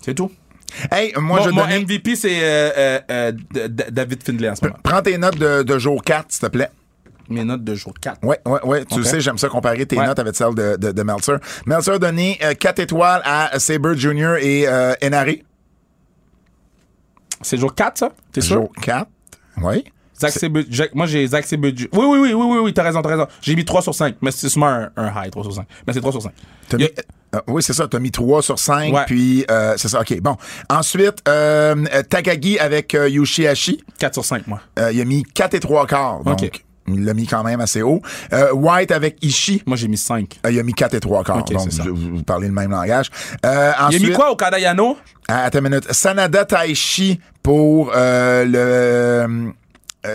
[0.00, 0.30] C'est tout?
[0.92, 1.82] Hey, moi, Mon, je mon donne.
[1.84, 3.32] MVP, c'est euh, euh, euh,
[3.90, 4.76] David Findlay en ce moment.
[4.82, 6.68] Prends tes notes de, de jour 4, s'il te plaît.
[7.28, 8.24] Mes notes de jour 4.
[8.24, 8.84] Ouais, ouais, ouais.
[8.86, 8.98] Tu Ok.
[9.00, 10.06] le sais, j'aime ça comparer tes Ouais.
[10.06, 11.36] notes avec celles de, de, de Meltzer.
[11.66, 14.36] Meltzer a donné 4 étoiles à Sabre Jr.
[14.40, 15.44] et euh, Enari.
[17.42, 18.08] C'est jour 4, ça?
[18.32, 18.56] T'es sûr?
[18.56, 19.06] Jour 4.
[19.62, 19.84] Oui.
[20.20, 20.60] Zach Sabre-
[20.94, 23.26] moi, j'ai Zach Sabre Ju- Oui, oui, oui, oui, oui, oui, t'as raison, t'as raison.
[23.40, 25.66] J'ai mis 3 sur 5, mais c'est sûrement un, un high, 3 sur 5.
[25.86, 26.32] Mais c'est 3 sur 5.
[26.68, 26.94] T'as Il y a- mis-
[27.36, 27.86] euh, oui, c'est ça.
[27.86, 28.92] Tu as mis 3 sur 5.
[28.92, 29.02] Ouais.
[29.06, 30.00] Puis, euh, c'est ça.
[30.00, 30.36] OK, bon.
[30.68, 33.84] Ensuite, euh, euh, Takagi avec euh, Yoshihashi.
[34.00, 34.60] 4 sur 5, moi.
[34.80, 36.24] Euh, il a mis 4 et 3 quarts.
[36.24, 36.64] Donc, OK.
[36.94, 38.00] Il l'a mis quand même assez haut.
[38.32, 39.62] Euh, White avec Ishii.
[39.66, 40.38] Moi, j'ai mis 5.
[40.46, 41.38] euh, il a mis 4 et 3 quarts.
[41.38, 43.10] OK, donc, vous, vous parlez le même langage.
[43.46, 44.96] Euh, Il a mis quoi au Kadayano?
[45.28, 45.92] Ah, Attends une minute.
[45.92, 49.50] Sanada Taishi pour euh, le,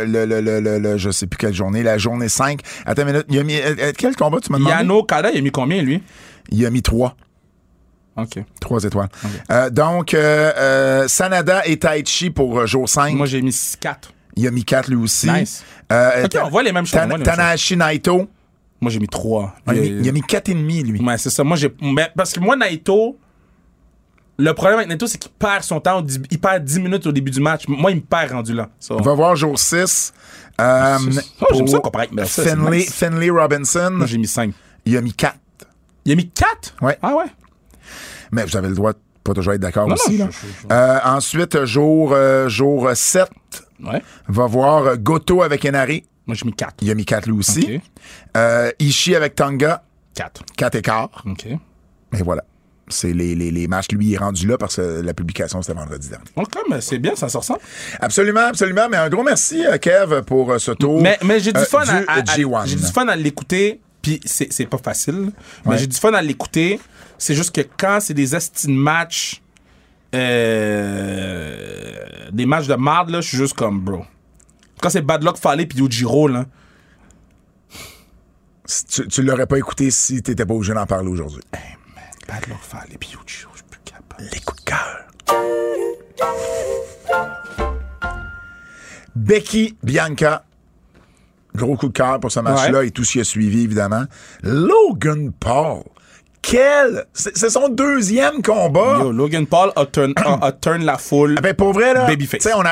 [0.06, 1.84] le, le, le, le, le- Je sais plus quelle journée.
[1.84, 2.62] La journée 5.
[2.86, 3.26] Attends une minute.
[3.30, 3.60] Il a mis.
[3.98, 4.76] quel combat tu m'as demandé?
[4.76, 6.02] Yano Kada, il a mis combien, lui?
[6.50, 7.16] Il a mis 3.
[8.16, 8.40] OK.
[8.62, 9.10] 3 étoiles.
[9.52, 13.16] Euh, donc, euh, euh, Sanada et Taichi pour jour 5.
[13.16, 14.14] Moi, j'ai mis 4.
[14.36, 15.30] il a mis 4 lui aussi.
[15.32, 15.64] Nice.
[15.94, 17.00] Euh, OK, on voit les mêmes choses.
[17.00, 17.20] Tan-.
[17.24, 18.28] Tanahashi Naito.
[18.82, 19.56] Moi, j'ai mis 3.
[19.68, 21.02] Il, a mis- il a mis 4,5 lui.
[21.02, 21.44] Ouais, c'est ça.
[21.44, 21.74] Moi, j'ai.
[22.16, 23.18] Parce que moi, Naito,
[24.40, 26.04] Le problème avec Neto, c'est qu'il perd son temps.
[26.32, 27.66] Il perd 10 minutes au début du match.
[27.68, 28.68] Moi, il me perd rendu là.
[28.80, 30.12] So, On va voir jour 6.
[30.60, 30.98] Euh,
[31.42, 32.94] Oh, j'aime ça comparer avec c'est Finley, nice.
[32.94, 34.52] Finley Robinson, Moi, j'ai mis 5.
[34.86, 35.36] il a mis 4.
[36.06, 36.76] Il a mis 4?
[36.82, 36.98] Ouais.
[37.02, 37.26] Ah ouais?
[38.32, 40.18] Mais vous avez le droit de pas toujours être d'accord aussi.
[40.18, 40.32] non, là.
[40.32, 43.30] je- je- Euh, ensuite, jour, euh, jour 7,
[43.84, 44.02] Ouais.
[44.28, 46.04] va voir euh, Goto avec Enari.
[46.26, 46.76] Moi, j'ai mis 4.
[46.82, 47.76] Il a mis 4 lui aussi.
[47.76, 47.82] Ok.
[48.38, 49.84] Euh, Ishii avec Tonga,
[50.16, 50.44] 4.
[50.58, 51.24] 4 écarts.
[51.26, 51.46] OK.
[51.48, 52.44] Et voilà.
[52.90, 53.88] C'est les, les, les matchs.
[53.92, 56.26] Lui, il est rendu là parce que la publication, c'était vendredi dernier.
[56.36, 57.60] OK, mais c'est bien, ça se ressemble.
[58.00, 58.88] Absolument, absolument.
[58.90, 61.02] Mais un gros merci, euh, Kev, pour ce tour.
[61.02, 62.68] Mais, mais j'ai du euh, fun à, du à- à- G1.
[62.68, 65.32] j'ai du fun à l'écouter, puis c'est pas facile,
[65.66, 65.78] mais Ouais.
[65.78, 66.80] j'ai du fun à l'écouter.
[67.18, 69.42] C'est juste que quand c'est des esti de matchs,
[70.14, 74.06] euh, des matchs de marde, là, je suis juste comme, bro.
[74.82, 76.46] Quand c'est Bad Luck Fallé puis Yujiro, là,
[78.90, 81.42] Tu, tu l'aurais pas écouté si t'étais pas obligé d'en parler aujourd'hui.
[82.28, 84.30] Bad Luck Fallé puis Yujiro, je suis plus capable.
[84.34, 85.08] Les coups de cœur.
[89.16, 90.44] Becky Bianca.
[91.56, 92.88] Gros coup de cœur pour ce match-là Ouais.
[92.88, 94.06] et tout ce qui a suivi, évidemment.
[94.42, 95.84] Logan Paul.
[96.44, 97.06] Quel?
[97.14, 99.00] C'est son deuxième combat.
[99.00, 101.36] Yo, Logan Paul a turn, a, a turn la foule.
[101.38, 102.08] Ah ben pour vrai, là,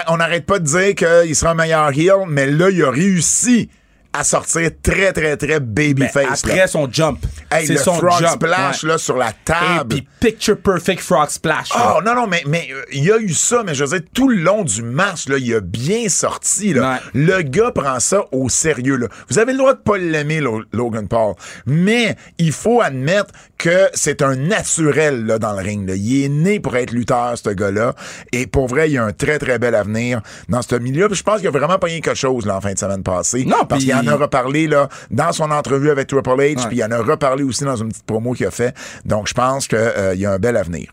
[0.09, 3.69] on n'arrête pas de dire qu'il sera un meilleur heel, mais là, il a réussi
[4.13, 6.43] à sortir très, très, très Ben, babyface.
[6.43, 6.67] après là.
[6.67, 7.19] son jump.
[7.51, 8.31] Hey, c'est son frog jump.
[8.33, 8.89] splash ouais.
[8.89, 9.87] là, sur la Et table.
[9.89, 11.69] puis picture perfect frog splash.
[11.73, 11.95] là.
[11.97, 14.07] Oh non, non, mais mais euh, il y a eu ça, mais je veux dire,
[14.13, 16.73] tout le long du match, là, il a bien sorti.
[16.73, 16.93] Là.
[16.93, 16.97] Ouais.
[17.13, 18.97] Le gars prend ça au sérieux.
[18.97, 19.07] Là.
[19.29, 21.35] Vous avez le droit de pas l'aimer, Lo- Logan Paul,
[21.65, 25.87] mais il faut admettre que c'est un naturel là, dans le ring.
[25.87, 25.95] Là.
[25.95, 27.93] Il est né pour être lutteur, ce gars-là.
[28.31, 31.07] Et pour vrai, il a un très, très bel avenir dans ce milieu.
[31.07, 33.45] Puis je pense qu'il a vraiment pogné quelque chose là, en fin de semaine passée.
[33.45, 36.83] Non, parce qu'il en a reparlé là, dans son entrevue avec Triple H, puis il
[36.83, 38.75] en a reparlé aussi dans une petite promo qu'il a fait.
[39.05, 39.79] Donc, je pense qu'il
[40.15, 40.91] y a un bel avenir.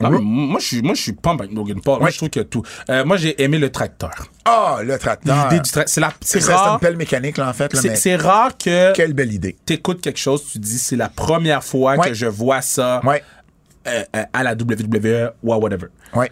[0.00, 2.00] Non, mais moi, je suis, moi, je suis pump avec Logan Paul.
[2.00, 2.62] Moi, je trouve que tout.
[2.90, 4.10] Euh, moi, j'ai aimé le tracteur.
[4.44, 5.48] Ah, le tracteur.
[5.48, 5.90] L'idée du tracteur.
[5.92, 6.78] C'est la, c'est c'est une rare.
[6.80, 7.74] pelle mécanique, là, en fait.
[7.74, 9.56] C'est, rare que Quelle belle idée.
[9.64, 13.18] t'écoutes quelque chose, tu dis c'est la première fois que je vois ça euh,
[13.88, 15.86] euh, à la WWE ou à whatever.
[16.14, 16.30] ouais.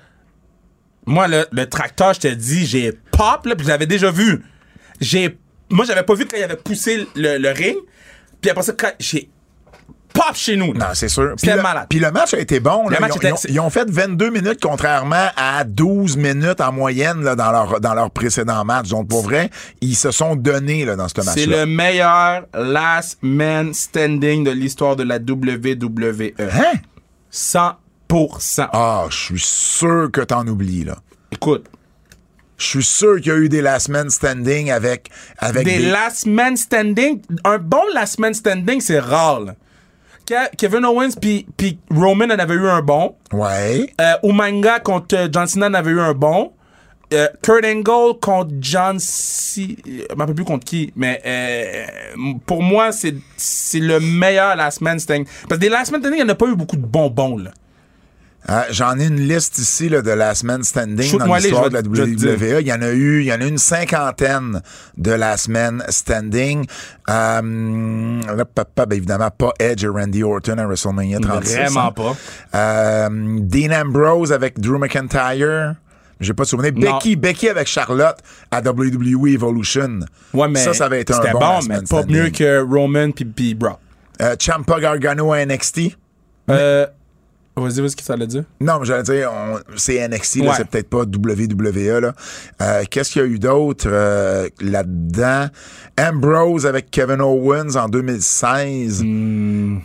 [1.06, 4.42] Moi, le, le tracteur, je te dis, j'ai pop, là, puis je l'avais déjà vu.
[5.02, 5.38] J'ai,
[5.74, 7.76] moi, j'avais pas vu quand il avait poussé le, le ring.
[8.40, 9.28] Puis après ça, quand j'ai
[10.12, 10.72] pop chez nous.
[10.74, 11.30] Non, c'est sûr.
[11.30, 11.86] Puis C'était le, malade.
[11.90, 12.88] puis le match a été bon.
[12.88, 12.96] là.
[12.96, 16.16] Le match ils, ont, était- ils ont- ils ont fait 22 minutes contrairement à 12
[16.16, 18.88] minutes en moyenne là, dans, leur, dans leur précédent match.
[18.90, 19.50] Donc, pour vrai,
[19.80, 21.64] ils se sont donnés là, dans ce C'est match-là.
[21.64, 26.32] le meilleur last man standing de l'histoire de la WWE.
[26.38, 26.78] Hein?
[27.32, 28.68] 100%.
[28.72, 30.96] Ah, je suis sûr que t'en oublies, là.
[31.32, 31.66] Écoute,
[32.56, 35.86] Je suis sûr qu'il y a eu des last men standing avec, avec des des...
[35.90, 39.40] last man standing, un bon last man standing, c'est rare.
[39.40, 39.54] là.
[40.56, 41.46] Kevin Owens puis
[41.90, 43.14] Roman en avait eu un bon.
[43.32, 43.92] Ouais.
[44.00, 46.52] Euh, Umanga contre John Cena en avait eu un bon.
[47.12, 49.76] Euh, Kurt Angle contre John C.
[49.84, 51.84] Je me rappelle plus contre qui, mais euh,
[52.46, 55.26] pour moi, c'est c'est le meilleur last man standing.
[55.48, 57.36] Parce que des last man standing, il n'y en a pas eu beaucoup de bonbons,
[57.36, 57.50] là.
[58.46, 61.70] Ah, J'en ai une liste ici là, de last man standing dans Shoot-moi les, l'histoire
[61.70, 61.80] de la.
[61.80, 62.60] WWE.
[62.60, 64.60] Il y en a eu, il y en a une cinquantaine
[64.98, 66.66] de last man standing.
[67.08, 71.54] Euh, là, papa, ben, évidemment, pas Edge et Randy Orton à WrestleMania 36.
[71.54, 72.16] Vraiment pas.
[72.54, 73.08] Euh,
[73.40, 75.76] Dean Ambrose avec Drew McIntyre.
[76.20, 76.72] J'ai pas souvenir.
[76.74, 76.92] Non.
[76.92, 78.18] Becky, Becky avec Charlotte
[78.50, 80.00] à WWE Evolution.
[80.32, 82.16] Ouais, mais ça, ça avait été un bon, bon, mais pas standing.
[82.16, 83.78] mieux que Roman puis Brock.
[84.22, 85.96] Euh, Ciampa Gargano à NXT.
[86.50, 86.86] Euh,
[87.56, 88.44] vas-y, vas-y, ce que ça allait dire?
[88.60, 92.00] Non, mais j'allais dire, on- c'est NXT, là, c'est peut-être pas WWE.
[92.00, 92.14] Là.
[92.60, 95.46] Euh, Qu'est-ce qu'il y a eu d'autre euh, là-dedans?
[95.98, 99.02] Ambrose avec Kevin Owens en 2016.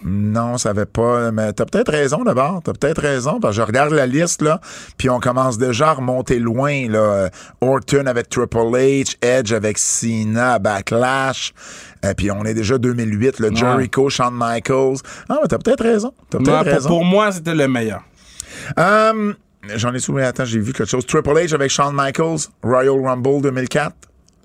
[0.04, 1.32] Non, ça avait pas.
[1.32, 2.62] Mais t'as peut-être raison d'abord.
[2.64, 3.40] T'as peut-être raison.
[3.40, 4.60] Parce que je regarde la liste, là,
[4.98, 6.88] puis on commence déjà à remonter loin.
[6.90, 7.30] Là.
[7.62, 11.54] Orton avec Triple H, Edge avec Cena, Backlash.
[12.04, 14.98] Et puis on est déjà 2008, le Jericho, Shawn Michaels.
[15.28, 16.14] Ah, mais t'as peut-être raison.
[16.30, 16.90] T'as peut-être Non, raison.
[16.90, 18.02] pour moi, c'était le meilleur.
[18.80, 19.34] Euh,
[19.76, 21.06] J'en ai souvenir, attends, j'ai vu quelque chose.
[21.06, 23.94] Triple H avec Shawn Michaels, Royal Rumble 2004.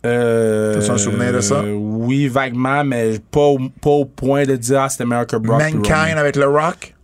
[0.04, 1.62] Euh, T'as un souvenir de ça?
[1.64, 5.60] Oui, vaguement, mais pas au, pas au point de dire ah, c'était meilleur que Brock.
[5.60, 6.94] Mankind avec The Rock?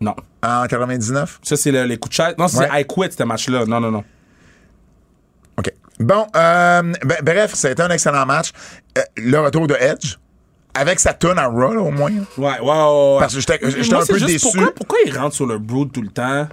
[0.00, 0.14] Non.
[0.42, 1.40] en 99.
[1.42, 2.34] Ça, c'est le- les coups de chaise.
[2.38, 2.82] Non, c'est Ouais.
[2.82, 3.64] I Quit, ce match-là.
[3.66, 4.04] Non, non, non.
[5.58, 5.72] OK.
[6.00, 8.50] Bon, euh, ben, bref, ça a été un excellent match.
[8.98, 10.16] Euh, le retour de Edge,
[10.74, 12.10] avec sa tune à Raw, au moins.
[12.36, 12.66] Ouais, ouais, ouais.
[13.12, 13.16] ouais.
[13.20, 14.42] Parce que j'étais un peu juste déçu.
[14.52, 16.48] Pourquoi, pourquoi il rentre sur le Brood tout le temps?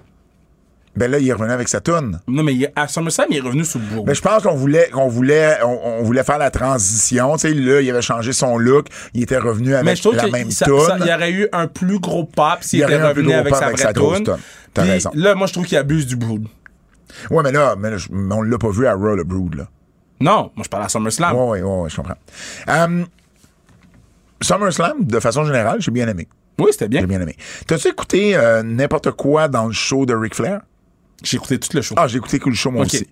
[0.95, 2.19] Ben là, il est revenu avec sa tune.
[2.27, 4.05] Non, mais il, à SummerSlam, il est revenu le Brood.
[4.07, 7.33] Mais je pense qu'on voulait, qu'on voulait, on, on voulait faire la transition.
[7.37, 8.87] Tu sais, là, il avait changé son look.
[9.13, 10.79] Il était revenu Mais avec je trouve la même ça- tune.
[10.85, 13.77] ça- il y aurait eu un plus gros pop s'il était revenu avec sa avec
[13.77, 13.93] vraie sa.
[14.73, 15.11] T'as Puis raison.
[15.13, 16.45] Là, moi, je trouve qu'il abuse du Brood.
[17.29, 17.97] Ouais, mais là, mais là,
[18.31, 19.67] on l'a pas vu à Raw, le Brood, là.
[20.19, 21.35] Non, moi, je parle à SummerSlam.
[21.35, 22.15] Ouais, ouais, ouais, ouais, je comprends.
[22.69, 23.03] Euh,
[24.41, 26.27] SummerSlam, de façon générale, j'ai bien aimé.
[26.59, 27.01] Oui, c'était bien.
[27.01, 27.35] J'ai bien aimé.
[27.67, 30.61] T'as-tu écouté euh, n'importe quoi dans le show de Ric Flair?
[31.23, 31.95] J'ai écouté tout le show.
[31.97, 32.93] Ah, j'ai écouté tout le show, moi Ok.
[32.93, 33.07] aussi.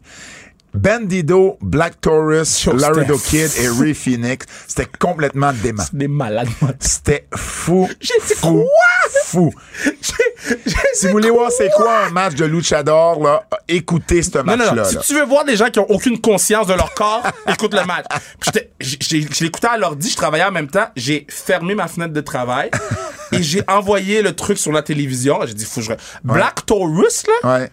[0.72, 5.84] Bandido, Black Taurus, Laredo c'était Kid et Ray Phoenix, c'était complètement dément.
[5.94, 6.48] Des malades.
[6.80, 7.90] C'était fou.
[7.99, 8.68] J'ai dit fou,
[9.26, 9.52] Fou.
[10.94, 12.06] Si vous voulez voir c'est quoi?
[12.06, 14.86] un match de luchador, là, écoutez ce Non, non, match-là.
[14.86, 17.84] Si tu veux voir des gens qui ont aucune conscience de leur corps, écoute le
[17.86, 18.06] match.
[18.80, 20.88] Je l'écoutais à l'ordi, je travaillais en même temps.
[20.95, 22.69] J'ai fermé ma fenêtre de travail
[23.31, 25.40] et j'ai envoyé le truc sur la télévision.
[25.48, 25.94] J'ai dit, que je.
[26.23, 27.69] Black Taurus, là, Ouais.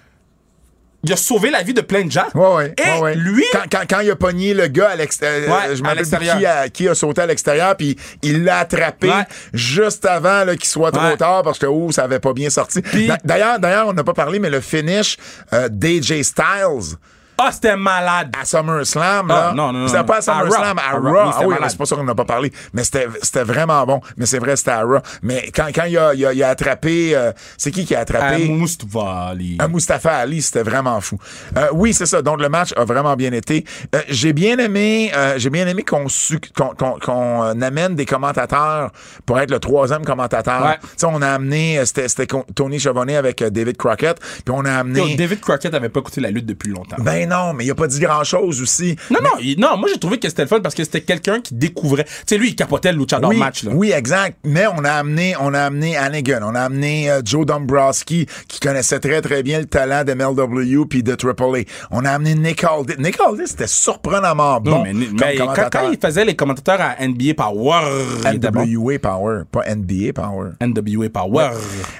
[1.06, 2.26] Il a sauvé la vie de plein de gens.
[2.34, 3.44] Ouais, ouais, Et ouais, lui.
[3.52, 6.38] Quand, quand, quand il a pogné le gars à l'extérieur, Ouais, je l'extérieur.
[6.38, 9.10] qui a, qui a sauté à l'extérieur, puis il l'a attrapé
[9.52, 12.82] juste avant qu'il soit trop tard parce que oh, ça avait pas bien sorti.
[13.24, 15.16] D'ailleurs, d'ailleurs, on n'a pas parlé, mais le finish
[15.52, 16.96] euh, d'AJ Styles
[17.38, 18.32] Ah, c'était malade.
[18.40, 19.52] à SummerSlam, Ah, là.
[19.54, 21.16] non, non, non, C'était pas à SummerSlam, À à Raw.
[21.34, 22.52] Ah oui, c'est pas ça qu'on n'a pas parlé.
[22.72, 24.00] Mais c'était c'était vraiment bon.
[24.16, 24.98] Mais c'est vrai, c'était à Raw.
[25.22, 27.14] Mais quand, quand il, a, il, a, il a attrapé...
[27.16, 28.48] euh, c'est qui qui a attrapé?
[28.48, 29.56] Mustafa Ali.
[29.58, 31.18] À Mustafa Ali, c'était vraiment fou.
[31.56, 32.22] Euh, oui, c'est ça.
[32.22, 33.64] Donc le match a vraiment bien été.
[33.94, 37.94] Euh, j'ai bien aimé, euh, j'ai bien aimé qu'on su- qu'on qu'on- qu'on, euh, amène
[37.94, 38.90] des commentateurs
[39.24, 40.64] pour être le troisième commentateur.
[40.64, 40.78] Ouais.
[40.82, 44.64] Tu sais, on a amené, euh, c'était Tony Chavonnet avec euh, David Crockett, puis on
[44.64, 45.16] a amené.
[45.16, 46.96] David Crockett avait pas écouté la lutte depuis longtemps.
[46.98, 48.96] Ben non, mais il a pas dit grand chose aussi.
[49.10, 51.40] non, non, il- non, moi j'ai trouvé que c'était le fun parce que c'était quelqu'un
[51.40, 52.04] qui découvrait.
[52.04, 53.64] Tu sais, lui, il capotait le luchador oui, match.
[53.64, 53.72] Là.
[53.74, 54.38] oui, exact.
[54.44, 58.60] Mais on a amené, on a amené Hannigan, on a amené euh, Joe Dombrowski, qui
[58.60, 61.64] connaissait très très bien le talent de MLW puis de AAA.
[61.90, 62.94] On a amené Nick Aldis.
[62.98, 65.36] Nick Aldis, c'était surprenamment bon Non, mais, comme mais
[65.70, 67.80] quand, il faisait les commentateurs à NBA Power.
[68.24, 70.50] NWA Power, pas NBA Power.
[70.60, 71.50] NWA Power.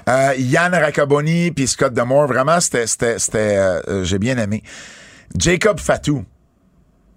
[0.09, 4.63] Euh, Yann Raccaboni puis Scott Demore, vraiment, c'était, c'était, c'était, euh, j'ai bien aimé.
[5.35, 6.23] Jacob Fatou.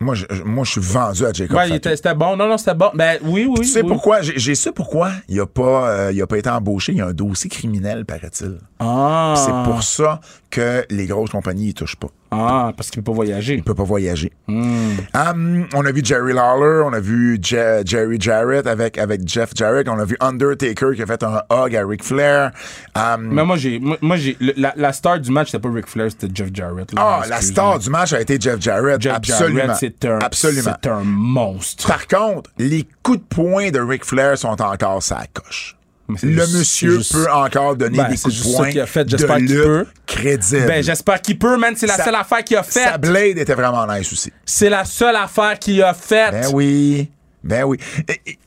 [0.02, 2.34] Moi, je, moi, je suis vendu à Jacob Ouais, c'était bon.
[2.36, 2.90] Non, non, c'était bon.
[2.94, 3.60] Ben oui, oui.
[3.60, 3.88] Tu sais oui.
[3.88, 4.22] pourquoi?
[4.22, 6.92] J'ai, su pourquoi il a pas, euh, il a pas été embauché.
[6.92, 8.58] Il y a un dossier criminel, paraît-il.
[8.80, 9.34] Ah.
[9.36, 10.20] C'est pour ça
[10.50, 12.08] que les grosses compagnies y touchent pas.
[12.32, 13.54] Ah, parce qu'il peut pas voyager.
[13.54, 14.32] Il peut pas voyager.
[14.48, 14.92] Hmm.
[15.14, 19.50] Hum, on a vu Jerry Lawler, on a vu Je- Jerry Jarrett avec, avec Jeff
[19.54, 22.52] Jarrett, on a vu Undertaker qui a fait un hug à Ric Flair.
[22.96, 23.80] Hum, Mais moi, j'ai.
[24.00, 24.36] Moi, j'ai.
[24.56, 26.92] La, la star du match, c'était pas Ric Flair, c'était Jeff Jarrett.
[26.94, 27.20] là.
[27.22, 29.00] ah, la star du match a été Jeff Jarrett.
[29.00, 29.58] Jeff absolument.
[29.66, 30.18] Jarrett, c'est un.
[30.18, 30.72] absolument.
[30.82, 31.86] C'est un monstre.
[31.88, 35.76] Par contre, les coups de poing de Ric Flair sont encore sa coche.
[36.22, 39.08] Le monsieur juste- peut encore donner Ben, des coups de poing qu'il a fait.
[39.08, 39.86] J'espère qu'il peut.
[40.06, 40.66] crédible.
[40.66, 41.74] Ben, j'espère qu'il peut, man.
[41.76, 42.84] C'est la Sa- seule affaire qu'il a faite.
[42.84, 44.32] Sa blade était vraiment nice aussi.
[44.44, 46.32] C'est la seule affaire qu'il a faite.
[46.32, 47.10] Ben oui.
[47.42, 47.78] Ben oui.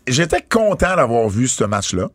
[0.08, 2.10] J'étais content d'avoir vu ce match-là.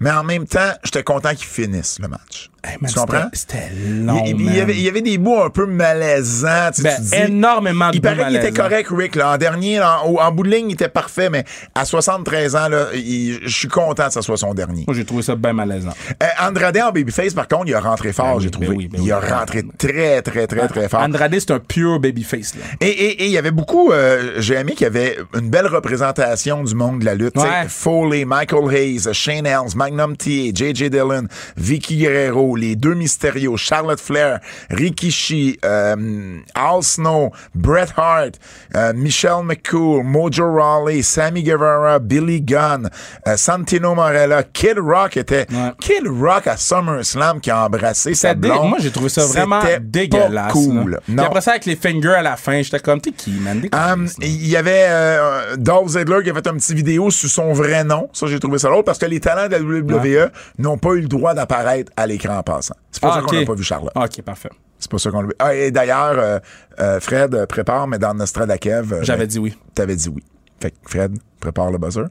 [0.00, 2.50] Mais en même temps, j'étais content qu'il finisse le match.
[2.64, 3.28] Hey, man, tu comprends?
[3.32, 6.70] c'était- long, il, y avait, il y avait des bouts un peu malaisants.
[6.74, 9.14] Tu, Ben, tu dis- énormément de Il paraît qu'il était correct, Rick.
[9.14, 9.34] Là.
[9.34, 11.44] En dernier, en, en bout de ligne, il était parfait, mais
[11.74, 14.84] à 73 ans, je suis content que ce soit son dernier.
[14.88, 15.92] Moi, j'ai trouvé ça bien malaisant.
[16.22, 18.76] Euh, Andrade en babyface, par contre, il a rentré fort, Ben oui, j'ai ben trouvé.
[18.76, 21.00] oui, ben il a rentré très, très, très, très fort.
[21.02, 22.62] Andrade, c'est un pure babyface, là.
[22.80, 25.66] Et, et, et il y avait beaucoup, euh, j'ai aimé qu'il y avait une belle
[25.68, 27.36] représentation du monde de la lutte.
[27.36, 27.66] Ouais.
[27.68, 30.90] Foley, Michael Hayes, Shane Helms, Magnum TA, J.J.
[30.90, 31.24] Dillon,
[31.56, 34.40] Vicky Guerrero, les deux Mysterio, Charlotte Flair,
[34.70, 38.32] Rikishi, euh, Al Snow, Bret Hart,
[38.76, 42.88] euh, Michelle McCool, Mojo Rawley, Sammy Guevara, Billy Gunn,
[43.26, 45.46] euh, Santino Morella, Kid Rock était...
[45.50, 45.72] Ouais.
[45.80, 48.68] Kid Rock à SummerSlam qui a embrassé sa dé- blonde.
[48.68, 50.46] Moi, j'ai trouvé ça vraiment dégueulasse.
[50.46, 51.00] Pas cool.
[51.08, 51.24] Non.
[51.24, 53.62] après ça, avec les fingers à la fin, j'étais comme, t'es qui, man?
[53.72, 54.06] Um.
[54.20, 57.84] Il y avait euh, Dolph Ziggler qui a fait un petit vidéo sur son vrai
[57.84, 58.08] nom.
[58.12, 61.00] Ça, j'ai trouvé ça drôle parce que les talents de la WWE n'ont pas eu
[61.00, 62.74] le droit d'apparaître à l'écran en passant.
[62.90, 63.92] C'est pour Ah, ça qu'on n'a pas vu Charlotte.
[63.94, 64.50] Ok, parfait.
[64.78, 65.34] C'est pour ça qu'on l'a vu.
[65.38, 66.38] Ah, et d'ailleurs, euh,
[66.80, 69.02] euh, Fred, euh, prépare, mais dans Nostradakev...
[69.02, 69.56] J'avais ben, dit oui.
[69.74, 70.22] T'avais dit oui.
[70.60, 72.04] Fait que Fred, prépare le buzzer.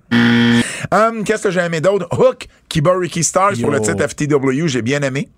[0.91, 2.07] Um, Qu'est-ce que j'ai aimé d'autre?
[2.17, 5.29] Hook, qui bat Ricky Stars pour le titre FTW, j'ai bien aimé.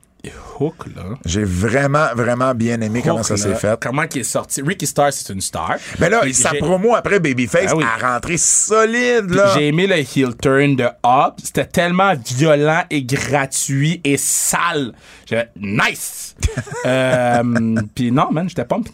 [0.59, 1.03] Hook, là.
[1.25, 3.79] J'ai vraiment, vraiment bien aimé comment ça s'est là, fait.
[3.81, 4.61] Comment qu'il est sorti.
[4.61, 5.77] Ricky Starr, c'est une star.
[5.99, 7.83] Mais là, Puis sa promo après Babyface Ah oui.
[7.83, 9.53] a rentré solide, là.
[9.55, 11.35] J'ai aimé le heel turn de Hop.
[11.43, 14.93] C'était tellement violent et gratuit et sale.
[15.25, 16.35] J'ai nice.
[16.85, 18.91] euh, Puis non, man, j'étais pumped.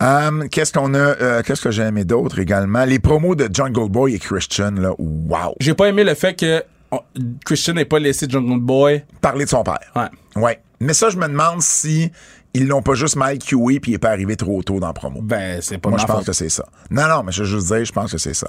[0.00, 2.86] Um, qu'est-ce qu'on a, euh, qu'est-ce que j'ai aimé d'autre également?
[2.86, 5.54] Les promos de John Goldboy et Christian, là, wow.
[5.60, 7.00] J'ai pas aimé le fait que on-
[7.44, 9.04] Christian n'ait pas laissé Jungle Boy.
[9.20, 9.78] Parler de son père.
[9.96, 10.42] Ouais.
[10.42, 10.60] Ouais.
[10.80, 12.10] Mais ça, je me demande si
[12.54, 14.92] ils l'ont pas juste mal QE puis il est pas arrivé trop tôt dans le
[14.94, 15.20] promo.
[15.22, 16.26] Ben, c'est pas Moi, je pense faute.
[16.26, 16.64] que c'est ça.
[16.90, 18.48] Non, non, mais je veux juste dire, je pense que c'est ça.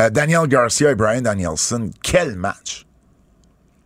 [0.00, 2.86] Euh, Daniel Garcia et Brian Danielson, quel match!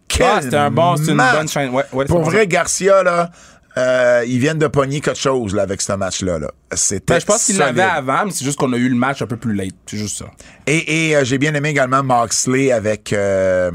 [0.06, 1.36] quel Ah, c'était un bon, c'est une match.
[1.36, 1.70] bonne chaîne.
[1.73, 3.31] Ouais, ouais, Pour vrai, Garcia, là,
[3.78, 6.38] euh, ils viennent de pogner quelque chose là, avec ce match-là.
[6.38, 6.50] Là.
[6.74, 7.76] C'était Ben, je pense qu'il solide.
[7.76, 9.74] l'avait avant, mais c'est juste qu'on a eu le match un peu plus late.
[9.86, 10.26] C'est juste ça.
[10.66, 13.70] Et, et euh, j'ai bien aimé également Moxley avec euh,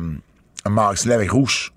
[0.69, 1.72] Moxley avec Rouge.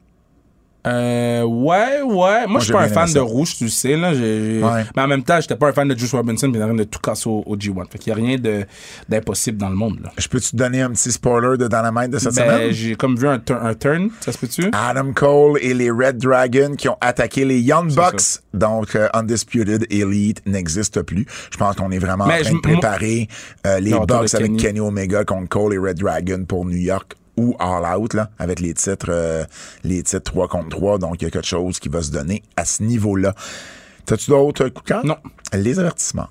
[0.87, 2.47] Euh, ouais, ouais.
[2.47, 4.15] Moi, je suis pas un fan de rouge, tu le sais, là.
[4.15, 4.85] J'ai- j'ai- Ouais.
[4.95, 6.69] Mais en même temps, j'étais pas un fan de Juice Robinson, puis il est en
[6.69, 7.85] train de tout casser au, au G1.
[7.91, 8.65] Fait qu'il y a rien de,
[9.09, 10.11] d'impossible dans le monde, là.
[10.17, 12.71] Je peux-tu te donner un petit spoiler de Dynamite de cette Ben, semaine?
[12.73, 14.71] j'ai comme vu un, tur- un turn, ça se peut-tu?
[14.73, 18.41] Adam Cole et les Red Dragons qui ont attaqué les Young Bucks.
[18.55, 21.27] Donc, euh, Undisputed Elite n'existe plus.
[21.51, 23.29] Je pense qu'on est vraiment Mais en train de je- préparer
[23.67, 24.57] euh, les Bucks avec Kenny.
[24.57, 28.61] Kenny Omega contre Cole et Red Dragon pour New York ou All Out, là, avec
[28.61, 29.45] les titres, euh,
[29.85, 30.99] les titres 3 contre 3.
[30.99, 33.35] Donc, il y a quelque chose qui va se donner à ce niveau-là.
[34.05, 35.07] T'as-tu d'autres euh, coups de cœur?
[35.07, 35.19] Non.
[35.53, 36.29] Les avertissements.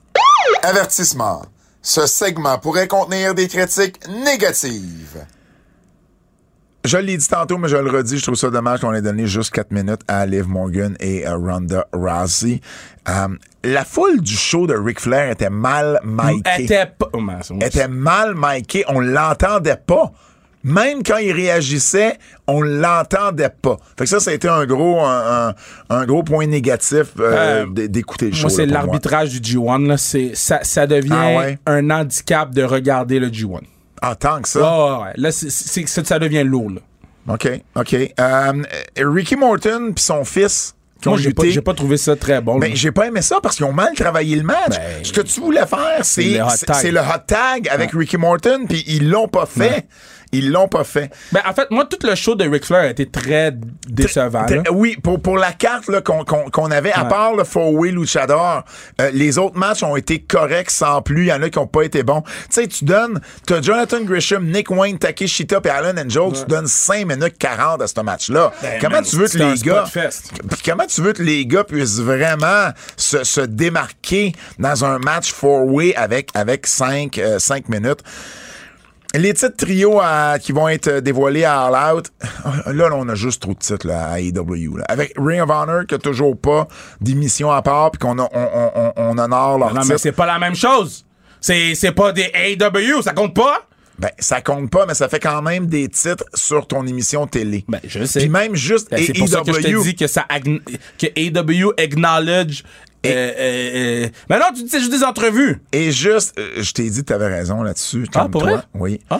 [0.64, 1.46] Avertissement.
[1.82, 5.26] Ce segment pourrait contenir des critiques négatives.
[6.86, 9.26] Je l'ai dit tantôt, mais je le redis, je trouve ça dommage qu'on ait donné
[9.26, 12.62] juste 4 minutes à Liv Morgan et à Ronda Rousey.
[13.10, 13.28] Euh,
[13.64, 16.64] la foule du show de Ric Flair était mal micée.
[16.64, 17.10] Était pas.
[17.14, 17.22] Oh,
[17.60, 18.86] était mal micée.
[18.88, 20.12] On l'entendait pas.
[20.68, 22.18] Même quand il réagissait,
[22.48, 23.78] on l'entendait pas.
[23.98, 25.54] Fait que ça, ça a été un gros, un, un-
[25.92, 28.48] un gros point négatif euh, Euh, d'écouter le show.
[28.48, 29.98] Moi, c'est l'arbitrage du G1, là.
[29.98, 31.60] C'est, ça, ça devient Ah ouais?
[31.68, 33.62] un handicap de regarder le G1.
[34.02, 35.00] Ah, tant que ça?
[35.02, 35.12] Ouais.
[35.18, 36.82] Là, ça devient lourd, là.
[37.34, 37.96] OK, OK.
[38.20, 38.54] Euh,
[38.98, 42.58] Ricky Morton puis son fils qui ont Moi, j'ai pas, pas trouvé ça très bon.
[42.58, 44.70] Ben, j'ai pas aimé ça parce qu'ils ont mal travaillé le match.
[44.78, 46.76] Ben, Ce que tu voulais faire, c'est le hot c'est- tag.
[46.82, 49.86] c'est le hot tag avec Ricky Morton, puis ils l'ont pas fait.
[50.38, 51.12] Ils l'ont pas fait.
[51.32, 53.54] Ben, en fait, moi, tout le show de Ric Flair a été très
[53.88, 54.46] décevant.
[54.46, 54.64] là.
[54.72, 57.10] Oui, pour, pour la carte là, qu'on qu'on- qu'on avait, à Ouais.
[57.10, 58.64] part le four-way Luchador,
[59.02, 61.24] euh, les autres matchs ont été corrects sans plus.
[61.26, 62.22] Il y en a qui ont pas été bons.
[62.22, 66.68] Tu sais, tu donnes, t'as Jonathan Grisham, Nick Wayne, Takeshita et Alan Angel, tu donnes
[66.68, 68.52] 5 minutes 40 à ce match-là.
[68.82, 69.86] comment man, tu veux que les gars...
[69.94, 75.32] Puis comment tu veux que les gars puissent vraiment se, se démarquer dans un match
[75.32, 77.20] four-way avec, avec 5
[77.70, 78.00] minutes?
[79.18, 82.12] Les titres trio à- qui vont être dévoilés à All Out,
[82.68, 84.80] là, là, on a juste trop de titres là, à AEW.
[84.88, 86.68] Avec Ring of Honor, qui a toujours pas
[87.02, 90.12] d'émission à part, puis qu'on a- on, on, on, on honore leurs Non, mais c'est
[90.12, 91.06] pas la même chose.
[91.42, 93.68] C'est, pas des AW, ça compte pas?
[93.98, 97.64] Ben, ça compte pas, mais ça fait quand même des titres sur ton émission télé.
[97.70, 98.20] Ben, je sais.
[98.20, 99.84] Puis même juste Ben, c'est pour ça que je te AEW.
[99.84, 100.26] dis que ça
[101.00, 102.64] que AW acknowledge.
[103.08, 105.62] Euh, euh, euh, mais non, tu dis c'est juste des entrevues.
[105.72, 108.08] Et juste, euh, je t'ai dit que t'avais raison là-dessus.
[108.16, 108.52] Ah, pour toi.
[108.54, 108.64] vrai?
[108.76, 109.00] Oui.
[109.10, 109.20] Ah.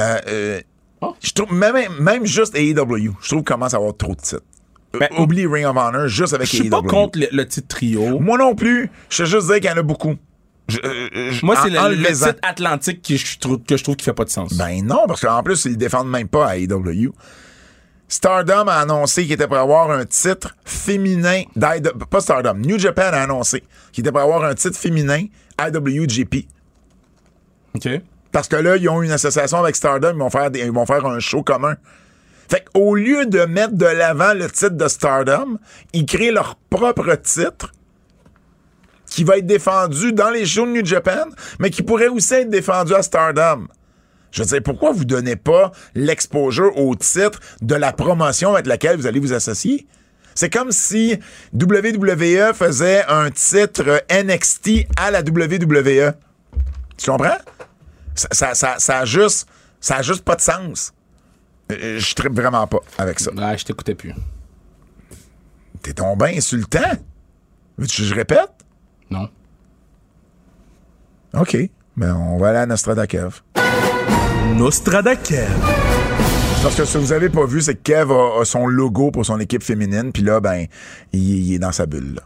[0.00, 0.60] Euh, euh,
[1.02, 1.08] Ah.
[1.20, 2.74] Je trouve, même, même juste AEW,
[3.20, 4.40] je trouve qu'il commence à avoir trop de titres.
[4.98, 6.70] Ben, Oublie Ring of Honor juste avec Je suis AEW.
[6.70, 8.20] pas contre le, le titre trio.
[8.20, 8.90] Moi non plus.
[9.10, 10.14] Je sais juste dire qu'il y en a beaucoup.
[10.68, 10.78] Je-
[11.30, 14.24] je- Moi, c'est le, titre Atlantique que je trouve, que je trouve qui fait pas
[14.24, 14.54] de sens.
[14.54, 17.12] Ben non, parce qu'en plus, ils le défendent même pas à AEW.
[18.08, 22.04] Stardom a annoncé qu'il était pour avoir un titre féminin d'IW...
[22.10, 25.24] Pas Stardom, New Japan a annoncé qu'il était pour avoir un titre féminin
[25.58, 26.46] IWGP.
[27.74, 27.88] OK?
[28.30, 30.86] Parce que là, ils ont une association avec Stardom, ils vont faire, des- ils vont
[30.86, 31.76] faire un show commun.
[32.50, 35.58] Fait qu'au lieu de mettre de l'avant le titre de Stardom,
[35.92, 37.72] ils créent leur propre titre
[39.08, 41.26] qui va être défendu dans les shows de New Japan,
[41.60, 43.66] mais qui pourrait aussi être défendu à Stardom.
[44.34, 48.96] Je veux dire, pourquoi vous donnez pas l'exposure au titre de la promotion avec laquelle
[48.96, 49.86] vous allez vous associer?
[50.34, 51.16] C'est comme si
[51.52, 56.14] WWE faisait un titre NXT à la WWE.
[56.96, 57.38] Tu comprends?
[58.16, 59.46] Ça, ça, ça, ça a juste,
[59.80, 60.92] ça a juste pas de sens.
[61.70, 63.32] Euh, Je tripe vraiment pas avec ça.
[63.32, 64.14] Ouais, je t'écoutais plus.
[65.80, 66.90] T'es tombé insultant.
[67.78, 68.50] Veux-tu que je répète?
[69.10, 69.28] Non.
[71.34, 71.56] OK.
[71.96, 73.40] Ben, on va aller à Nostradakev.
[74.54, 75.48] Nostradakev.
[76.62, 79.10] Parce que ce que vous avez pas vu, c'est que Kev a, a son logo
[79.10, 80.66] pour son équipe féminine, puis là, ben,
[81.12, 82.14] il, il est dans sa bulle.
[82.14, 82.22] là.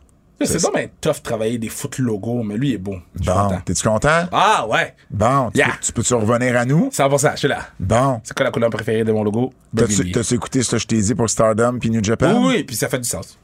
[0.46, 2.96] C'est ça, mais tough travailler des foot logos, mais lui il est beau.
[3.24, 4.28] Bon, t'es-tu content?
[4.30, 5.68] Ah ouais, Bon, tu Yeah.
[5.70, 6.90] peux- tu peux-tu revenir à nous?
[6.92, 7.58] 100%, je suis là.
[7.80, 8.20] Bon.
[8.22, 9.52] C'est quoi la couleur préférée de mon logo?
[9.76, 12.34] T'as-tu écouté ce que je t'ai dit pour Stardom puis New Japan?
[12.40, 13.36] Oui, oui, puis ça fait du sens.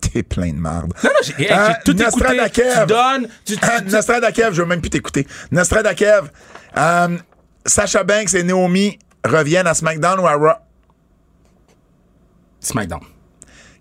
[0.00, 0.92] T'es plein de merde.
[1.04, 2.26] Non, non, j'ai hey, Euh, tout écouté.
[2.52, 5.26] Tu donnes, tu, tu, Ah, tu- Nostradakev, je veux même plus t'écouter.
[5.52, 6.28] Nostradakev,
[6.76, 7.18] euh,
[7.66, 10.54] Sacha Banks et Naomi reviennent à SmackDown ou à Raw?
[12.60, 13.00] SmackDown.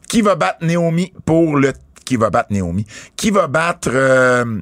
[0.07, 1.73] Qui va battre Naomi pour le...
[2.05, 2.85] Qui va battre Naomi?
[3.15, 3.89] Qui va battre...
[3.91, 4.61] euh,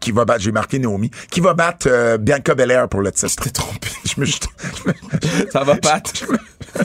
[0.00, 0.40] Qui va battre...
[0.40, 1.10] J'ai marqué Naomi.
[1.30, 3.50] Qui va battre euh, Bianca Belair pour le titre?
[3.52, 3.88] Trompé.
[4.04, 4.40] Je me suis
[4.84, 6.00] je me- Ça va pas.
[6.14, 6.38] je me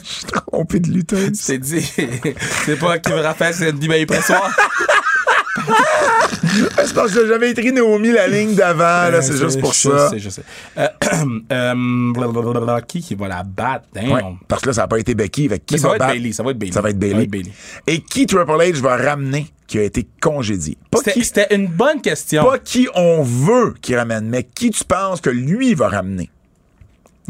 [0.04, 1.40] suis trompé de lutteuse.
[1.40, 1.82] C'est dit.
[2.66, 4.52] C'est pas qui me rappelle, c'est Andy Pressoir.
[6.78, 9.80] c'est parce que j'avais écrit Naomi la ligne d'avant, là, Euh, c'est juste pour je
[9.90, 10.10] ça.
[10.10, 10.44] sais, je sais.
[10.78, 10.88] Euh,
[11.52, 13.88] euh, qui qui va la battre?
[13.96, 15.48] Ouais, parce que là, ça n'a pas été Becky.
[15.50, 16.08] Que qui Mais ça va être?
[16.08, 16.72] Bailey, ça va être Bailey.
[16.74, 17.14] Ça va être Bailey.
[17.14, 17.52] Ça va être Bailey.
[17.88, 20.78] Et qui Triple H va ramener qui a été congédié?
[21.22, 22.44] C'était une bonne question.
[22.46, 26.30] pas qui on veut qu'il ramène, mais qui tu penses que lui va ramener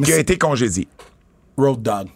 [0.03, 0.87] qui a été congédié?
[1.57, 2.07] Road Dog.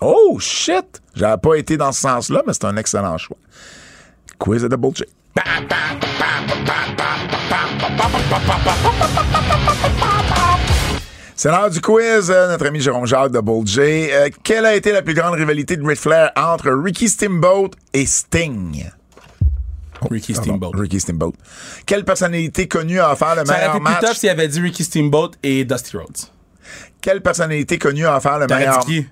[0.00, 1.02] Oh, shit!
[1.14, 3.36] J'avais pas été dans ce sens-là, mais c'est un excellent choix.
[4.38, 5.04] Quiz de Double J.
[11.34, 13.80] C'est l'heure du quiz, euh, notre ami Jérôme Jacques de Bull J.
[13.80, 18.06] Euh, quelle a été la plus grande rivalité de Ric Flair entre Ricky Steamboat et
[18.06, 18.84] Sting?
[20.10, 20.70] Ricky Pardon, Steamboat.
[20.74, 21.32] Ricky Steamboat.
[21.86, 24.16] Quelle personnalité connue a offert le Ça aurait meilleur été plus tough match?
[24.16, 26.16] s'il avait dit Ricky Steamboat et Dusty Rhodes.
[27.00, 28.84] Quelle personnalité connue a offert le meilleur...
[28.84, 29.06] dit qui?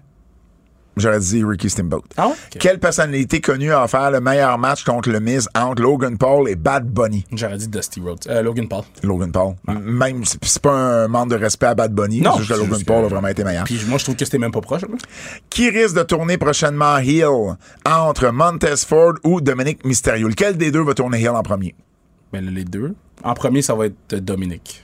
[0.97, 2.02] J'aurais dit Ricky Steamboat.
[2.16, 2.35] Ah ouais?
[2.59, 6.56] Quelle personnalité connue a offert le meilleur match contre le Miz entre Logan Paul et
[6.56, 7.24] Bad Bunny?
[7.32, 8.20] J'aurais dit Dusty Rhodes.
[8.28, 8.82] Euh, Logan Paul.
[9.02, 9.55] Logan Paul.
[9.68, 12.23] M- Même, c'est pas un manque de respect à Bad Bunny.
[12.23, 13.64] Non, juste que Logan Paul que- a vraiment été meilleur.
[13.64, 14.82] Puis moi, je trouve que c'était même pas proche.
[15.51, 20.28] Qui risque de tourner prochainement heel entre Montez Ford ou Dominic Mysterio?
[20.28, 21.74] Lequel des deux va tourner heel en premier?
[22.32, 22.94] Ben, les deux.
[23.23, 24.82] En premier, ça va être Dominique.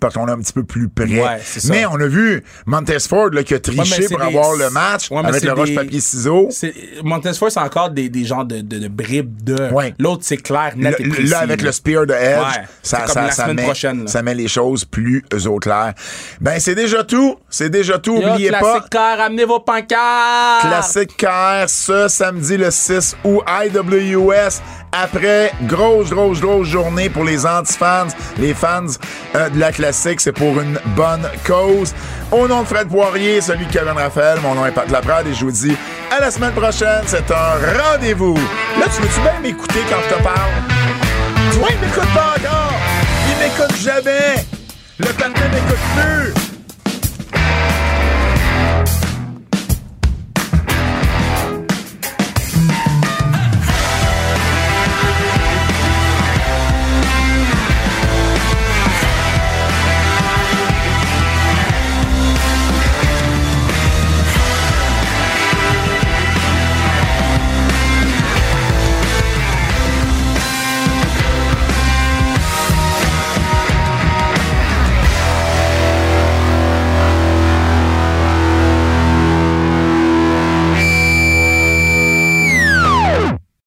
[0.00, 1.04] Parce qu'on est un petit peu plus près.
[1.06, 1.40] Ouais.
[1.68, 4.70] Mais on a vu Montez Ford là, qui a triché Ouais, pour des- avoir le
[4.70, 6.48] match Ouais, avec le des- roche-papier-ciseaux.
[6.50, 9.70] C'est- Montez Ford, c'est encore des, des genres de, de, de bribes de.
[9.72, 9.94] Ouais.
[9.98, 11.24] L'autre, c'est clair, net et précis.
[11.28, 11.66] là, avec là.
[11.66, 13.66] le spear de Edge, Ouais, ça, ça, ça met,
[14.06, 15.94] ça met les choses plus au clair.
[16.40, 17.36] Ben, c'est déjà tout.
[17.48, 18.20] C'est déjà tout.
[18.20, 18.58] Yo, Oubliez pas.
[18.60, 20.62] classique car, amenez vos pancartes!
[20.62, 24.60] Classique KR ce samedi le 6 août IWS
[25.02, 28.08] après grosse grosse grosse journée pour les anti-fans,
[28.38, 28.86] les fans
[29.34, 31.94] euh, de la classique, c'est pour une bonne cause.
[32.32, 35.34] Au nom de Fred Poirier, celui de Kevin Raphaël, mon nom est Pat Laprade et
[35.34, 35.76] je vous dis
[36.10, 38.36] à la semaine prochaine, c'est un rendez-vous.
[38.78, 40.50] Là, tu veux-tu bien m'écouter quand je te parle?
[41.52, 42.72] Toi, il m'écoute pas encore!
[43.30, 44.44] Il m'écoute jamais!
[44.98, 46.45] Le partenaire m'écoute plus!